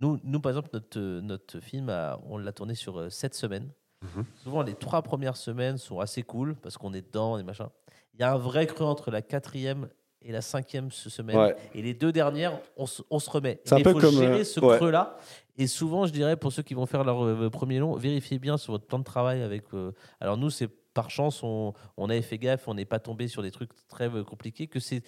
nous, 0.00 0.18
nous, 0.24 0.40
par 0.40 0.50
exemple, 0.52 0.70
notre, 0.72 0.98
notre 1.20 1.60
film, 1.60 1.88
a- 1.90 2.18
on 2.28 2.38
l'a 2.38 2.52
tourné 2.52 2.74
sur 2.74 2.98
euh, 2.98 3.10
sept 3.10 3.34
semaines. 3.34 3.68
Mhm. 4.02 4.24
Souvent, 4.42 4.62
les 4.62 4.74
trois 4.74 5.02
premières 5.02 5.36
semaines 5.36 5.76
sont 5.78 6.00
assez 6.00 6.22
cool 6.22 6.54
parce 6.54 6.78
qu'on 6.78 6.94
est 6.94 7.02
dedans 7.02 7.36
et 7.38 7.42
machin. 7.42 7.68
Il 8.14 8.20
y 8.20 8.22
a 8.22 8.32
un 8.32 8.38
vrai 8.38 8.66
creux 8.66 8.86
entre 8.86 9.10
la 9.10 9.20
quatrième 9.22 9.88
et 10.26 10.32
la 10.32 10.40
cinquième 10.42 10.90
se- 10.90 11.08
semaine. 11.10 11.36
Ouais. 11.36 11.56
Et 11.74 11.82
les 11.82 11.94
deux 11.94 12.12
dernières, 12.12 12.58
on, 12.76 12.86
se- 12.86 13.02
on 13.10 13.18
se 13.18 13.30
remet. 13.30 13.60
C'est 13.64 13.74
un 13.76 13.80
peu 13.80 13.92
faut 13.92 14.00
comme, 14.00 14.14
gérer 14.14 14.40
euh, 14.40 14.44
ce 14.44 14.60
ouais. 14.60 14.76
creux-là. 14.76 15.16
Et 15.58 15.66
souvent, 15.66 16.06
je 16.06 16.12
dirais, 16.12 16.36
pour 16.36 16.52
ceux 16.52 16.62
qui 16.62 16.74
vont 16.74 16.86
faire 16.86 17.04
leur 17.04 17.24
euh, 17.24 17.48
premier 17.50 17.78
long, 17.78 17.94
vérifiez 17.94 18.38
bien 18.38 18.56
sur 18.56 18.72
votre 18.72 18.86
plan 18.86 18.98
de 18.98 19.04
travail. 19.04 19.42
Avec, 19.42 19.62
euh, 19.74 19.92
alors 20.20 20.36
nous, 20.36 20.50
c'est 20.50 20.68
par 20.92 21.10
chance, 21.10 21.42
on, 21.42 21.74
on 21.98 22.08
avait 22.08 22.22
fait 22.22 22.38
gaffe, 22.38 22.68
on 22.68 22.74
n'est 22.74 22.86
pas 22.86 22.98
tombé 22.98 23.28
sur 23.28 23.42
des 23.42 23.50
trucs 23.50 23.68
très 23.88 24.08
euh, 24.08 24.24
compliqués, 24.24 24.66
que, 24.66 24.80
ces 24.80 25.02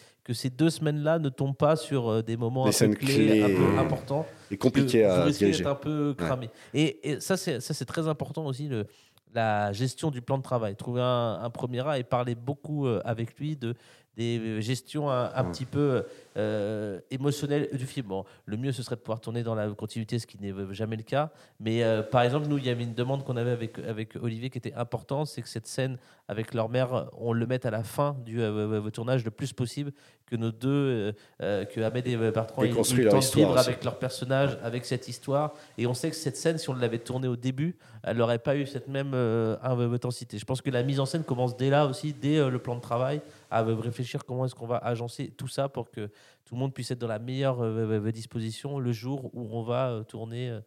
deux 0.51 0.69
semaines-là 0.69 1.19
ne 1.19 1.31
tombent 1.31 1.57
pas 1.57 1.77
sur 1.77 2.11
euh, 2.11 2.23
des 2.23 2.37
moments 2.37 2.67
Des 2.69 2.83
un 2.83 2.89
peu 2.91 2.95
clés, 2.95 3.43
un 3.43 3.47
peu 3.49 3.79
importants 3.79 4.27
C'est 4.51 4.59
compliqué 4.59 5.01
que 5.01 5.07
vous 5.07 5.29
à 5.29 5.31
diriger. 5.31 5.59
d'être 5.63 5.67
un 5.71 5.75
peu 5.75 6.15
cramé. 6.17 6.51
Et, 6.75 7.11
et 7.13 7.21
ça, 7.21 7.39
c'est 7.39 7.85
très 7.87 8.07
important 8.07 8.45
aussi, 8.45 8.69
le, 8.69 8.87
la 9.35 9.73
gestion 9.73 10.11
du 10.11 10.21
plan 10.21 10.37
de 10.37 10.43
travail. 10.43 10.77
Trouver 10.77 11.01
un, 11.01 11.41
un 11.43 11.49
premier 11.51 11.87
A 11.87 11.99
et 11.99 12.05
parler 12.05 12.35
beaucoup 12.35 12.87
euh, 12.87 13.01
avec 13.07 13.39
lui 13.39 13.57
de 13.57 13.75
des 14.19 14.61
gestions 14.61 15.11
un, 15.11 15.31
un 15.35 15.45
petit 15.45 15.65
peu 15.65 16.05
euh, 16.39 17.01
émotionnelles 17.11 17.69
du 17.73 17.85
film. 17.85 18.07
Bon, 18.07 18.25
le 18.45 18.57
mieux, 18.57 18.71
ce 18.71 18.83
serait 18.85 18.95
de 18.95 19.01
pouvoir 19.01 19.21
tourner 19.21 19.43
dans 19.43 19.57
la 19.57 19.69
continuité, 19.71 20.21
ce 20.21 20.27
qui 20.27 20.39
n'est 20.41 20.55
jamais 20.71 20.97
le 20.97 21.03
cas. 21.03 21.31
Mais 21.59 21.83
euh, 21.83 22.03
par 22.03 22.23
exemple, 22.23 22.47
nous, 22.47 22.59
il 22.59 22.67
y 22.67 22.71
avait 22.71 22.85
une 22.85 22.95
demande 22.95 23.25
qu'on 23.25 23.37
avait 23.37 23.51
avec, 23.51 23.79
avec 23.81 24.15
Olivier 24.23 24.49
qui 24.49 24.59
était 24.59 24.75
importante, 24.75 25.27
c'est 25.27 25.43
que 25.43 25.49
cette 25.49 25.67
scène 25.67 25.99
avec 26.29 26.55
leur 26.55 26.69
mère, 26.69 27.09
on 27.19 27.33
le 27.33 27.45
mette 27.47 27.67
à 27.67 27.71
la 27.71 27.83
fin 27.83 28.17
du 28.25 28.41
euh, 28.41 28.89
tournage 28.91 29.25
le 29.25 29.33
plus 29.33 29.53
possible, 29.53 29.93
que 30.27 30.37
nos 30.37 30.53
deux, 30.53 31.15
que 31.41 31.81
Ahmed 31.81 32.07
et 32.07 32.15
Bertrand, 32.15 32.63
tentent 32.63 32.95
de 32.95 33.19
histoire 33.19 33.49
vivre 33.49 33.59
avec 33.59 33.83
leur 33.83 33.99
personnage, 33.99 34.59
avec 34.63 34.85
cette 34.85 35.09
histoire. 35.09 35.55
Et 35.79 35.87
on 35.87 35.95
sait 35.95 36.11
que 36.11 36.17
cette 36.17 36.37
scène, 36.37 36.59
si 36.59 36.69
on 36.69 36.75
l'avait 36.75 36.99
tournée 36.99 37.29
au 37.29 37.37
début, 37.37 37.79
elle 38.03 38.19
n'aurait 38.19 38.39
pas 38.39 38.55
eu 38.55 38.67
cette 38.67 38.89
même 38.89 39.15
intensité. 39.15 40.37
Je 40.37 40.45
pense 40.45 40.61
que 40.61 40.69
la 40.69 40.83
mise 40.83 41.01
en 41.01 41.07
scène 41.07 41.25
commence 41.25 41.57
dès 41.57 41.71
là 41.71 41.87
aussi, 41.87 42.13
dès 42.13 42.47
le 42.47 42.59
plan 42.59 42.75
de 42.75 42.83
travail, 42.83 43.23
à 43.51 43.63
réfléchir 43.63 44.27
comment 44.27 44.45
est-ce 44.45 44.55
qu'on 44.55 44.67
va 44.67 44.77
agencer 44.77 45.33
tout 45.35 45.49
ça 45.49 45.71
pour 45.71 45.91
que 45.91 46.11
tout 46.45 46.55
le 46.55 46.61
monde 46.61 46.73
puisse 46.75 46.91
être 46.91 46.99
dans 46.99 47.07
la 47.09 47.19
meilleure 47.19 47.63
euh, 47.63 48.11
disposition 48.13 48.79
le 48.79 48.93
jour 48.93 49.31
où 49.35 49.49
on 49.53 49.63
va 49.63 49.91
euh, 49.91 50.03
tourner, 50.05 50.49
euh, 50.51 50.61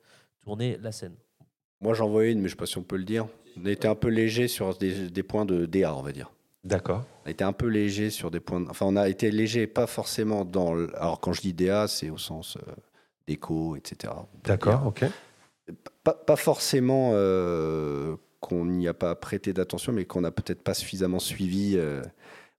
tourner 0.44 0.78
la 0.82 0.92
scène. 0.92 1.16
Moi, 1.82 1.94
j'en 1.94 2.10
vois 2.10 2.26
une, 2.28 2.38
mais 2.40 2.48
je 2.48 2.54
ne 2.54 2.58
sais 2.58 2.58
pas 2.58 2.66
si 2.68 2.78
on 2.78 2.84
peut 2.84 2.98
le 2.98 3.04
dire. 3.04 3.28
On 3.60 3.66
a 3.66 3.72
été 3.72 3.88
un 3.88 3.96
peu 3.96 4.08
léger 4.10 4.48
sur 4.48 4.78
des, 4.78 5.10
des 5.10 5.24
points 5.24 5.46
de 5.46 5.66
DA, 5.66 5.96
on 5.96 6.02
va 6.02 6.12
dire. 6.12 6.32
D'accord. 6.64 7.04
On 7.24 7.28
a 7.28 7.32
été 7.32 7.44
un 7.44 7.54
peu 7.54 7.66
léger 7.68 8.12
sur 8.12 8.30
des 8.30 8.40
points. 8.40 8.62
de- 8.62 8.70
Enfin, 8.70 8.86
on 8.88 8.96
a 8.96 9.10
été 9.10 9.32
léger, 9.32 9.66
pas 9.66 9.88
forcément 9.88 10.46
dans. 10.46 10.74
le- 10.76 10.96
Alors, 10.96 11.20
quand 11.20 11.34
je 11.34 11.42
dis 11.42 11.54
DA, 11.54 11.88
c'est 11.88 12.12
au 12.12 12.20
sens 12.20 12.56
euh, 12.58 12.72
déco, 13.28 13.76
etc. 13.76 14.14
D'accord, 14.44 14.86
ok. 14.86 15.06
Pas, 16.04 16.14
pas 16.14 16.36
forcément 16.36 17.12
euh, 17.14 18.16
qu'on 18.42 18.66
n'y 18.66 18.88
a 18.88 18.94
pas 18.94 19.16
prêté 19.16 19.54
d'attention, 19.54 19.92
mais 19.92 20.06
qu'on 20.06 20.22
n'a 20.22 20.32
peut-être 20.32 20.62
pas 20.62 20.74
suffisamment 20.76 21.20
suivi. 21.20 21.74
euh. 21.78 22.02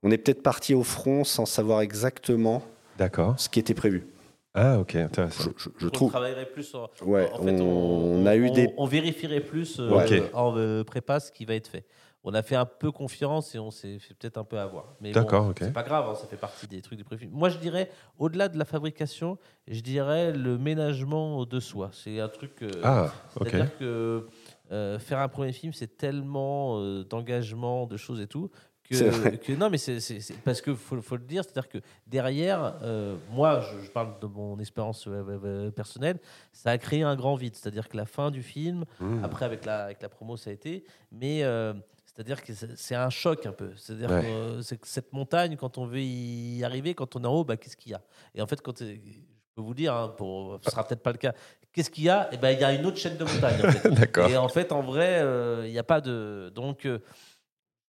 On 0.03 0.11
est 0.11 0.19
peut-être 0.19 0.43
parti 0.43 0.75
au 0.75 0.83
front 0.83 1.23
sans 1.23 1.47
savoir 1.47 1.81
exactement 1.81 2.63
D'accord. 2.99 3.39
ce 3.39 3.49
qui 3.49 3.59
était 3.61 3.75
prévu. 3.75 4.07
Ah, 4.55 4.79
ok, 4.79 4.97
intéressant. 4.97 5.51
Je, 5.57 5.65
je- 5.65 5.71
je 5.79 5.87
on 5.87 5.91
trouve. 5.91 6.11
travaillerait 6.11 6.47
plus 6.47 6.75
en, 6.75 6.89
Ouais, 7.07 7.31
en 7.33 7.43
fait, 7.43 7.61
on, 7.61 8.21
on 8.23 8.27
a 8.27 8.37
eu 8.37 8.51
on- 8.51 8.53
des. 8.53 8.69
on 8.77 8.85
vérifierait 8.87 9.41
plus 9.41 9.81
Ok. 9.81 10.13
en 10.35 10.55
euh, 10.59 10.85
prépa 10.85 11.21
ce 11.21 11.33
qui 11.33 11.45
va 11.47 11.55
être 11.55 11.69
fait. 11.69 11.87
On 12.25 12.35
a 12.35 12.43
fait 12.43 12.55
un 12.55 12.67
peu 12.67 12.93
confiance 12.93 13.53
et 13.55 13.59
on 13.59 13.71
s'est 13.73 13.99
fait 13.99 14.15
peut-être 14.15 14.37
un 14.39 14.45
peu 14.45 14.59
avoir. 14.59 14.95
Mais 15.01 15.11
bon, 15.11 15.21
D'accord, 15.21 15.49
ok. 15.49 15.57
C'est 15.61 15.73
pas 15.73 15.83
grave, 15.83 16.05
hein, 16.09 16.15
ça 16.15 16.27
fait 16.29 16.37
partie 16.37 16.69
des 16.69 16.81
trucs 16.83 16.99
du 16.99 17.03
prévu. 17.05 17.29
Moi, 17.33 17.49
je 17.49 17.59
dirais, 17.59 17.91
au-delà 18.19 18.49
de 18.49 18.57
la 18.59 18.65
fabrication, 18.65 19.39
je 19.67 19.81
dirais 19.81 20.33
le 20.33 20.57
ménagement 20.59 21.45
de 21.47 21.59
soi. 21.59 21.91
C'est 21.93 22.21
un 22.21 22.29
truc. 22.29 22.53
euh, 22.63 22.71
Ah, 22.85 23.11
ok. 23.41 23.49
C'est-à-dire 23.49 23.77
que 23.79 24.29
euh, 24.71 24.99
faire 25.01 25.19
un 25.19 25.29
premier 25.29 25.53
film, 25.53 25.73
c'est 25.73 25.97
tellement 25.97 26.79
euh, 26.79 27.03
d'engagement, 27.05 27.87
de 27.87 27.97
choses 27.97 28.21
et 28.21 28.27
tout. 28.29 28.51
Que, 28.99 29.37
que- 29.37 29.53
non, 29.53 29.71
mais 29.71 29.79
c'est 29.79 29.99
parce 30.45 30.61
que 30.61 30.75
faut, 30.75 31.01
faut 31.01 31.17
le 31.17 31.25
dire, 31.25 31.45
c'est-à-dire 31.45 31.69
que 31.69 31.79
derrière, 32.07 32.75
euh, 32.83 33.17
moi, 33.31 33.61
je, 33.61 33.85
je 33.85 33.91
parle 33.91 34.19
de 34.21 34.27
mon 34.27 34.59
expérience 34.59 35.07
euh, 35.07 35.11
euh, 35.29 35.39
euh, 35.45 35.71
personnelle, 35.71 36.19
ça 36.53 36.71
a 36.71 36.79
créé 36.79 37.03
un 37.03 37.17
grand 37.17 37.35
vide. 37.35 37.55
C'est-à-dire 37.55 37.89
que 37.89 37.97
la 37.97 38.07
fin 38.07 38.31
du 38.31 38.43
film, 38.43 38.85
Mmh. 39.01 39.25
après 39.25 39.45
avec 39.45 39.65
la, 39.65 39.85
avec 39.85 40.03
la 40.03 40.09
promo, 40.09 40.37
ça 40.37 40.51
a 40.51 40.53
été, 40.53 40.85
mais 41.11 41.43
euh, 41.43 41.73
c'est-à-dire 42.05 42.43
que 42.43 42.53
c'est 42.77 42.95
un 42.95 43.11
choc 43.11 43.47
un 43.47 43.53
peu. 43.53 43.71
C'est-à-dire 43.77 44.11
Ouais. 44.11 44.23
que 44.23 44.27
euh, 44.27 44.63
cette 44.83 45.13
montagne, 45.13 45.57
quand 45.57 45.79
on 45.79 45.87
veut 45.87 46.01
y 46.03 46.63
arriver, 46.65 46.95
quand 46.95 47.17
on 47.17 47.23
est 47.23 47.27
en 47.27 47.33
haut, 47.35 47.45
bah, 47.45 47.57
qu'est-ce 47.57 47.77
qu'il 47.77 47.93
y 47.93 47.95
a? 47.95 48.03
Et 48.35 48.43
en 48.43 48.47
fait, 48.47 48.61
quand 48.61 48.81
euh, 48.83 48.97
je 49.05 49.11
peux 49.55 49.63
vous 49.63 49.75
dire, 49.75 49.95
hein, 49.95 50.09
pour, 50.17 50.59
ce 50.65 50.71
sera 50.71 50.87
peut-être 50.87 51.03
pas 51.03 51.13
le 51.13 51.19
cas. 51.19 51.33
Qu'est-ce 51.73 51.89
qu'il 51.91 52.05
y 52.05 52.11
a? 52.11 52.29
Eh 52.33 52.37
ben, 52.37 52.51
il 52.51 52.61
y 52.61 52.65
a 52.65 52.73
une 52.75 52.85
autre 52.85 52.99
chaîne 52.99 53.17
de 53.17 53.25
montagne. 53.25 53.59
En 53.67 53.71
fait. 53.73 54.19
Et 54.31 54.37
en 54.37 54.49
fait, 54.49 54.73
en 54.73 54.83
vrai, 54.83 55.21
euh, 55.21 55.63
il 55.67 55.73
n'y 55.73 55.79
a 55.79 55.83
pas 55.83 56.03
de. 56.03 56.53
Donc, 56.55 56.85
euh, 56.85 56.99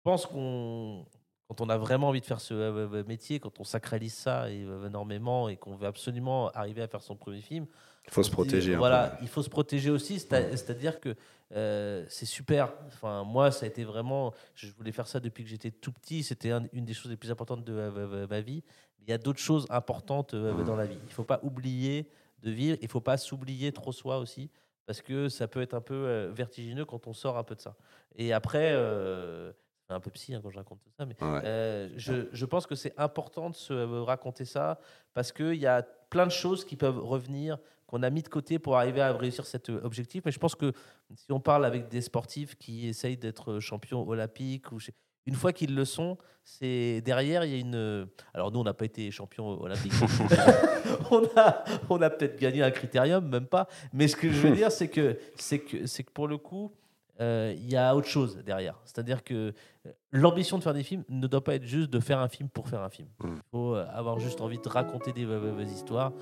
pense 0.06 0.24
qu'on. 0.26 1.04
Quand 1.48 1.60
on 1.60 1.68
a 1.68 1.76
vraiment 1.76 2.08
envie 2.08 2.20
de 2.20 2.26
faire 2.26 2.40
ce 2.40 2.54
euh, 2.54 2.88
euh, 2.92 3.04
métier, 3.06 3.38
quand 3.38 3.60
on 3.60 3.64
sacralise 3.64 4.14
ça 4.14 4.44
euh, 4.46 4.86
énormément 4.88 5.48
et 5.48 5.56
qu'on 5.56 5.76
veut 5.76 5.86
absolument 5.86 6.48
arriver 6.50 6.82
à 6.82 6.88
faire 6.88 7.02
son 7.02 7.14
premier 7.16 7.40
film, 7.40 7.66
Il 8.06 8.12
faut 8.12 8.22
se 8.24 8.28
dit, 8.30 8.34
protéger. 8.34 8.74
Voilà, 8.74 9.16
il 9.22 9.28
faut 9.28 9.42
se 9.44 9.48
protéger 9.48 9.90
aussi. 9.90 10.18
c'est- 10.18 10.56
C'est-à-dire 10.56 10.98
que 11.00 11.14
euh, 11.52 12.04
c'est 12.08 12.26
super. 12.26 12.72
Enfin, 12.88 13.22
moi, 13.22 13.52
ça 13.52 13.64
a 13.64 13.68
été 13.68 13.84
vraiment. 13.84 14.32
Je 14.56 14.68
voulais 14.72 14.90
faire 14.90 15.06
ça 15.06 15.20
depuis 15.20 15.44
que 15.44 15.50
j'étais 15.50 15.70
tout 15.70 15.92
petit. 15.92 16.24
C'était 16.24 16.50
un- 16.50 16.66
une 16.72 16.84
des 16.84 16.94
choses 16.94 17.10
les 17.12 17.16
plus 17.16 17.30
importantes 17.30 17.62
de 17.64 17.72
euh, 17.74 17.90
euh, 17.96 18.26
ma 18.28 18.40
vie. 18.40 18.64
Il 19.02 19.08
y 19.08 19.12
a 19.12 19.18
d'autres 19.18 19.38
choses 19.38 19.66
importantes 19.70 20.34
euh, 20.34 20.64
dans 20.64 20.74
la 20.76 20.86
vie. 20.86 20.98
Il 21.00 21.08
ne 21.08 21.12
faut 21.12 21.22
pas 21.24 21.38
oublier 21.44 22.08
de 22.42 22.50
vivre. 22.50 22.76
Il 22.80 22.86
ne 22.86 22.90
faut 22.90 23.00
pas 23.00 23.16
s'oublier 23.18 23.70
trop 23.70 23.92
soi 23.92 24.18
aussi. 24.18 24.50
Parce 24.86 25.00
que 25.00 25.28
ça 25.28 25.46
peut 25.46 25.62
être 25.62 25.74
un 25.74 25.80
peu 25.80 25.94
euh, 25.94 26.30
vertigineux 26.32 26.84
quand 26.84 27.06
on 27.06 27.12
sort 27.12 27.38
un 27.38 27.44
peu 27.44 27.54
de 27.54 27.60
ça. 27.60 27.76
Et 28.16 28.32
après, 28.32 28.70
euh, 28.72 29.52
un 29.88 30.00
peu 30.00 30.10
psy 30.10 30.34
hein, 30.34 30.40
quand 30.42 30.50
je 30.50 30.56
raconte 30.56 30.80
tout 30.82 30.90
ça, 30.98 31.06
mais 31.06 31.14
Ouais. 31.20 31.40
euh, 31.44 31.88
je, 31.96 32.28
je 32.32 32.44
pense 32.44 32.66
que 32.66 32.74
c'est 32.74 32.92
important 32.98 33.50
de 33.50 33.54
se 33.54 33.72
euh, 33.72 34.02
raconter 34.02 34.44
ça 34.44 34.78
parce 35.14 35.30
qu'il 35.32 35.54
y 35.54 35.66
a 35.66 35.82
plein 36.10 36.26
de 36.26 36.32
choses 36.32 36.64
qui 36.64 36.76
peuvent 36.76 36.98
revenir, 37.04 37.58
qu'on 37.86 38.02
a 38.02 38.10
mis 38.10 38.22
de 38.22 38.28
côté 38.28 38.58
pour 38.58 38.76
arriver 38.76 39.00
à 39.00 39.12
réussir 39.12 39.46
cet 39.46 39.70
euh, 39.70 39.80
objectif. 39.84 40.22
Mais 40.24 40.32
je 40.32 40.38
pense 40.40 40.54
que 40.56 40.72
si 41.14 41.30
on 41.30 41.38
parle 41.40 41.64
avec 41.64 41.88
des 41.88 42.00
sportifs 42.00 42.56
qui 42.56 42.88
essayent 42.88 43.16
d'être 43.16 43.60
champions 43.60 44.06
olympiques, 44.08 44.72
ou 44.72 44.78
une 45.26 45.34
fois 45.34 45.52
qu'ils 45.52 45.74
le 45.74 45.84
sont, 45.84 46.18
c'est 46.42 47.00
derrière, 47.02 47.44
il 47.44 47.50
y 47.52 47.54
a 47.54 47.58
une. 47.58 48.08
Alors 48.34 48.50
nous, 48.52 48.60
on 48.60 48.64
n'a 48.64 48.74
pas 48.74 48.84
été 48.84 49.10
champions 49.10 49.60
olympiques. 49.60 49.92
on 51.10 51.24
a, 51.36 51.64
on 51.90 52.00
a 52.02 52.10
peut-être 52.10 52.38
gagné 52.38 52.62
un 52.62 52.70
critérium, 52.70 53.28
même 53.28 53.46
pas. 53.46 53.68
Mais 53.92 54.08
ce 54.08 54.16
que 54.16 54.30
je 54.30 54.46
veux 54.46 54.54
dire, 54.56 54.70
c'est 54.70 54.88
que, 54.88 55.18
c'est 55.36 55.58
que, 55.60 55.86
c'est 55.86 56.04
que 56.04 56.10
pour 56.12 56.28
le 56.28 56.38
coup, 56.38 56.72
il 57.20 57.70
y 57.70 57.76
a 57.76 57.94
autre 57.94 58.08
chose 58.08 58.38
derrière. 58.44 58.80
C'est-à-dire 58.84 59.24
que 59.24 59.52
euh, 59.86 59.92
l'ambition 60.12 60.58
de 60.58 60.62
faire 60.62 60.74
des 60.74 60.82
films 60.82 61.04
ne 61.08 61.26
doit 61.26 61.42
pas 61.42 61.54
être 61.54 61.64
juste 61.64 61.90
de 61.90 62.00
faire 62.00 62.18
un 62.18 62.28
film 62.28 62.48
pour 62.48 62.68
faire 62.68 62.82
un 62.82 62.90
film. 62.90 63.08
Mm. 63.20 63.28
Il 63.36 63.42
faut 63.50 63.74
euh, 63.74 63.86
avoir 63.92 64.18
juste 64.18 64.40
envie 64.40 64.58
de 64.58 64.68
raconter 64.68 65.12
des, 65.12 65.26
des 65.26 65.72
histoires 65.72 66.12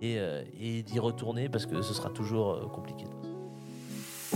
et, 0.00 0.16
et 0.60 0.82
d'y 0.84 1.00
retourner 1.00 1.48
parce 1.48 1.66
que 1.66 1.82
ce 1.82 1.92
sera 1.92 2.10
toujours 2.10 2.70
compliqué. 2.70 3.04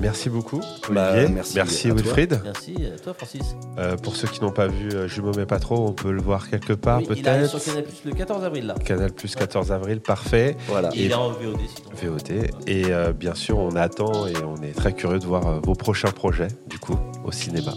Merci 0.02 0.28
beaucoup, 0.30 0.60
Bah, 0.90 1.10
Olivier. 1.12 1.28
merci 1.32 1.54
merci 1.56 1.86
à 1.86 1.90
toi. 1.92 2.02
Wilfried. 2.02 2.40
Merci 2.42 2.74
à 2.92 2.98
toi, 2.98 3.14
Francis. 3.14 3.54
Euh, 3.78 3.96
pour 3.96 4.16
ceux 4.16 4.26
qui 4.26 4.42
n'ont 4.42 4.50
pas 4.50 4.66
vu 4.66 4.88
euh, 4.92 5.06
Je 5.06 5.22
me 5.22 5.30
mets 5.32 5.46
pas 5.46 5.60
trop, 5.60 5.86
on 5.86 5.92
peut 5.92 6.10
le 6.10 6.20
voir 6.20 6.50
quelque 6.50 6.72
part 6.72 6.98
Oui, 6.98 7.06
il 7.16 7.28
arrive 7.28 7.42
peut-être. 7.48 7.60
sur 7.62 7.72
Canal 7.72 7.84
le 8.04 8.12
14 8.12 8.44
avril 8.44 8.66
là. 8.66 8.74
Canal 8.84 9.12
Plus 9.12 9.34
14 9.36 9.70
avril, 9.70 10.00
parfait. 10.00 10.56
Voilà. 10.66 10.88
Et 10.94 11.04
il 11.04 11.10
est 11.12 11.14
en 11.14 11.30
VOD 11.30 11.56
sinon. 12.00 12.14
VOD. 12.16 12.50
Et 12.66 12.86
euh, 12.86 13.12
bien 13.12 13.34
sûr, 13.36 13.58
on 13.58 13.76
attend 13.76 14.26
et 14.26 14.32
on 14.44 14.60
est 14.62 14.72
très 14.76 14.92
curieux 14.92 15.20
de 15.20 15.24
voir 15.26 15.46
euh, 15.46 15.60
vos 15.62 15.74
prochains 15.74 16.10
projets, 16.10 16.48
du 16.68 16.80
coup, 16.80 16.98
au 17.24 17.30
cinéma. 17.30 17.72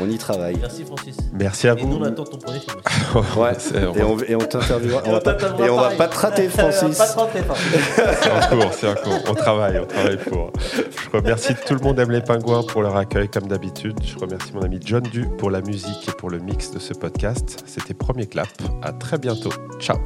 On 0.00 0.08
y 0.08 0.16
travaille. 0.18 0.56
Merci 0.60 0.84
Francis. 0.84 1.16
Merci 1.32 1.66
à 1.68 1.72
Et 1.72 1.84
nous 1.84 1.98
vous. 1.98 1.98
on 1.98 2.04
attend 2.04 2.24
ton 2.24 2.38
premier 2.38 2.60
film. 2.60 2.76
aussi. 2.78 3.38
Ouais. 3.38 3.52
Et 3.98 4.02
on, 4.04 4.18
et 4.20 4.34
on 4.36 4.38
t'interviewera. 4.38 5.02
On 5.06 5.12
va 5.12 5.20
pas- 5.20 5.36
Et 5.66 5.68
on 5.68 5.76
va 5.76 5.90
pas 5.90 6.06
te 6.08 6.16
rater, 6.16 6.48
On 6.58 6.62
va 6.62 6.70
Francis. 6.70 6.96
pas 6.98 7.08
te 7.08 7.18
rater, 7.18 7.38
Francis. 7.42 7.64
c'est 8.22 8.30
en 8.30 8.48
cours, 8.56 8.72
c'est 8.72 8.88
en 8.88 8.94
cours. 8.94 9.18
On 9.28 9.34
travaille, 9.34 9.78
on 9.80 9.86
travaille 9.86 10.16
pour. 10.18 10.52
Je 11.12 11.18
remercie 11.40 11.64
tout 11.66 11.74
le 11.74 11.80
monde 11.80 11.98
aime 11.98 12.10
les 12.10 12.20
pingouins 12.20 12.62
pour 12.62 12.82
leur 12.82 12.96
accueil, 12.96 13.28
comme 13.28 13.46
d'habitude. 13.46 13.98
Je 14.04 14.18
remercie 14.18 14.52
mon 14.52 14.62
ami 14.62 14.78
John 14.84 15.02
Du 15.02 15.26
pour 15.38 15.50
la 15.50 15.60
musique 15.62 16.08
et 16.08 16.12
pour 16.12 16.30
le 16.30 16.38
mix 16.38 16.70
de 16.70 16.78
ce 16.78 16.92
podcast. 16.92 17.62
C'était 17.66 17.94
Premier 17.94 18.26
Clap. 18.26 18.48
À 18.82 18.92
très 18.92 19.18
bientôt. 19.18 19.52
Ciao. 19.78 19.96